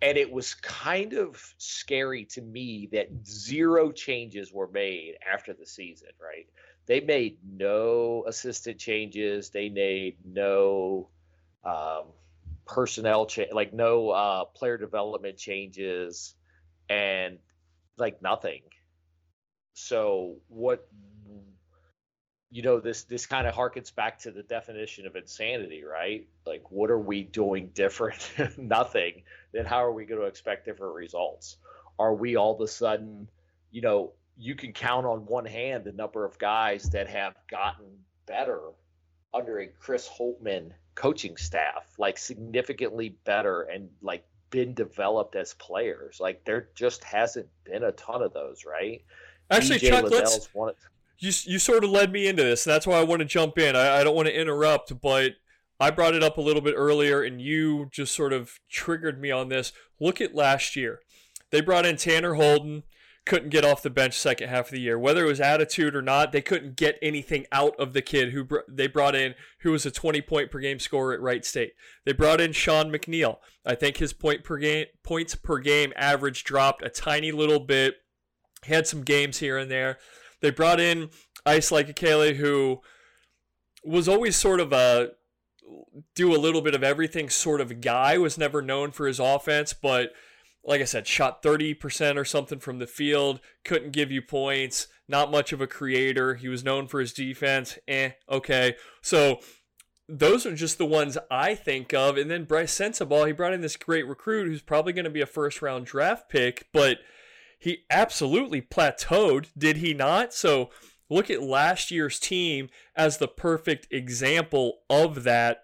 And 0.00 0.18
it 0.18 0.30
was 0.30 0.54
kind 0.54 1.14
of 1.14 1.54
scary 1.56 2.26
to 2.26 2.42
me 2.42 2.88
that 2.92 3.08
zero 3.26 3.90
changes 3.90 4.52
were 4.52 4.68
made 4.68 5.14
after 5.32 5.54
the 5.54 5.66
season, 5.66 6.10
right? 6.20 6.46
They 6.86 7.00
made 7.00 7.38
no 7.42 8.24
assistant 8.26 8.78
changes. 8.78 9.50
They 9.50 9.68
made 9.68 10.16
no 10.24 11.08
um, 11.64 12.04
personnel 12.66 13.26
change, 13.26 13.52
like 13.52 13.72
no 13.72 14.10
uh, 14.10 14.44
player 14.44 14.76
development 14.76 15.38
changes, 15.38 16.34
and 16.88 17.38
like 17.96 18.20
nothing. 18.20 18.62
So 19.72 20.36
what 20.48 20.86
you 22.54 22.62
know 22.62 22.78
this 22.78 23.02
this 23.02 23.26
kind 23.26 23.48
of 23.48 23.54
harkens 23.54 23.92
back 23.92 24.20
to 24.20 24.30
the 24.30 24.44
definition 24.44 25.08
of 25.08 25.16
insanity 25.16 25.82
right 25.82 26.28
like 26.46 26.70
what 26.70 26.88
are 26.88 26.98
we 26.98 27.24
doing 27.24 27.70
different 27.74 28.30
nothing 28.56 29.24
then 29.52 29.64
how 29.64 29.84
are 29.84 29.92
we 29.92 30.04
going 30.04 30.20
to 30.20 30.26
expect 30.26 30.64
different 30.64 30.94
results 30.94 31.56
are 31.98 32.14
we 32.14 32.36
all 32.36 32.54
of 32.54 32.60
a 32.60 32.68
sudden 32.68 33.28
you 33.72 33.82
know 33.82 34.12
you 34.36 34.54
can 34.54 34.72
count 34.72 35.06
on 35.06 35.26
one 35.26 35.44
hand 35.44 35.84
the 35.84 35.92
number 35.92 36.24
of 36.24 36.38
guys 36.38 36.90
that 36.90 37.08
have 37.08 37.34
gotten 37.48 37.86
better 38.26 38.60
under 39.32 39.60
a 39.60 39.66
chris 39.66 40.08
Holtmann 40.08 40.70
coaching 40.94 41.36
staff 41.36 41.86
like 41.98 42.18
significantly 42.18 43.16
better 43.24 43.62
and 43.62 43.88
like 44.00 44.24
been 44.50 44.74
developed 44.74 45.34
as 45.34 45.54
players 45.54 46.18
like 46.20 46.44
there 46.44 46.68
just 46.74 47.02
hasn't 47.02 47.48
been 47.64 47.84
a 47.84 47.92
ton 47.92 48.22
of 48.22 48.32
those 48.32 48.64
right 48.64 49.02
actually 49.50 49.78
DJ 49.78 49.88
chuck 49.88 50.10
let's, 50.10 50.54
one, 50.54 50.74
you 51.18 51.32
you 51.44 51.58
sort 51.58 51.84
of 51.84 51.90
led 51.90 52.12
me 52.12 52.26
into 52.26 52.42
this. 52.42 52.66
And 52.66 52.74
that's 52.74 52.86
why 52.86 52.98
I 52.98 53.04
want 53.04 53.20
to 53.20 53.26
jump 53.26 53.58
in. 53.58 53.76
I, 53.76 54.00
I 54.00 54.04
don't 54.04 54.14
want 54.14 54.28
to 54.28 54.38
interrupt, 54.38 55.00
but 55.00 55.32
I 55.80 55.90
brought 55.90 56.14
it 56.14 56.22
up 56.22 56.38
a 56.38 56.42
little 56.42 56.62
bit 56.62 56.74
earlier, 56.76 57.22
and 57.22 57.40
you 57.40 57.88
just 57.90 58.14
sort 58.14 58.32
of 58.32 58.60
triggered 58.68 59.20
me 59.20 59.30
on 59.30 59.48
this. 59.48 59.72
Look 60.00 60.20
at 60.20 60.34
last 60.34 60.76
year. 60.76 61.00
They 61.50 61.60
brought 61.60 61.86
in 61.86 61.96
Tanner 61.96 62.34
Holden, 62.34 62.84
couldn't 63.26 63.48
get 63.48 63.64
off 63.64 63.82
the 63.82 63.90
bench 63.90 64.18
second 64.18 64.48
half 64.48 64.66
of 64.66 64.72
the 64.72 64.80
year. 64.80 64.98
Whether 64.98 65.24
it 65.24 65.28
was 65.28 65.40
attitude 65.40 65.96
or 65.96 66.02
not, 66.02 66.32
they 66.32 66.42
couldn't 66.42 66.76
get 66.76 66.98
anything 67.00 67.46
out 67.50 67.74
of 67.78 67.92
the 67.92 68.02
kid 68.02 68.32
who 68.32 68.44
br- 68.44 68.58
they 68.68 68.86
brought 68.86 69.14
in, 69.14 69.34
who 69.60 69.70
was 69.72 69.86
a 69.86 69.90
20 69.90 70.20
point 70.22 70.50
per 70.50 70.58
game 70.58 70.78
scorer 70.78 71.14
at 71.14 71.20
Wright 71.20 71.44
State. 71.44 71.72
They 72.04 72.12
brought 72.12 72.40
in 72.40 72.52
Sean 72.52 72.90
McNeil. 72.92 73.38
I 73.64 73.74
think 73.74 73.96
his 73.96 74.12
point 74.12 74.44
per 74.44 74.58
game 74.58 74.86
points 75.02 75.34
per 75.34 75.58
game 75.58 75.92
average 75.96 76.44
dropped 76.44 76.84
a 76.84 76.90
tiny 76.90 77.32
little 77.32 77.60
bit. 77.60 77.96
He 78.64 78.74
had 78.74 78.86
some 78.86 79.02
games 79.02 79.38
here 79.38 79.56
and 79.56 79.70
there. 79.70 79.98
They 80.40 80.50
brought 80.50 80.80
in 80.80 81.10
Isaac 81.46 81.88
Likekele, 81.88 82.36
who 82.36 82.80
was 83.84 84.08
always 84.08 84.36
sort 84.36 84.60
of 84.60 84.72
a 84.72 85.12
do 86.14 86.34
a 86.34 86.36
little 86.36 86.60
bit 86.60 86.74
of 86.74 86.82
everything 86.82 87.30
sort 87.30 87.60
of 87.60 87.80
guy, 87.80 88.18
was 88.18 88.36
never 88.36 88.60
known 88.60 88.90
for 88.90 89.06
his 89.06 89.18
offense, 89.18 89.72
but 89.72 90.10
like 90.64 90.80
I 90.80 90.84
said, 90.84 91.06
shot 91.06 91.42
30% 91.42 92.16
or 92.16 92.24
something 92.24 92.58
from 92.58 92.78
the 92.78 92.86
field, 92.86 93.40
couldn't 93.64 93.92
give 93.92 94.10
you 94.10 94.22
points, 94.22 94.88
not 95.08 95.30
much 95.30 95.52
of 95.52 95.60
a 95.60 95.66
creator. 95.66 96.34
He 96.34 96.48
was 96.48 96.64
known 96.64 96.86
for 96.86 97.00
his 97.00 97.12
defense. 97.12 97.78
Eh, 97.86 98.10
okay. 98.30 98.76
So 99.02 99.40
those 100.08 100.46
are 100.46 100.54
just 100.54 100.78
the 100.78 100.86
ones 100.86 101.18
I 101.30 101.54
think 101.54 101.92
of. 101.92 102.16
And 102.16 102.30
then 102.30 102.44
Brice 102.44 102.76
Sensabaugh, 102.76 103.26
he 103.26 103.32
brought 103.32 103.52
in 103.52 103.60
this 103.60 103.76
great 103.76 104.06
recruit 104.06 104.46
who's 104.46 104.62
probably 104.62 104.92
going 104.92 105.04
to 105.04 105.10
be 105.10 105.20
a 105.20 105.26
first 105.26 105.62
round 105.62 105.86
draft 105.86 106.28
pick, 106.28 106.68
but– 106.72 106.98
he 107.64 107.84
absolutely 107.88 108.60
plateaued, 108.60 109.46
did 109.56 109.78
he 109.78 109.94
not? 109.94 110.34
So 110.34 110.68
look 111.08 111.30
at 111.30 111.42
last 111.42 111.90
year's 111.90 112.20
team 112.20 112.68
as 112.94 113.16
the 113.16 113.26
perfect 113.26 113.88
example 113.90 114.80
of 114.90 115.24
that. 115.24 115.63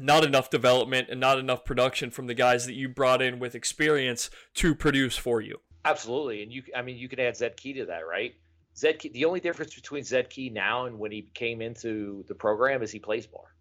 Not 0.00 0.24
enough 0.24 0.50
development 0.50 1.08
and 1.10 1.20
not 1.20 1.38
enough 1.38 1.64
production 1.64 2.10
from 2.10 2.26
the 2.26 2.34
guys 2.34 2.66
that 2.66 2.74
you 2.74 2.88
brought 2.88 3.22
in 3.22 3.38
with 3.38 3.54
experience 3.54 4.30
to 4.54 4.74
produce 4.74 5.16
for 5.16 5.40
you. 5.40 5.60
Absolutely, 5.84 6.42
and 6.42 6.52
you, 6.52 6.62
I 6.76 6.82
mean, 6.82 6.96
you 6.96 7.08
can 7.08 7.20
add 7.20 7.36
Zed 7.36 7.56
Key 7.56 7.74
to 7.74 7.86
that, 7.86 8.06
right? 8.06 8.34
Zed 8.76 8.98
Key, 8.98 9.08
the 9.08 9.24
only 9.24 9.40
difference 9.40 9.74
between 9.74 10.04
Zed 10.04 10.30
Key 10.30 10.50
now 10.50 10.86
and 10.86 10.98
when 10.98 11.10
he 11.10 11.22
came 11.34 11.60
into 11.60 12.24
the 12.28 12.34
program 12.34 12.82
is 12.82 12.90
he 12.90 12.98
plays 12.98 13.26
more. 13.32 13.54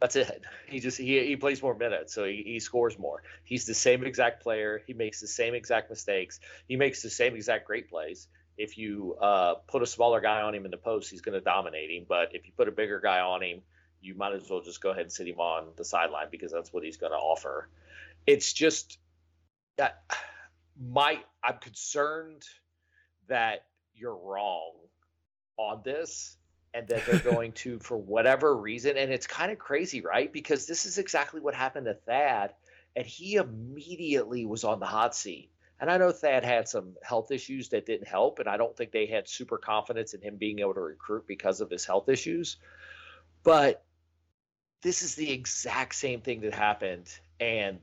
That's 0.00 0.16
it. 0.16 0.42
He 0.68 0.80
just 0.80 0.98
he, 0.98 1.24
he 1.24 1.36
plays 1.36 1.62
more 1.62 1.74
minutes, 1.74 2.12
so 2.12 2.24
he, 2.24 2.42
he 2.44 2.60
scores 2.60 2.98
more. 2.98 3.22
He's 3.44 3.66
the 3.66 3.74
same 3.74 4.04
exact 4.04 4.42
player. 4.42 4.82
He 4.86 4.94
makes 4.94 5.20
the 5.20 5.28
same 5.28 5.54
exact 5.54 5.90
mistakes. 5.90 6.40
He 6.66 6.76
makes 6.76 7.02
the 7.02 7.10
same 7.10 7.36
exact 7.36 7.66
great 7.66 7.88
plays. 7.88 8.26
If 8.58 8.78
you 8.78 9.16
uh, 9.20 9.54
put 9.68 9.82
a 9.82 9.86
smaller 9.86 10.20
guy 10.20 10.42
on 10.42 10.54
him 10.54 10.64
in 10.64 10.70
the 10.70 10.76
post, 10.76 11.10
he's 11.10 11.20
going 11.20 11.34
to 11.34 11.40
dominate 11.40 11.90
him. 11.90 12.04
But 12.08 12.34
if 12.34 12.46
you 12.46 12.52
put 12.56 12.68
a 12.68 12.72
bigger 12.72 13.00
guy 13.00 13.20
on 13.20 13.42
him, 13.42 13.62
you 14.06 14.14
might 14.14 14.32
as 14.32 14.48
well 14.48 14.62
just 14.62 14.80
go 14.80 14.90
ahead 14.90 15.02
and 15.02 15.12
sit 15.12 15.26
him 15.26 15.40
on 15.40 15.66
the 15.76 15.84
sideline 15.84 16.28
because 16.30 16.52
that's 16.52 16.72
what 16.72 16.84
he's 16.84 16.96
going 16.96 17.12
to 17.12 17.18
offer. 17.18 17.68
It's 18.26 18.52
just 18.52 18.98
that 19.76 20.02
my 20.80 21.20
I'm 21.42 21.58
concerned 21.58 22.44
that 23.28 23.66
you're 23.94 24.16
wrong 24.16 24.72
on 25.56 25.80
this 25.84 26.36
and 26.72 26.86
that 26.88 27.04
they're 27.06 27.18
going 27.32 27.52
to, 27.52 27.78
for 27.80 27.96
whatever 27.96 28.56
reason, 28.56 28.96
and 28.96 29.10
it's 29.10 29.26
kind 29.26 29.50
of 29.50 29.58
crazy, 29.58 30.00
right? 30.00 30.32
Because 30.32 30.66
this 30.66 30.86
is 30.86 30.98
exactly 30.98 31.40
what 31.40 31.54
happened 31.54 31.86
to 31.86 31.94
Thad, 31.94 32.52
and 32.94 33.06
he 33.06 33.36
immediately 33.36 34.46
was 34.46 34.64
on 34.64 34.80
the 34.80 34.86
hot 34.86 35.14
seat. 35.14 35.50
And 35.78 35.90
I 35.90 35.98
know 35.98 36.10
Thad 36.10 36.44
had 36.44 36.68
some 36.68 36.94
health 37.02 37.30
issues 37.30 37.68
that 37.70 37.84
didn't 37.84 38.08
help, 38.08 38.38
and 38.38 38.48
I 38.48 38.56
don't 38.56 38.74
think 38.74 38.92
they 38.92 39.06
had 39.06 39.28
super 39.28 39.58
confidence 39.58 40.14
in 40.14 40.22
him 40.22 40.36
being 40.36 40.60
able 40.60 40.74
to 40.74 40.80
recruit 40.80 41.26
because 41.26 41.60
of 41.60 41.70
his 41.70 41.84
health 41.84 42.08
issues. 42.08 42.56
But 43.42 43.85
this 44.82 45.02
is 45.02 45.14
the 45.14 45.30
exact 45.32 45.94
same 45.94 46.20
thing 46.20 46.40
that 46.42 46.54
happened, 46.54 47.08
and 47.40 47.78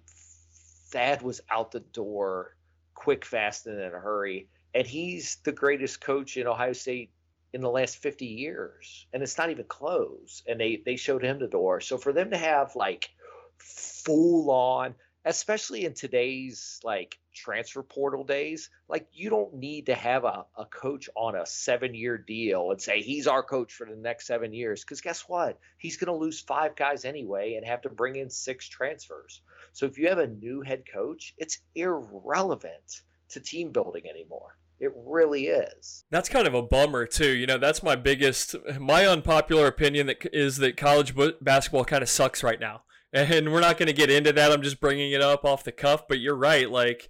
Thad 0.92 1.22
was 1.22 1.42
out 1.50 1.72
the 1.72 1.80
door 1.80 2.56
quick, 2.94 3.26
fast, 3.26 3.68
and 3.68 3.80
in 3.80 3.94
a 3.94 4.00
hurry. 4.00 4.48
And 4.74 4.88
he's 4.88 5.38
the 5.44 5.52
greatest 5.52 6.02
coach 6.02 6.38
in 6.38 6.48
Ohio 6.48 6.74
State 6.74 7.12
in 7.54 7.62
the 7.62 7.70
last 7.70 7.98
50 7.98 8.26
years 8.26 9.06
and 9.14 9.22
it's 9.22 9.38
not 9.38 9.52
even 9.52 9.66
close 9.66 10.42
and 10.48 10.60
they 10.60 10.82
they 10.84 10.96
showed 10.96 11.24
him 11.24 11.38
the 11.38 11.48
door 11.48 11.80
so 11.80 12.00
for 12.00 12.12
them 12.12 12.32
to 12.32 12.38
have 12.38 12.76
like 12.76 13.12
full 13.60 14.50
on 14.50 14.96
especially 15.26 15.86
in 15.86 15.94
today's 15.94 16.80
like 16.84 17.18
transfer 17.34 17.82
portal 17.82 18.24
days 18.24 18.70
like 18.90 19.08
you 19.12 19.30
don't 19.30 19.54
need 19.54 19.86
to 19.86 19.96
have 19.96 20.24
a, 20.24 20.46
a 20.58 20.66
coach 20.66 21.10
on 21.16 21.36
a 21.36 21.46
seven 21.46 21.94
year 21.94 22.18
deal 22.18 22.72
and 22.72 22.82
say 22.82 23.02
he's 23.02 23.28
our 23.28 23.44
coach 23.44 23.74
for 23.74 23.86
the 23.86 23.96
next 23.96 24.28
seven 24.28 24.54
years 24.54 24.84
because 24.84 25.02
guess 25.02 25.22
what 25.28 25.58
he's 25.78 25.98
going 25.98 26.14
to 26.14 26.24
lose 26.24 26.40
five 26.40 26.76
guys 26.76 27.06
anyway 27.06 27.56
and 27.56 27.66
have 27.66 27.82
to 27.82 27.90
bring 27.90 28.16
in 28.16 28.30
six 28.30 28.68
transfers 28.68 29.42
so 29.72 29.86
if 29.86 29.98
you 29.98 30.10
have 30.10 30.20
a 30.20 30.28
new 30.28 30.62
head 30.62 30.84
coach 30.92 31.34
it's 31.38 31.60
irrelevant 31.76 33.02
to 33.30 33.40
team 33.40 33.72
building 33.72 34.04
anymore 34.10 34.58
it 34.80 34.92
really 35.06 35.48
is. 35.48 36.04
That's 36.10 36.28
kind 36.28 36.46
of 36.46 36.54
a 36.54 36.62
bummer 36.62 37.06
too. 37.06 37.30
You 37.30 37.46
know, 37.46 37.58
that's 37.58 37.84
my 37.84 37.96
biggest, 37.96 38.56
my 38.80 39.08
unpopular 39.08 39.66
opinion 39.68 40.08
that 40.08 40.28
is 40.34 40.58
that 40.58 40.76
college 40.76 41.14
basketball 41.40 41.86
kind 41.86 42.04
of 42.04 42.10
sucks 42.10 42.44
right 42.44 42.60
now. 42.60 42.82
And 43.14 43.54
we're 43.54 43.62
not 43.62 43.78
going 43.78 43.88
to 43.88 43.94
get 43.94 44.10
into 44.10 44.34
that. 44.34 44.52
I'm 44.52 44.64
just 44.64 44.80
bringing 44.80 45.12
it 45.12 45.22
up 45.22 45.46
off 45.46 45.64
the 45.64 45.72
cuff. 45.72 46.08
But 46.08 46.20
you're 46.20 46.36
right. 46.36 46.70
Like, 46.70 47.10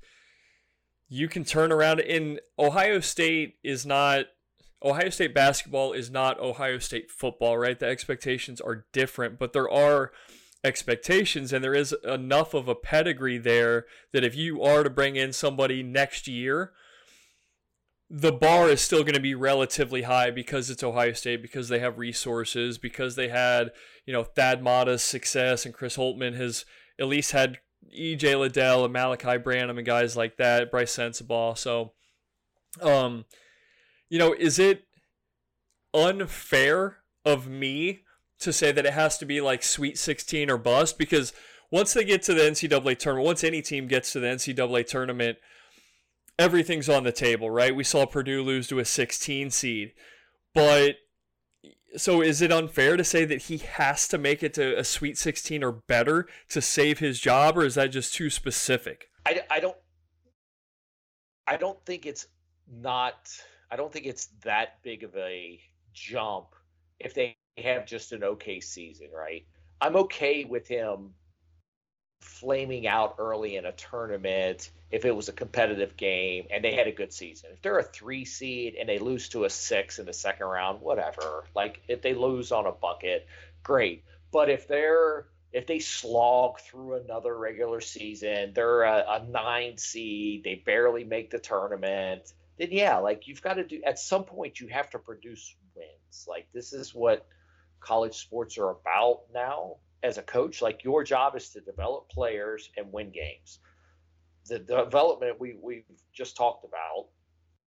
you 1.07 1.27
can 1.27 1.45
turn 1.45 1.71
around. 1.71 2.01
In 2.01 2.39
Ohio 2.59 2.99
State 2.99 3.55
is 3.63 3.85
not 3.85 4.25
Ohio 4.83 5.09
State 5.09 5.33
basketball 5.33 5.93
is 5.93 6.11
not 6.11 6.39
Ohio 6.39 6.77
State 6.77 7.09
football, 7.09 7.57
right? 7.57 7.79
The 7.79 7.85
expectations 7.85 8.59
are 8.59 8.85
different, 8.91 9.39
but 9.39 9.53
there 9.53 9.69
are 9.69 10.11
expectations 10.63 11.53
and 11.53 11.63
there 11.63 11.73
is 11.73 11.95
enough 12.03 12.53
of 12.53 12.67
a 12.67 12.75
pedigree 12.75 13.37
there 13.37 13.85
that 14.11 14.23
if 14.23 14.35
you 14.35 14.61
are 14.61 14.83
to 14.83 14.89
bring 14.89 15.15
in 15.15 15.33
somebody 15.33 15.83
next 15.83 16.27
year 16.27 16.71
the 18.15 18.31
bar 18.31 18.69
is 18.69 18.79
still 18.79 19.01
going 19.01 19.15
to 19.15 19.19
be 19.19 19.33
relatively 19.33 20.03
high 20.03 20.29
because 20.29 20.69
it's 20.69 20.83
Ohio 20.83 21.13
State, 21.13 21.41
because 21.41 21.67
they 21.67 21.79
have 21.79 21.97
resources, 21.97 22.77
because 22.77 23.15
they 23.15 23.29
had, 23.29 23.71
you 24.05 24.13
know, 24.13 24.23
Thad 24.23 24.61
Matta's 24.61 25.01
success 25.01 25.65
and 25.65 25.73
Chris 25.73 25.97
Holtmann 25.97 26.35
has 26.35 26.63
at 26.99 27.07
least 27.07 27.31
had 27.31 27.57
EJ 27.91 28.39
Liddell 28.39 28.83
and 28.83 28.93
Malachi 28.93 29.37
Branham 29.37 29.79
and 29.79 29.87
guys 29.87 30.15
like 30.15 30.37
that, 30.37 30.69
Brice 30.69 30.95
Sensabaugh. 30.95 31.57
So, 31.57 31.93
um, 32.83 33.25
you 34.09 34.19
know, 34.19 34.35
is 34.37 34.59
it 34.59 34.83
unfair 35.91 36.97
of 37.25 37.47
me 37.47 38.01
to 38.41 38.53
say 38.53 38.71
that 38.71 38.85
it 38.85 38.93
has 38.93 39.17
to 39.17 39.25
be 39.25 39.41
like 39.41 39.63
Sweet 39.63 39.97
16 39.97 40.51
or 40.51 40.59
bust? 40.59 40.99
Because 40.99 41.33
once 41.71 41.95
they 41.95 42.03
get 42.03 42.21
to 42.23 42.35
the 42.35 42.43
NCAA 42.43 42.99
tournament, 42.99 43.25
once 43.25 43.43
any 43.43 43.63
team 43.63 43.87
gets 43.87 44.13
to 44.13 44.19
the 44.19 44.27
NCAA 44.27 44.85
tournament– 44.85 45.39
everything's 46.37 46.89
on 46.89 47.03
the 47.03 47.11
table, 47.11 47.49
right? 47.49 47.75
We 47.75 47.83
saw 47.83 48.05
Purdue 48.05 48.43
lose 48.43 48.67
to 48.67 48.79
a 48.79 48.85
16 48.85 49.49
seed, 49.51 49.93
but 50.53 50.95
so 51.95 52.21
is 52.21 52.41
it 52.41 52.51
unfair 52.51 52.97
to 52.97 53.03
say 53.03 53.25
that 53.25 53.43
he 53.43 53.57
has 53.57 54.07
to 54.07 54.17
make 54.17 54.43
it 54.43 54.53
to 54.55 54.77
a 54.77 54.83
Sweet 54.83 55.17
16 55.17 55.63
or 55.63 55.71
better 55.71 56.27
to 56.49 56.61
save 56.61 56.99
his 56.99 57.19
job, 57.19 57.57
or 57.57 57.65
is 57.65 57.75
that 57.75 57.87
just 57.87 58.13
too 58.13 58.29
specific? 58.29 59.09
I, 59.25 59.41
I 59.49 59.59
don't 59.59 59.77
I 61.45 61.57
don't 61.57 61.83
think 61.85 62.05
it's 62.05 62.27
not 62.67 63.29
I 63.71 63.75
don't 63.75 63.91
think 63.91 64.05
it's 64.05 64.27
that 64.43 64.81
big 64.83 65.03
of 65.03 65.15
a 65.15 65.59
jump 65.93 66.47
if 66.99 67.13
they 67.13 67.35
have 67.57 67.85
just 67.85 68.11
an 68.11 68.23
okay 68.23 68.59
season, 68.59 69.09
right? 69.13 69.45
I'm 69.81 69.95
okay 69.97 70.45
with 70.45 70.67
him 70.67 71.13
flaming 72.23 72.87
out 72.87 73.15
early 73.19 73.55
in 73.57 73.65
a 73.65 73.71
tournament 73.73 74.71
if 74.91 75.05
it 75.05 75.15
was 75.15 75.29
a 75.29 75.33
competitive 75.33 75.97
game 75.97 76.45
and 76.51 76.63
they 76.63 76.73
had 76.73 76.87
a 76.87 76.91
good 76.91 77.11
season. 77.11 77.49
If 77.53 77.61
they're 77.61 77.79
a 77.79 77.83
three 77.83 78.25
seed 78.25 78.75
and 78.79 78.87
they 78.87 78.99
lose 78.99 79.29
to 79.29 79.45
a 79.45 79.49
six 79.49 79.99
in 79.99 80.05
the 80.05 80.13
second 80.13 80.47
round, 80.47 80.81
whatever. 80.81 81.45
Like 81.55 81.81
if 81.87 82.01
they 82.01 82.13
lose 82.13 82.51
on 82.51 82.65
a 82.65 82.71
bucket, 82.71 83.27
great. 83.63 84.03
But 84.31 84.49
if 84.49 84.67
they're 84.67 85.27
if 85.51 85.67
they 85.67 85.79
slog 85.79 86.59
through 86.59 86.95
another 86.95 87.37
regular 87.37 87.79
season, 87.79 88.53
they're 88.55 88.83
a, 88.83 89.05
a 89.07 89.25
nine 89.29 89.77
seed, 89.77 90.43
they 90.43 90.55
barely 90.55 91.03
make 91.03 91.29
the 91.29 91.37
tournament, 91.37 92.33
then 92.57 92.69
yeah, 92.71 92.97
like 92.97 93.27
you've 93.27 93.41
got 93.41 93.55
to 93.55 93.63
do 93.63 93.81
at 93.85 93.99
some 93.99 94.23
point 94.23 94.59
you 94.59 94.67
have 94.67 94.89
to 94.91 94.99
produce 94.99 95.55
wins. 95.75 96.25
Like 96.27 96.47
this 96.53 96.73
is 96.73 96.93
what 96.93 97.27
college 97.79 98.15
sports 98.15 98.57
are 98.57 98.69
about 98.69 99.23
now 99.33 99.77
as 100.03 100.17
a 100.17 100.21
coach, 100.21 100.61
like 100.61 100.83
your 100.83 101.03
job 101.03 101.35
is 101.35 101.49
to 101.49 101.61
develop 101.61 102.09
players 102.09 102.69
and 102.77 102.91
win 102.91 103.11
games. 103.11 103.59
The 104.47 104.59
development 104.59 105.39
we 105.39 105.55
we've 105.59 105.85
just 106.11 106.35
talked 106.35 106.65
about, 106.65 107.07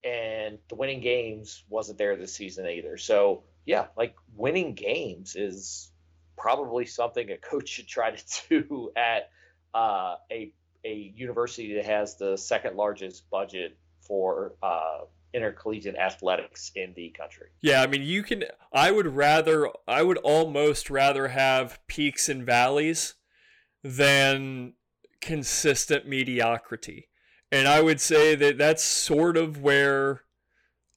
and 0.04 0.58
the 0.68 0.74
winning 0.74 1.00
games 1.00 1.64
wasn't 1.70 1.96
there 1.98 2.16
this 2.16 2.34
season 2.34 2.66
either. 2.66 2.98
So 2.98 3.44
yeah, 3.64 3.86
like 3.96 4.14
winning 4.34 4.74
games 4.74 5.34
is 5.34 5.90
probably 6.36 6.84
something 6.84 7.30
a 7.30 7.38
coach 7.38 7.68
should 7.68 7.88
try 7.88 8.10
to 8.10 8.48
do 8.50 8.90
at 8.94 9.30
uh, 9.74 10.16
a 10.30 10.52
a 10.84 11.12
university 11.16 11.74
that 11.74 11.86
has 11.86 12.16
the 12.16 12.36
second 12.36 12.76
largest 12.76 13.28
budget 13.30 13.76
for 14.02 14.54
uh, 14.62 15.00
intercollegiate 15.36 15.96
athletics 15.96 16.72
in 16.74 16.94
the 16.96 17.10
country. 17.10 17.48
Yeah, 17.60 17.82
I 17.82 17.86
mean, 17.86 18.02
you 18.02 18.22
can. 18.22 18.44
I 18.72 18.90
would 18.90 19.06
rather. 19.06 19.68
I 19.86 20.02
would 20.02 20.18
almost 20.18 20.90
rather 20.90 21.28
have 21.28 21.78
peaks 21.86 22.28
and 22.28 22.44
valleys 22.44 23.14
than 23.84 24.72
consistent 25.20 26.08
mediocrity. 26.08 27.08
And 27.52 27.68
I 27.68 27.80
would 27.80 28.00
say 28.00 28.34
that 28.34 28.58
that's 28.58 28.82
sort 28.82 29.36
of 29.36 29.62
where 29.62 30.22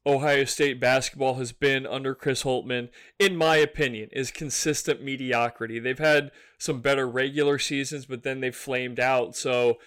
Ohio 0.05 0.45
State 0.45 0.79
basketball 0.79 1.35
has 1.35 1.51
been 1.51 1.85
under 1.85 2.15
Chris 2.15 2.43
Holtmann, 2.43 2.89
in 3.19 3.35
my 3.35 3.57
opinion, 3.57 4.09
is 4.11 4.31
consistent 4.31 5.03
mediocrity. 5.03 5.77
They've 5.77 5.99
had 5.99 6.31
some 6.57 6.81
better 6.81 7.07
regular 7.07 7.59
seasons, 7.59 8.05
but 8.05 8.23
then 8.23 8.39
they've 8.39 8.55
flamed 8.55 8.99
out. 8.99 9.35
So 9.35 9.77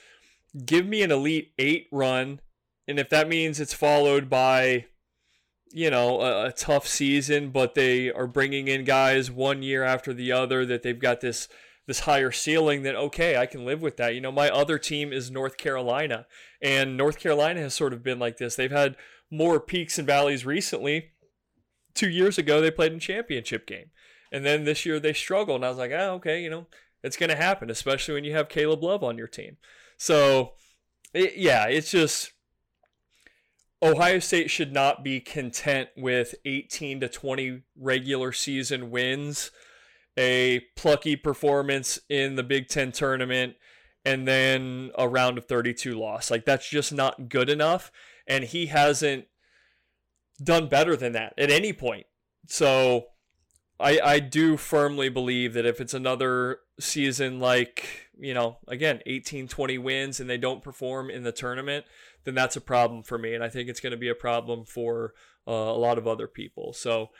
give 0.64 0.86
me 0.86 1.03
an 1.03 1.11
Elite 1.11 1.53
Eight 1.59 1.88
run 1.90 2.40
and 2.88 2.98
if 2.98 3.08
that 3.10 3.28
means 3.28 3.60
it's 3.60 3.74
followed 3.74 4.28
by 4.28 4.86
you 5.72 5.90
know 5.90 6.20
a, 6.20 6.46
a, 6.46 6.52
tough 6.52 6.86
season 6.86 7.50
but 7.50 7.74
they 7.74 8.10
are 8.10 8.26
bringing 8.26 8.68
in 8.68 8.84
guys 8.84 9.30
one 9.30 9.62
year 9.62 9.82
after 9.82 10.12
the 10.12 10.30
other 10.30 10.66
that 10.66 10.82
they've 10.82 10.98
got 10.98 11.20
this 11.20 11.48
this 11.86 12.00
higher 12.00 12.30
ceiling 12.30 12.82
then 12.82 12.94
okay 12.94 13.36
I 13.36 13.46
can 13.46 13.64
live 13.64 13.82
with 13.82 13.96
that. 13.96 14.14
You 14.14 14.20
know 14.20 14.32
my 14.32 14.48
other 14.50 14.78
team 14.78 15.12
is 15.12 15.30
North 15.30 15.56
Carolina 15.56 16.26
and 16.60 16.96
North 16.96 17.18
Carolina 17.18 17.60
has 17.60 17.74
sort 17.74 17.92
of 17.92 18.02
been 18.02 18.18
like 18.18 18.36
this. 18.36 18.54
They've 18.54 18.70
had 18.70 18.96
more 19.30 19.58
peaks 19.58 19.98
and 19.98 20.06
valleys 20.06 20.46
recently. 20.46 21.10
2 21.94 22.08
years 22.08 22.38
ago 22.38 22.60
they 22.60 22.70
played 22.70 22.92
in 22.92 23.00
championship 23.00 23.66
game 23.66 23.90
and 24.30 24.46
then 24.46 24.64
this 24.64 24.86
year 24.86 24.98
they 24.98 25.12
struggled 25.12 25.56
and 25.56 25.64
I 25.64 25.68
was 25.68 25.78
like 25.78 25.90
oh 25.92 26.14
okay 26.14 26.42
you 26.42 26.48
know 26.48 26.66
it's 27.02 27.16
going 27.16 27.30
to 27.30 27.36
happen 27.36 27.68
especially 27.68 28.14
when 28.14 28.24
you 28.24 28.32
have 28.32 28.48
Caleb 28.48 28.82
Love 28.82 29.02
on 29.02 29.18
your 29.18 29.26
team. 29.26 29.56
So 29.96 30.52
it, 31.12 31.36
yeah 31.36 31.66
it's 31.66 31.90
just 31.90 32.31
Ohio 33.82 34.20
State 34.20 34.50
should 34.50 34.72
not 34.72 35.02
be 35.02 35.20
content 35.20 35.88
with 35.96 36.36
18 36.44 37.00
to 37.00 37.08
20 37.08 37.62
regular 37.76 38.30
season 38.30 38.90
wins, 38.90 39.50
a 40.16 40.60
plucky 40.76 41.16
performance 41.16 41.98
in 42.08 42.36
the 42.36 42.44
Big 42.44 42.68
Ten 42.68 42.92
tournament, 42.92 43.56
and 44.04 44.26
then 44.26 44.90
a 44.96 45.08
round 45.08 45.36
of 45.36 45.46
32 45.46 45.98
loss. 45.98 46.30
Like, 46.30 46.44
that's 46.44 46.68
just 46.68 46.92
not 46.92 47.28
good 47.28 47.50
enough. 47.50 47.90
And 48.26 48.44
he 48.44 48.66
hasn't 48.66 49.26
done 50.42 50.68
better 50.68 50.96
than 50.96 51.12
that 51.12 51.34
at 51.36 51.50
any 51.50 51.72
point. 51.72 52.06
So 52.46 53.06
I, 53.80 53.98
I 54.02 54.18
do 54.20 54.56
firmly 54.56 55.08
believe 55.08 55.54
that 55.54 55.66
if 55.66 55.80
it's 55.80 55.94
another 55.94 56.60
season 56.78 57.40
like, 57.40 58.10
you 58.18 58.34
know, 58.34 58.58
again, 58.68 59.00
18, 59.06 59.48
20 59.48 59.78
wins 59.78 60.20
and 60.20 60.30
they 60.30 60.38
don't 60.38 60.62
perform 60.62 61.10
in 61.10 61.24
the 61.24 61.32
tournament, 61.32 61.84
then 62.24 62.34
that's 62.34 62.56
a 62.56 62.60
problem 62.60 63.02
for 63.02 63.18
me. 63.18 63.34
And 63.34 63.42
I 63.42 63.48
think 63.48 63.68
it's 63.68 63.80
going 63.80 63.92
to 63.92 63.96
be 63.96 64.08
a 64.08 64.14
problem 64.14 64.64
for 64.64 65.14
uh, 65.46 65.52
a 65.52 65.78
lot 65.78 65.98
of 65.98 66.06
other 66.06 66.26
people. 66.26 66.72
So 66.72 67.10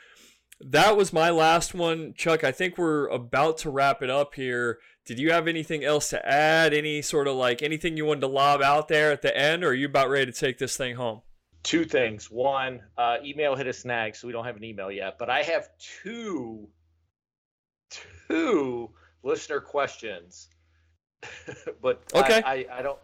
that 0.59 0.95
was 0.95 1.11
my 1.11 1.29
last 1.29 1.73
one. 1.73 2.13
Chuck, 2.15 2.43
I 2.43 2.51
think 2.51 2.77
we're 2.77 3.07
about 3.07 3.57
to 3.59 3.69
wrap 3.69 4.01
it 4.01 4.09
up 4.09 4.35
here. 4.35 4.79
Did 5.05 5.19
you 5.19 5.31
have 5.31 5.47
anything 5.47 5.83
else 5.83 6.09
to 6.09 6.25
add? 6.27 6.73
Any 6.73 7.01
sort 7.01 7.27
of 7.27 7.35
like 7.35 7.61
anything 7.61 7.97
you 7.97 8.05
wanted 8.05 8.21
to 8.21 8.27
lob 8.27 8.61
out 8.61 8.87
there 8.87 9.11
at 9.11 9.21
the 9.21 9.35
end, 9.35 9.63
or 9.63 9.69
are 9.69 9.73
you 9.73 9.87
about 9.87 10.09
ready 10.09 10.31
to 10.31 10.37
take 10.37 10.57
this 10.57 10.77
thing 10.77 10.95
home? 10.95 11.21
Two 11.63 11.85
things. 11.85 12.29
One, 12.29 12.81
uh, 12.97 13.17
email 13.23 13.55
hit 13.55 13.67
a 13.67 13.73
snag, 13.73 14.15
so 14.15 14.27
we 14.27 14.33
don't 14.33 14.45
have 14.45 14.55
an 14.55 14.63
email 14.63 14.91
yet. 14.91 15.17
But 15.17 15.29
I 15.29 15.43
have 15.43 15.69
two, 15.77 16.67
two 18.27 18.89
listener 19.23 19.59
questions. 19.59 20.49
but 21.81 22.03
okay. 22.13 22.41
I, 22.45 22.53
I, 22.53 22.65
I 22.79 22.81
don't 22.81 22.99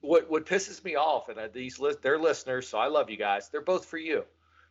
what 0.00 0.30
what 0.30 0.46
pisses 0.46 0.82
me 0.84 0.96
off, 0.96 1.28
and 1.28 1.38
these 1.52 1.78
li- 1.78 1.96
they're 2.02 2.18
listeners, 2.18 2.68
so 2.68 2.78
I 2.78 2.86
love 2.86 3.10
you 3.10 3.16
guys. 3.16 3.48
They're 3.48 3.60
both 3.60 3.84
for 3.84 3.98
you. 3.98 4.24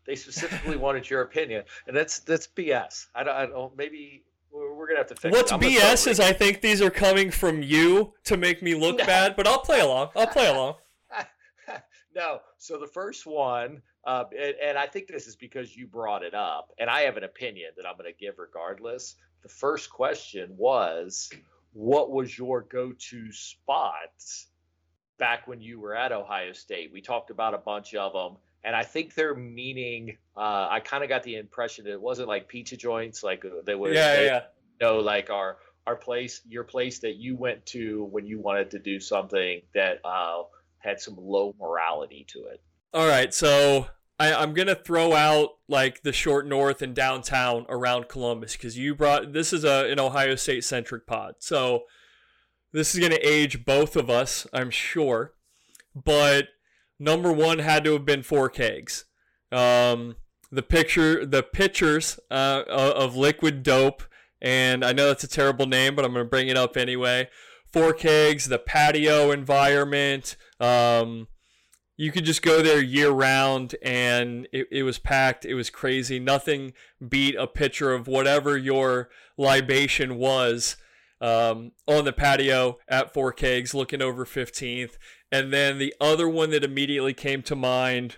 They 0.05 0.15
specifically 0.15 0.77
wanted 0.86 1.09
your 1.09 1.21
opinion, 1.21 1.63
and 1.88 1.95
that's 1.95 2.19
that's 2.19 2.47
BS. 2.47 3.07
I 3.15 3.23
don't, 3.23 3.36
I 3.36 3.45
don't 3.45 3.75
maybe 3.77 4.23
we're, 4.51 4.73
we're 4.73 4.88
gonna 4.88 4.99
have 4.99 5.07
to 5.07 5.15
fix. 5.15 5.36
What's 5.36 5.51
BS 5.51 6.07
is 6.07 6.19
I 6.19 6.34
think 6.34 6.61
these 6.61 6.82
are 6.82 6.89
coming 6.89 7.32
from 7.32 7.61
you 7.61 8.13
to 8.25 8.38
make 8.38 8.63
me 8.63 8.75
look 8.75 8.97
no. 8.99 9.05
bad, 9.05 9.36
but 9.36 9.47
I'll 9.47 9.61
play 9.61 9.82
along. 9.82 10.09
I'll 10.15 10.27
play 10.27 10.47
along. 10.47 10.75
no, 12.15 12.39
so 12.57 12.80
the 12.80 12.88
first 12.88 13.25
one, 13.25 13.82
uh, 14.05 14.23
and, 14.38 14.55
and 14.61 14.77
I 14.77 14.88
think 14.88 15.07
this 15.07 15.27
is 15.27 15.36
because 15.36 15.75
you 15.75 15.86
brought 15.86 16.23
it 16.23 16.34
up, 16.34 16.71
and 16.80 16.89
I 16.89 17.01
have 17.01 17.17
an 17.17 17.23
opinion 17.23 17.71
that 17.77 17.86
I'm 17.86 17.97
going 17.97 18.11
to 18.11 18.17
give 18.17 18.39
regardless. 18.39 19.15
The 19.43 19.49
first 19.49 19.89
question 19.89 20.53
was, 20.57 21.30
what 21.71 22.11
was 22.11 22.38
your 22.38 22.61
go-to 22.63 23.32
spots 23.32 24.47
back 25.20 25.47
when 25.47 25.61
you 25.61 25.80
were 25.80 25.95
at 25.95 26.11
Ohio 26.11 26.53
State. 26.53 26.91
We 26.91 27.01
talked 27.01 27.30
about 27.30 27.53
a 27.53 27.57
bunch 27.57 27.93
of 27.93 28.13
them, 28.13 28.38
and 28.63 28.76
I 28.76 28.84
think 28.84 29.13
they're 29.13 29.36
meaning. 29.36 30.17
Uh, 30.36 30.67
I 30.72 30.80
kind 30.80 31.03
of 31.03 31.09
got 31.09 31.24
the 31.24 31.36
impression 31.36 31.86
that 31.86 31.91
it 31.91 32.01
wasn't 32.01 32.28
like 32.28 32.47
pizza 32.47 32.78
joints, 32.78 33.24
like 33.24 33.45
uh, 33.45 33.61
they 33.65 33.76
were. 33.76 33.93
Yeah, 33.93 34.15
they, 34.15 34.26
yeah. 34.26 34.41
No, 34.82 34.99
like 34.99 35.30
our 35.30 35.57
our 35.86 35.95
place, 35.95 36.41
your 36.47 36.63
place 36.63 36.99
that 36.99 37.15
you 37.17 37.36
went 37.36 37.65
to 37.67 38.05
when 38.05 38.26
you 38.26 38.39
wanted 38.39 38.72
to 38.72 38.80
do 38.80 38.99
something 38.99 39.61
that 39.74 39.99
uh, 40.03 40.43
had 40.80 40.99
some 40.99 41.15
low 41.17 41.53
morality 41.59 42.26
to 42.30 42.45
it. 42.45 42.61
All 42.93 43.07
right, 43.07 43.34
so 43.34 43.88
I, 44.20 44.34
I'm 44.34 44.53
gonna 44.53 44.76
throw 44.76 45.13
out 45.13 45.51
like 45.67 46.01
the 46.01 46.13
short 46.13 46.47
north 46.47 46.82
and 46.82 46.95
downtown 46.95 47.65
around 47.70 48.07
Columbus 48.07 48.53
because 48.53 48.78
you 48.78 48.95
brought 48.95 49.34
this 49.34 49.53
is 49.53 49.63
a 49.63 49.91
an 49.91 49.99
Ohio 49.99 50.36
State 50.36 50.63
centric 50.63 51.05
pod, 51.05 51.36
so 51.39 51.84
this 52.72 52.93
is 52.93 52.99
going 52.99 53.11
to 53.11 53.28
age 53.28 53.65
both 53.65 53.95
of 53.95 54.09
us, 54.09 54.47
I'm 54.53 54.70
sure. 54.70 55.34
But 55.95 56.49
number 56.99 57.32
one 57.32 57.59
had 57.59 57.84
to 57.86 57.93
have 57.93 58.05
been 58.05 58.24
four 58.24 58.49
kegs. 58.49 59.05
Um, 59.51 60.15
the 60.51 60.63
picture, 60.63 61.26
the 61.26 61.43
pictures 61.43 62.20
uh, 62.30 62.63
of 62.67 63.15
liquid 63.15 63.63
dope, 63.63 64.03
and 64.41 64.86
I 64.86 64.93
know 64.93 65.07
that's 65.07 65.24
a 65.24 65.28
terrible 65.28 65.65
name, 65.65 65.95
but 65.95 66.05
I'm 66.05 66.13
going 66.13 66.26
to 66.26 66.30
bring 66.30 66.47
it 66.47 66.57
up 66.57 66.78
anyway. 66.78 67.30
Four 67.72 67.93
kegs, 67.93 68.45
the 68.45 68.59
patio 68.59 69.32
environment. 69.32 70.36
Um, 70.59 71.28
you 71.97 72.11
could 72.11 72.26
just 72.26 72.41
go 72.41 72.61
there 72.61 72.82
year 72.82 73.09
round, 73.09 73.76
and 73.82 74.47
it, 74.53 74.67
it 74.72 74.84
was 74.84 74.97
packed. 74.97 75.45
It 75.45 75.55
was 75.55 75.70
crazy. 75.70 76.20
Nothing 76.20 76.74
beat 77.05 77.36
a 77.36 77.45
picture 77.45 77.93
of 77.93 78.07
whatever 78.07 78.57
your 78.57 79.09
libation 79.38 80.17
was 80.17 80.78
um, 81.22 81.72
on 81.88 82.05
the 82.05 82.13
patio 82.13 82.78
at 82.88 83.13
Four 83.13 83.32
Kegs 83.32 83.74
looking 83.74 84.01
over 84.01 84.26
15th. 84.26 84.97
And 85.32 85.53
then 85.53 85.78
the 85.78 85.93
other 85.99 86.28
one 86.28 86.49
that 86.51 86.63
immediately 86.63 87.13
came 87.13 87.41
to 87.43 87.55
mind 87.55 88.17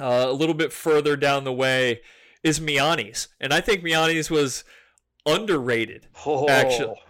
uh, 0.00 0.26
a 0.28 0.32
little 0.32 0.54
bit 0.54 0.72
further 0.72 1.16
down 1.16 1.44
the 1.44 1.52
way 1.52 2.00
is 2.42 2.60
Miani's. 2.60 3.28
And 3.40 3.52
I 3.52 3.60
think 3.60 3.82
Miani's 3.82 4.30
was 4.30 4.64
underrated, 5.26 6.08
oh. 6.26 6.48
actually. 6.48 7.00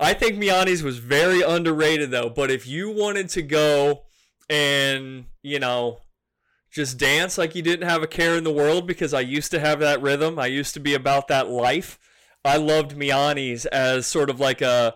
I 0.00 0.14
think 0.14 0.36
Miani's 0.36 0.82
was 0.82 0.98
very 0.98 1.42
underrated, 1.42 2.10
though. 2.10 2.30
But 2.30 2.50
if 2.50 2.66
you 2.66 2.90
wanted 2.90 3.28
to 3.30 3.42
go 3.42 4.02
and, 4.48 5.26
you 5.42 5.58
know, 5.58 6.00
just 6.72 6.98
dance 6.98 7.36
like 7.36 7.54
you 7.54 7.62
didn't 7.62 7.88
have 7.88 8.02
a 8.02 8.06
care 8.06 8.36
in 8.36 8.44
the 8.44 8.52
world 8.52 8.86
because 8.86 9.12
I 9.12 9.20
used 9.20 9.50
to 9.50 9.60
have 9.60 9.78
that 9.80 10.00
rhythm. 10.00 10.38
I 10.38 10.46
used 10.46 10.74
to 10.74 10.80
be 10.80 10.94
about 10.94 11.28
that 11.28 11.48
life. 11.48 11.98
I 12.44 12.56
loved 12.56 12.96
Miani's 12.96 13.66
as 13.66 14.06
sort 14.06 14.30
of 14.30 14.40
like 14.40 14.60
a 14.60 14.94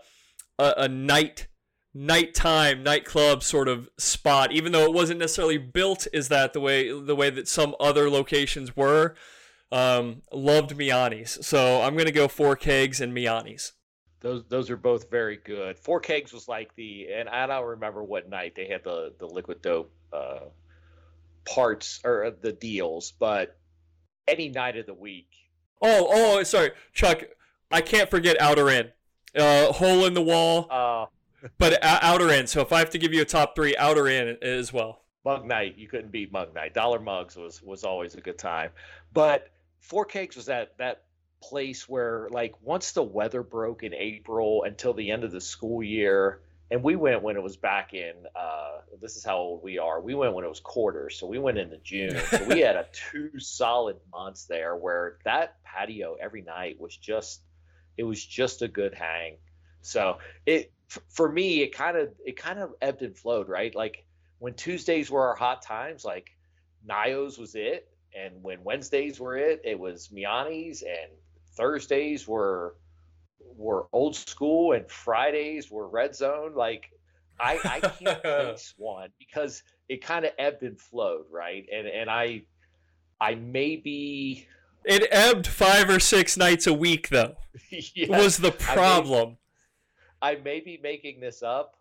a, 0.59 0.75
a 0.79 0.89
night 0.89 1.47
nighttime 1.95 2.83
nightclub 2.83 3.43
sort 3.43 3.69
of 3.69 3.89
spot, 3.99 4.53
even 4.53 4.73
though 4.73 4.85
it 4.85 4.93
wasn't 4.93 5.19
necessarily 5.19 5.59
built 5.59 6.07
is 6.13 6.29
that 6.29 6.53
the 6.53 6.61
way 6.61 6.89
the 6.89 7.17
way 7.17 7.31
that 7.31 7.49
some 7.49 7.75
other 7.81 8.11
locations 8.11 8.77
were. 8.77 9.15
Um, 9.73 10.23
loved 10.33 10.77
Miani's, 10.77 11.45
so 11.45 11.83
I'm 11.83 11.97
gonna 11.97 12.13
go 12.13 12.29
four 12.29 12.55
kegs 12.55 13.01
and 13.01 13.13
Miani's. 13.13 13.73
Those 14.21 14.45
those 14.49 14.71
are 14.71 14.77
both 14.77 15.11
very 15.11 15.37
good. 15.37 15.79
Four 15.79 16.01
kegs 16.01 16.33
was 16.33 16.49
like 16.49 16.75
the 16.77 17.09
and 17.13 17.29
I 17.29 17.47
don't 17.47 17.65
remember 17.65 18.03
what 18.03 18.29
night 18.29 18.55
they 18.55 18.67
had 18.67 18.85
the 18.85 19.15
the 19.19 19.27
liquid 19.27 19.63
dope 19.63 19.93
uh, 20.13 20.47
parts 21.45 22.01
or 22.05 22.33
the 22.41 22.53
deals, 22.53 23.13
but 23.13 23.57
any 24.29 24.49
night 24.49 24.77
of 24.77 24.87
the 24.87 24.95
week. 24.95 25.29
Oh 25.83 26.09
oh 26.11 26.43
sorry, 26.43 26.73
Chuck. 26.93 27.23
I 27.71 27.81
can't 27.81 28.09
forget 28.09 28.41
Out-R-Inn. 28.41 28.93
Uh, 29.37 29.73
hole 29.73 30.05
in 30.07 30.15
the 30.15 30.23
wall. 30.23 30.69
Uh, 30.71 31.07
but 31.59 31.83
Out-R-Inn. 31.83 32.47
So 32.47 32.61
if 32.61 32.73
I 32.73 32.79
have 32.79 32.91
to 32.91 32.99
give 32.99 33.13
you 33.13 33.23
a 33.23 33.25
top 33.25 33.55
three, 33.57 33.77
Out-R-Inn 33.77 34.39
as 34.41 34.73
well. 34.73 35.03
Mug 35.25 35.45
night, 35.45 35.77
you 35.77 35.89
couldn't 35.89 36.13
beat 36.13 36.33
mug 36.33 36.55
night. 36.55 36.73
Dollar 36.73 37.01
mugs 37.01 37.37
was 37.37 37.61
was 37.63 37.83
always 37.83 38.15
a 38.15 38.21
good 38.21 38.39
time. 38.39 38.71
But 39.13 39.49
Four 39.81 40.05
Kegs 40.05 40.37
was 40.37 40.47
that 40.47 40.79
that 40.79 41.03
place 41.43 41.89
where 41.89 42.29
like 42.31 42.55
once 42.63 42.93
the 42.93 43.03
weather 43.03 43.43
broke 43.43 43.83
in 43.83 43.93
April 43.93 44.63
until 44.63 44.95
the 44.95 45.11
end 45.11 45.25
of 45.25 45.33
the 45.33 45.41
school 45.41 45.83
year, 45.83 46.41
and 46.71 46.83
we 46.83 46.97
went 46.97 47.23
when 47.23 47.37
it 47.37 47.43
was 47.43 47.57
back 47.57 47.95
in. 47.95 48.15
Uh, 48.35 48.79
this 49.01 49.17
is 49.17 49.25
how 49.25 49.37
old 49.37 49.63
we 49.63 49.79
are. 49.79 50.01
We 50.01 50.15
went 50.15 50.35
when 50.35 50.45
it 50.45 50.49
was 50.49 50.61
quarters, 50.61 51.19
so 51.19 51.27
we 51.27 51.39
went 51.39 51.59
into 51.59 51.79
June. 51.79 52.17
So 52.31 52.45
we 52.45 52.61
had 52.61 52.77
a 52.77 52.87
two 53.11 53.39
solid 53.39 53.97
months 54.13 54.47
there 54.47 54.75
where 54.77 55.19
that 55.25 55.63
patio 55.65 56.17
every 56.21 56.43
night 56.43 56.81
was 56.81 56.97
just 56.97 57.41
it 57.97 58.03
was 58.03 58.25
just 58.25 58.63
a 58.63 58.69
good 58.69 58.95
hang. 58.95 59.37
So 59.81 60.19
it 60.45 60.73
for 61.09 61.31
me 61.31 61.63
it 61.63 61.75
kind 61.75 61.97
of 61.97 62.13
it 62.25 62.37
kind 62.37 62.59
of 62.59 62.75
ebbed 62.81 63.03
and 63.03 63.17
flowed, 63.17 63.49
right? 63.49 63.75
Like 63.75 64.05
when 64.39 64.55
Tuesdays 64.55 65.11
were 65.11 65.29
our 65.29 65.37
hot 65.37 65.63
times, 65.63 66.05
like 66.05 66.29
Nio's 66.85 67.39
was 67.39 67.55
it, 67.55 67.89
and 68.15 68.43
when 68.43 68.65
Wednesdays 68.65 69.21
were 69.21 69.37
it, 69.37 69.63
it 69.65 69.79
was 69.79 70.09
Miani's, 70.09 70.83
and 70.83 71.11
Thursdays 71.57 72.27
were 72.27 72.77
were 73.57 73.87
old 73.93 74.17
school, 74.17 74.73
and 74.73 74.89
Fridays 74.91 75.71
were 75.71 75.89
red 75.89 76.15
zone. 76.15 76.55
Like 76.55 76.91
I, 77.41 77.59
I 77.65 77.81
can't 77.81 78.23
face 78.23 78.75
one 78.77 79.11
because 79.19 79.63
it 79.89 80.03
kind 80.03 80.25
of 80.25 80.33
ebbed 80.39 80.63
and 80.63 80.81
flowed, 80.81 81.27
right? 81.31 81.67
And 81.73 81.87
and 81.87 82.11
I 82.11 82.43
I 83.21 83.35
maybe 83.35 84.47
it 84.85 85.09
ebbed 85.11 85.47
five 85.47 85.91
or 85.91 86.01
six 86.01 86.37
nights 86.37 86.67
a 86.67 86.73
week 86.73 87.09
though. 87.09 87.37
yes, 87.71 88.09
was 88.09 88.37
the 88.37 88.53
problem. 88.53 89.37
I 90.23 90.35
may, 90.35 90.39
I 90.39 90.43
may 90.43 90.61
be 90.61 90.81
making 90.83 91.21
this 91.21 91.43
up, 91.43 91.77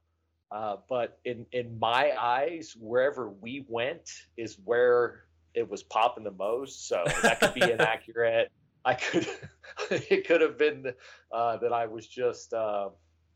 uh, 0.51 0.77
but 0.89 1.19
in 1.25 1.45
in 1.51 1.77
my 1.79 2.13
eyes, 2.19 2.75
wherever 2.79 3.29
we 3.29 3.65
went 3.69 4.09
is 4.37 4.57
where 4.65 5.25
it 5.53 5.69
was 5.69 5.83
popping 5.83 6.23
the 6.23 6.31
most. 6.31 6.87
So 6.87 7.03
that 7.21 7.39
could 7.39 7.53
be 7.53 7.61
inaccurate. 7.71 8.51
I 8.85 8.93
could, 8.93 9.27
it 9.91 10.27
could 10.27 10.41
have 10.41 10.57
been 10.57 10.93
uh, 11.31 11.57
that 11.57 11.73
I 11.73 11.87
was 11.87 12.07
just 12.07 12.53
uh, 12.53 12.89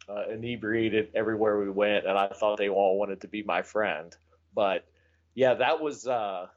uh, 0.07 0.23
inebriated 0.31 1.09
everywhere 1.15 1.59
we 1.59 1.69
went, 1.69 2.05
and 2.05 2.17
I 2.17 2.27
thought 2.27 2.57
they 2.57 2.69
all 2.69 2.97
wanted 2.97 3.21
to 3.21 3.27
be 3.27 3.43
my 3.43 3.63
friend. 3.63 4.15
But 4.53 4.85
yeah, 5.35 5.55
that 5.55 5.81
was. 5.81 6.07
Uh, 6.07 6.47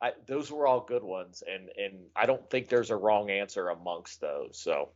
I, 0.00 0.12
those 0.28 0.52
were 0.52 0.66
all 0.66 0.80
good 0.80 1.02
ones, 1.02 1.42
and 1.46 1.70
and 1.76 2.06
I 2.14 2.26
don't 2.26 2.48
think 2.50 2.68
there's 2.68 2.90
a 2.90 2.96
wrong 2.96 3.30
answer 3.30 3.68
amongst 3.68 4.20
those. 4.20 4.58
So 4.60 4.90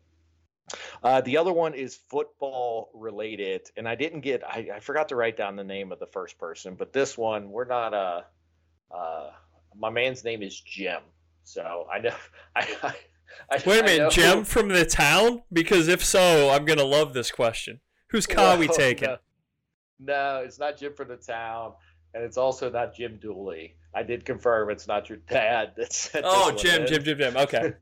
uh, 1.02 1.20
the 1.20 1.36
other 1.38 1.52
one 1.52 1.74
is 1.74 1.96
football 2.08 2.90
related, 2.94 3.68
and 3.76 3.88
I 3.88 3.94
didn't 3.94 4.20
get. 4.20 4.44
I, 4.44 4.68
I, 4.76 4.80
forgot 4.80 5.08
to 5.08 5.16
write 5.16 5.36
down 5.36 5.56
the 5.56 5.64
name 5.64 5.92
of 5.92 5.98
the 5.98 6.06
first 6.06 6.38
person, 6.38 6.74
but 6.76 6.92
this 6.92 7.18
one 7.18 7.50
we're 7.50 7.64
not. 7.64 7.94
Uh, 7.94 8.20
uh, 8.94 9.30
my 9.76 9.90
man's 9.90 10.22
name 10.22 10.42
is 10.42 10.58
Jim, 10.60 11.00
so 11.44 11.86
I 11.92 11.98
know. 11.98 12.14
I, 12.56 12.68
I, 12.82 12.94
I 13.50 13.62
Wait 13.66 13.80
a 13.80 13.84
minute, 13.84 14.12
Jim 14.12 14.44
from 14.44 14.68
the 14.68 14.84
town? 14.84 15.42
Because 15.52 15.88
if 15.88 16.04
so, 16.04 16.50
I'm 16.50 16.64
gonna 16.64 16.84
love 16.84 17.14
this 17.14 17.30
question. 17.30 17.80
Whose 18.10 18.26
car 18.26 18.50
well, 18.50 18.58
we 18.58 18.68
taking? 18.68 19.08
No, 19.08 19.16
no, 20.00 20.42
it's 20.44 20.58
not 20.58 20.76
Jim 20.76 20.94
from 20.94 21.08
the 21.08 21.16
town, 21.16 21.72
and 22.14 22.22
it's 22.22 22.36
also 22.36 22.70
not 22.70 22.94
Jim 22.94 23.18
Dooley. 23.20 23.76
I 23.94 24.02
did 24.02 24.24
confirm 24.24 24.70
it's 24.70 24.86
not 24.86 25.08
your 25.08 25.18
dad. 25.28 25.72
That's 25.76 26.10
oh, 26.22 26.52
Jim, 26.52 26.86
Jim, 26.86 27.02
Jim, 27.02 27.18
Jim. 27.18 27.36
Okay. 27.36 27.72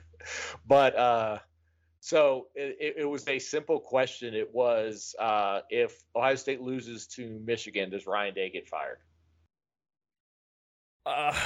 but 0.66 0.96
uh, 0.96 1.38
so 2.00 2.48
it, 2.54 2.96
it, 2.98 3.04
was 3.04 3.26
a 3.28 3.38
simple 3.38 3.78
question. 3.80 4.34
It 4.34 4.52
was 4.52 5.14
uh, 5.18 5.60
if 5.70 6.02
Ohio 6.14 6.34
State 6.34 6.60
loses 6.60 7.06
to 7.08 7.40
Michigan, 7.44 7.90
does 7.90 8.06
Ryan 8.06 8.34
Day 8.34 8.50
get 8.50 8.68
fired? 8.68 8.98
Uh, 11.06 11.38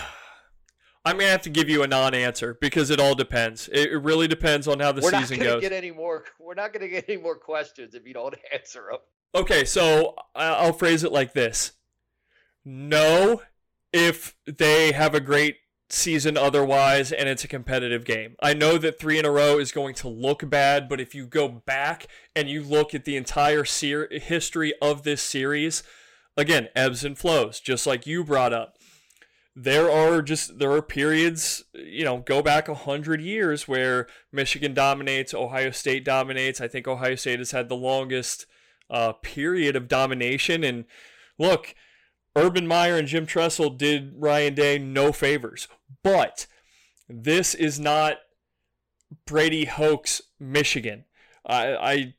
I'm 1.09 1.17
gonna 1.17 1.31
have 1.31 1.43
to 1.43 1.51
give 1.51 1.71
you 1.71 1.83
a 1.83 1.87
non-answer 1.87 2.59
because 2.61 2.91
it 2.91 3.01
all 3.01 3.15
depends. 3.15 3.69
It, 3.69 3.93
it 3.93 3.97
really 3.97 4.29
depends 4.29 4.69
on 4.69 4.79
how 4.79 4.93
the 4.93 5.01
we're 5.01 5.11
season 5.11 5.39
goes. 5.39 5.63
Get 5.63 5.73
any 5.73 5.91
more? 5.91 6.25
We're 6.39 6.55
not 6.55 6.75
gonna 6.75 6.89
get 6.89 7.07
any 7.09 7.17
more 7.17 7.35
questions 7.35 7.95
if 7.95 8.07
you 8.07 8.13
don't 8.13 8.35
answer 8.53 8.85
them. 8.91 9.01
Okay, 9.35 9.65
so 9.65 10.17
I'll 10.35 10.75
phrase 10.75 11.05
it 11.05 11.13
like 11.13 11.33
this: 11.33 11.73
No, 12.63 13.41
if 13.91 14.37
they 14.45 14.93
have 14.93 15.15
a 15.15 15.21
great 15.21 15.57
season 15.89 16.37
otherwise 16.37 17.11
and 17.11 17.27
it's 17.27 17.43
a 17.43 17.49
competitive 17.49 18.05
game. 18.05 18.37
I 18.43 18.53
know 18.53 18.77
that 18.77 18.99
3 18.99 19.21
in 19.21 19.25
a 19.25 19.31
row 19.31 19.59
is 19.59 19.73
going 19.73 19.95
to 19.95 20.09
look 20.09 20.51
bad, 20.51 20.87
but 20.87 21.01
if 21.01 21.15
you 21.15 21.27
go 21.27 21.49
back 21.49 22.07
and 22.37 22.51
you 22.51 22.63
look 22.63 22.95
at 22.95 23.07
the 23.07 23.17
entire 23.17 23.65
ser- 23.65 24.11
history 24.11 24.75
of 24.83 25.05
this 25.05 25.23
series, 25.23 25.83
again, 26.37 26.69
ebbs 26.77 27.07
and 27.07 27.17
flows, 27.17 27.59
just 27.59 27.87
like 27.87 28.07
you 28.07 28.23
brought 28.23 28.53
up. 28.53 28.78
There 29.61 29.91
are 29.91 30.23
just 30.23 30.61
there 30.61 30.71
are 30.71 30.83
periods, 30.83 31.65
you 31.75 32.05
know, 32.05 32.19
go 32.19 32.43
back 32.43 32.69
a 32.69 32.75
hundred 32.75 33.21
years 33.21 33.67
where 33.67 34.07
Michigan 34.31 34.73
dominates, 34.73 35.35
Ohio 35.35 35.73
State 35.73 36.05
dominates. 36.05 36.61
I 36.61 36.69
think 36.69 36.87
Ohio 36.87 37.17
State 37.17 37.41
has 37.41 37.51
had 37.51 37.69
the 37.69 37.75
longest 37.75 38.47
uh, 38.89 39.15
period 39.15 39.75
of 39.75 39.89
domination. 39.89 40.63
And 40.63 40.85
look, 41.39 41.75
Urban 42.37 42.69
Meyer 42.69 42.97
and 42.97 43.09
Jim 43.09 43.27
Tressel 43.27 43.71
did 43.71 44.13
Ryan 44.17 44.55
Day 44.55 44.79
no 44.79 45.11
favors. 45.13 45.67
But 46.05 46.47
this 47.09 47.55
is 47.55 47.81
not 47.81 48.19
Brady 49.27 49.65
Hoke 49.65 50.07
Michigan. 50.39 51.05
I, 51.45 51.75
I 51.77 52.15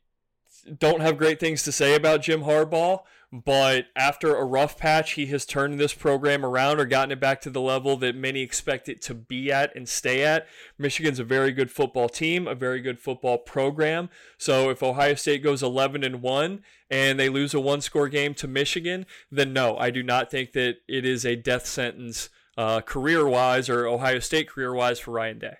don't 0.78 1.00
have 1.00 1.16
great 1.16 1.40
things 1.40 1.62
to 1.62 1.72
say 1.72 1.94
about 1.94 2.22
Jim 2.22 2.42
Harbaugh, 2.42 3.00
but 3.32 3.86
after 3.94 4.34
a 4.34 4.44
rough 4.44 4.76
patch, 4.76 5.12
he 5.12 5.26
has 5.26 5.46
turned 5.46 5.78
this 5.78 5.94
program 5.94 6.44
around 6.44 6.80
or 6.80 6.84
gotten 6.84 7.12
it 7.12 7.20
back 7.20 7.40
to 7.42 7.50
the 7.50 7.60
level 7.60 7.96
that 7.98 8.16
many 8.16 8.40
expect 8.40 8.88
it 8.88 9.00
to 9.02 9.14
be 9.14 9.52
at 9.52 9.74
and 9.76 9.88
stay 9.88 10.24
at. 10.24 10.48
Michigan's 10.78 11.20
a 11.20 11.24
very 11.24 11.52
good 11.52 11.70
football 11.70 12.08
team, 12.08 12.48
a 12.48 12.56
very 12.56 12.80
good 12.80 12.98
football 12.98 13.38
program. 13.38 14.10
So 14.36 14.68
if 14.70 14.82
Ohio 14.82 15.14
State 15.14 15.44
goes 15.44 15.62
11 15.62 16.02
and 16.02 16.22
1 16.22 16.62
and 16.90 17.20
they 17.20 17.28
lose 17.28 17.54
a 17.54 17.60
one 17.60 17.80
score 17.80 18.08
game 18.08 18.34
to 18.34 18.48
Michigan, 18.48 19.06
then 19.30 19.52
no, 19.52 19.76
I 19.76 19.90
do 19.90 20.02
not 20.02 20.28
think 20.28 20.52
that 20.52 20.78
it 20.88 21.04
is 21.04 21.24
a 21.24 21.36
death 21.36 21.66
sentence 21.66 22.30
uh, 22.58 22.80
career 22.80 23.28
wise 23.28 23.68
or 23.68 23.86
Ohio 23.86 24.18
State 24.18 24.48
career 24.48 24.74
wise 24.74 24.98
for 24.98 25.12
Ryan 25.12 25.38
Day. 25.38 25.56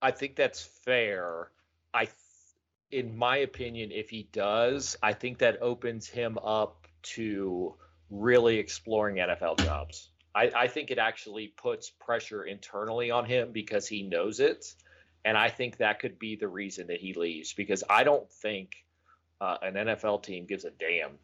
I 0.00 0.12
think 0.12 0.34
that's 0.34 0.62
fair. 0.62 1.50
I 1.92 2.06
in 2.94 3.16
my 3.16 3.38
opinion, 3.38 3.90
if 3.90 4.08
he 4.08 4.28
does, 4.32 4.96
I 5.02 5.14
think 5.14 5.38
that 5.38 5.60
opens 5.60 6.06
him 6.06 6.38
up 6.38 6.86
to 7.02 7.74
really 8.08 8.58
exploring 8.58 9.16
NFL 9.16 9.58
jobs. 9.58 10.10
I, 10.32 10.52
I, 10.56 10.68
think 10.68 10.92
it 10.92 10.98
actually 10.98 11.48
puts 11.48 11.90
pressure 11.90 12.44
internally 12.44 13.10
on 13.10 13.24
him 13.24 13.50
because 13.50 13.88
he 13.88 14.04
knows 14.04 14.38
it. 14.38 14.64
And 15.24 15.36
I 15.36 15.48
think 15.48 15.78
that 15.78 15.98
could 15.98 16.20
be 16.20 16.36
the 16.36 16.46
reason 16.46 16.86
that 16.86 17.00
he 17.00 17.14
leaves 17.14 17.52
because 17.52 17.82
I 17.90 18.04
don't 18.04 18.30
think 18.30 18.76
uh, 19.40 19.56
an 19.60 19.74
NFL 19.74 20.22
team 20.22 20.46
gives 20.46 20.64
a 20.64 20.70
damn 20.70 21.18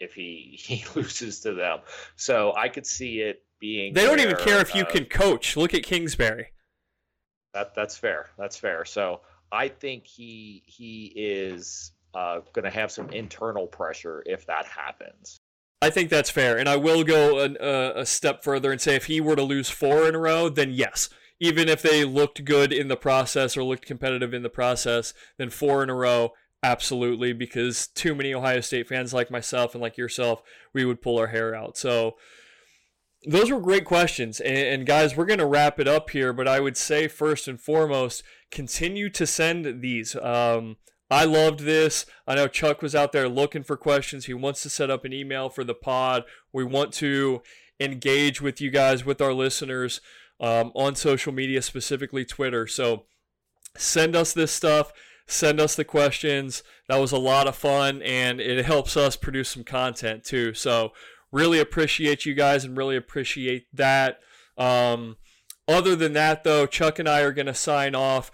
if 0.00 0.12
he, 0.12 0.58
he 0.60 0.84
loses 0.96 1.40
to 1.42 1.54
them. 1.54 1.80
So 2.16 2.52
I 2.56 2.68
could 2.68 2.86
see 2.86 3.20
it 3.20 3.44
being. 3.60 3.94
They 3.94 4.04
don't 4.04 4.20
even 4.20 4.36
care 4.36 4.60
if 4.60 4.74
you 4.74 4.82
uh, 4.82 4.90
can 4.90 5.04
coach. 5.04 5.56
Look 5.56 5.72
at 5.72 5.84
Kingsbury. 5.84 6.48
That, 7.54 7.76
that's 7.76 7.96
fair. 7.96 8.30
That's 8.36 8.56
fair. 8.56 8.84
So 8.84 9.20
I 9.56 9.68
think 9.68 10.06
he 10.06 10.62
he 10.66 11.12
is 11.16 11.92
uh, 12.14 12.40
going 12.52 12.64
to 12.64 12.70
have 12.70 12.90
some 12.90 13.08
internal 13.10 13.66
pressure 13.66 14.22
if 14.26 14.46
that 14.46 14.66
happens. 14.66 15.38
I 15.80 15.90
think 15.90 16.10
that's 16.10 16.30
fair, 16.30 16.58
and 16.58 16.68
I 16.68 16.76
will 16.76 17.04
go 17.04 17.38
a, 17.40 18.00
a 18.00 18.06
step 18.06 18.44
further 18.44 18.70
and 18.70 18.80
say 18.80 18.96
if 18.96 19.06
he 19.06 19.20
were 19.20 19.36
to 19.36 19.42
lose 19.42 19.70
four 19.70 20.08
in 20.08 20.14
a 20.14 20.18
row, 20.18 20.48
then 20.48 20.72
yes, 20.72 21.08
even 21.40 21.68
if 21.68 21.82
they 21.82 22.04
looked 22.04 22.44
good 22.44 22.72
in 22.72 22.88
the 22.88 22.96
process 22.96 23.56
or 23.56 23.62
looked 23.62 23.86
competitive 23.86 24.32
in 24.32 24.42
the 24.42 24.50
process, 24.50 25.12
then 25.38 25.50
four 25.50 25.82
in 25.82 25.90
a 25.90 25.94
row, 25.94 26.32
absolutely, 26.62 27.32
because 27.32 27.86
too 27.88 28.14
many 28.14 28.32
Ohio 28.32 28.60
State 28.60 28.88
fans 28.88 29.12
like 29.12 29.30
myself 29.30 29.74
and 29.74 29.82
like 29.82 29.98
yourself, 29.98 30.42
we 30.72 30.84
would 30.84 31.02
pull 31.02 31.18
our 31.18 31.28
hair 31.28 31.54
out. 31.54 31.76
So 31.76 32.16
those 33.26 33.50
were 33.50 33.60
great 33.60 33.84
questions. 33.84 34.40
And, 34.40 34.56
and 34.56 34.86
guys, 34.86 35.16
we're 35.16 35.26
going 35.26 35.40
to 35.40 35.46
wrap 35.46 35.80
it 35.80 35.88
up 35.88 36.10
here, 36.10 36.32
but 36.32 36.46
I 36.46 36.60
would 36.60 36.76
say 36.76 37.08
first 37.08 37.48
and 37.48 37.60
foremost, 37.60 38.22
continue 38.50 39.10
to 39.10 39.26
send 39.26 39.82
these. 39.82 40.14
Um, 40.16 40.76
I 41.10 41.24
loved 41.24 41.60
this. 41.60 42.06
I 42.26 42.36
know 42.36 42.48
Chuck 42.48 42.82
was 42.82 42.94
out 42.94 43.12
there 43.12 43.28
looking 43.28 43.62
for 43.62 43.76
questions. 43.76 44.26
He 44.26 44.34
wants 44.34 44.62
to 44.62 44.70
set 44.70 44.90
up 44.90 45.04
an 45.04 45.12
email 45.12 45.48
for 45.48 45.64
the 45.64 45.74
pod. 45.74 46.24
We 46.52 46.64
want 46.64 46.92
to 46.94 47.42
engage 47.78 48.40
with 48.40 48.60
you 48.60 48.70
guys, 48.70 49.04
with 49.04 49.20
our 49.20 49.32
listeners 49.32 50.00
um, 50.40 50.72
on 50.74 50.94
social 50.94 51.32
media, 51.32 51.62
specifically 51.62 52.24
Twitter. 52.24 52.66
So 52.66 53.04
send 53.76 54.16
us 54.16 54.32
this 54.32 54.52
stuff. 54.52 54.92
Send 55.28 55.60
us 55.60 55.74
the 55.74 55.84
questions. 55.84 56.62
That 56.88 57.00
was 57.00 57.10
a 57.10 57.18
lot 57.18 57.48
of 57.48 57.56
fun, 57.56 58.00
and 58.02 58.40
it 58.40 58.64
helps 58.64 58.96
us 58.96 59.16
produce 59.16 59.50
some 59.50 59.64
content 59.64 60.22
too. 60.22 60.54
So 60.54 60.92
really 61.36 61.60
appreciate 61.60 62.24
you 62.24 62.32
guys 62.32 62.64
and 62.64 62.78
really 62.78 62.96
appreciate 62.96 63.66
that. 63.74 64.20
Um, 64.56 65.18
other 65.68 65.94
than 65.94 66.14
that, 66.14 66.44
though, 66.44 66.66
Chuck 66.66 66.98
and 66.98 67.06
I 67.08 67.20
are 67.20 67.32
going 67.32 67.46
to 67.46 67.54
sign 67.54 67.94
off. 67.94 68.30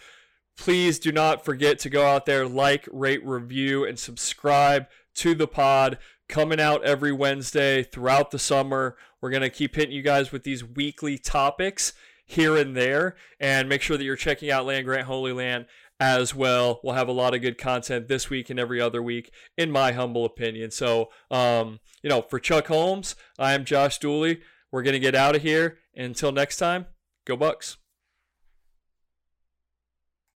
Please 0.56 1.00
do 1.00 1.10
not 1.10 1.44
forget 1.44 1.80
to 1.80 1.90
go 1.90 2.06
out 2.06 2.26
there, 2.26 2.46
like, 2.46 2.88
rate, 2.92 3.26
review, 3.26 3.84
and 3.84 3.98
subscribe 3.98 4.86
to 5.16 5.34
the 5.34 5.48
pod. 5.48 5.98
Coming 6.28 6.60
out 6.60 6.84
every 6.84 7.12
Wednesday 7.12 7.82
throughout 7.82 8.30
the 8.30 8.38
summer. 8.38 8.96
We're 9.20 9.30
going 9.30 9.42
to 9.42 9.50
keep 9.50 9.74
hitting 9.74 9.94
you 9.94 10.02
guys 10.02 10.30
with 10.30 10.44
these 10.44 10.64
weekly 10.64 11.18
topics 11.18 11.92
here 12.24 12.56
and 12.56 12.76
there. 12.76 13.16
And 13.40 13.68
make 13.68 13.82
sure 13.82 13.96
that 13.96 14.04
you're 14.04 14.16
checking 14.16 14.50
out 14.50 14.64
Land 14.64 14.86
Grant 14.86 15.06
Holy 15.06 15.32
Land 15.32 15.66
as 16.02 16.34
well. 16.34 16.80
We'll 16.82 16.96
have 16.96 17.06
a 17.06 17.12
lot 17.12 17.32
of 17.32 17.42
good 17.42 17.56
content 17.56 18.08
this 18.08 18.28
week 18.28 18.50
and 18.50 18.58
every 18.58 18.80
other 18.80 19.00
week, 19.00 19.30
in 19.56 19.70
my 19.70 19.92
humble 19.92 20.24
opinion. 20.24 20.72
So, 20.72 21.10
um, 21.30 21.78
you 22.02 22.10
know, 22.10 22.22
for 22.22 22.40
Chuck 22.40 22.66
Holmes, 22.66 23.14
I 23.38 23.52
am 23.52 23.64
Josh 23.64 23.98
Dooley. 23.98 24.40
We're 24.72 24.82
going 24.82 24.94
to 24.94 24.98
get 24.98 25.14
out 25.14 25.36
of 25.36 25.42
here. 25.42 25.78
Until 25.94 26.32
next 26.32 26.56
time, 26.56 26.86
go 27.24 27.36
Bucks. 27.36 27.76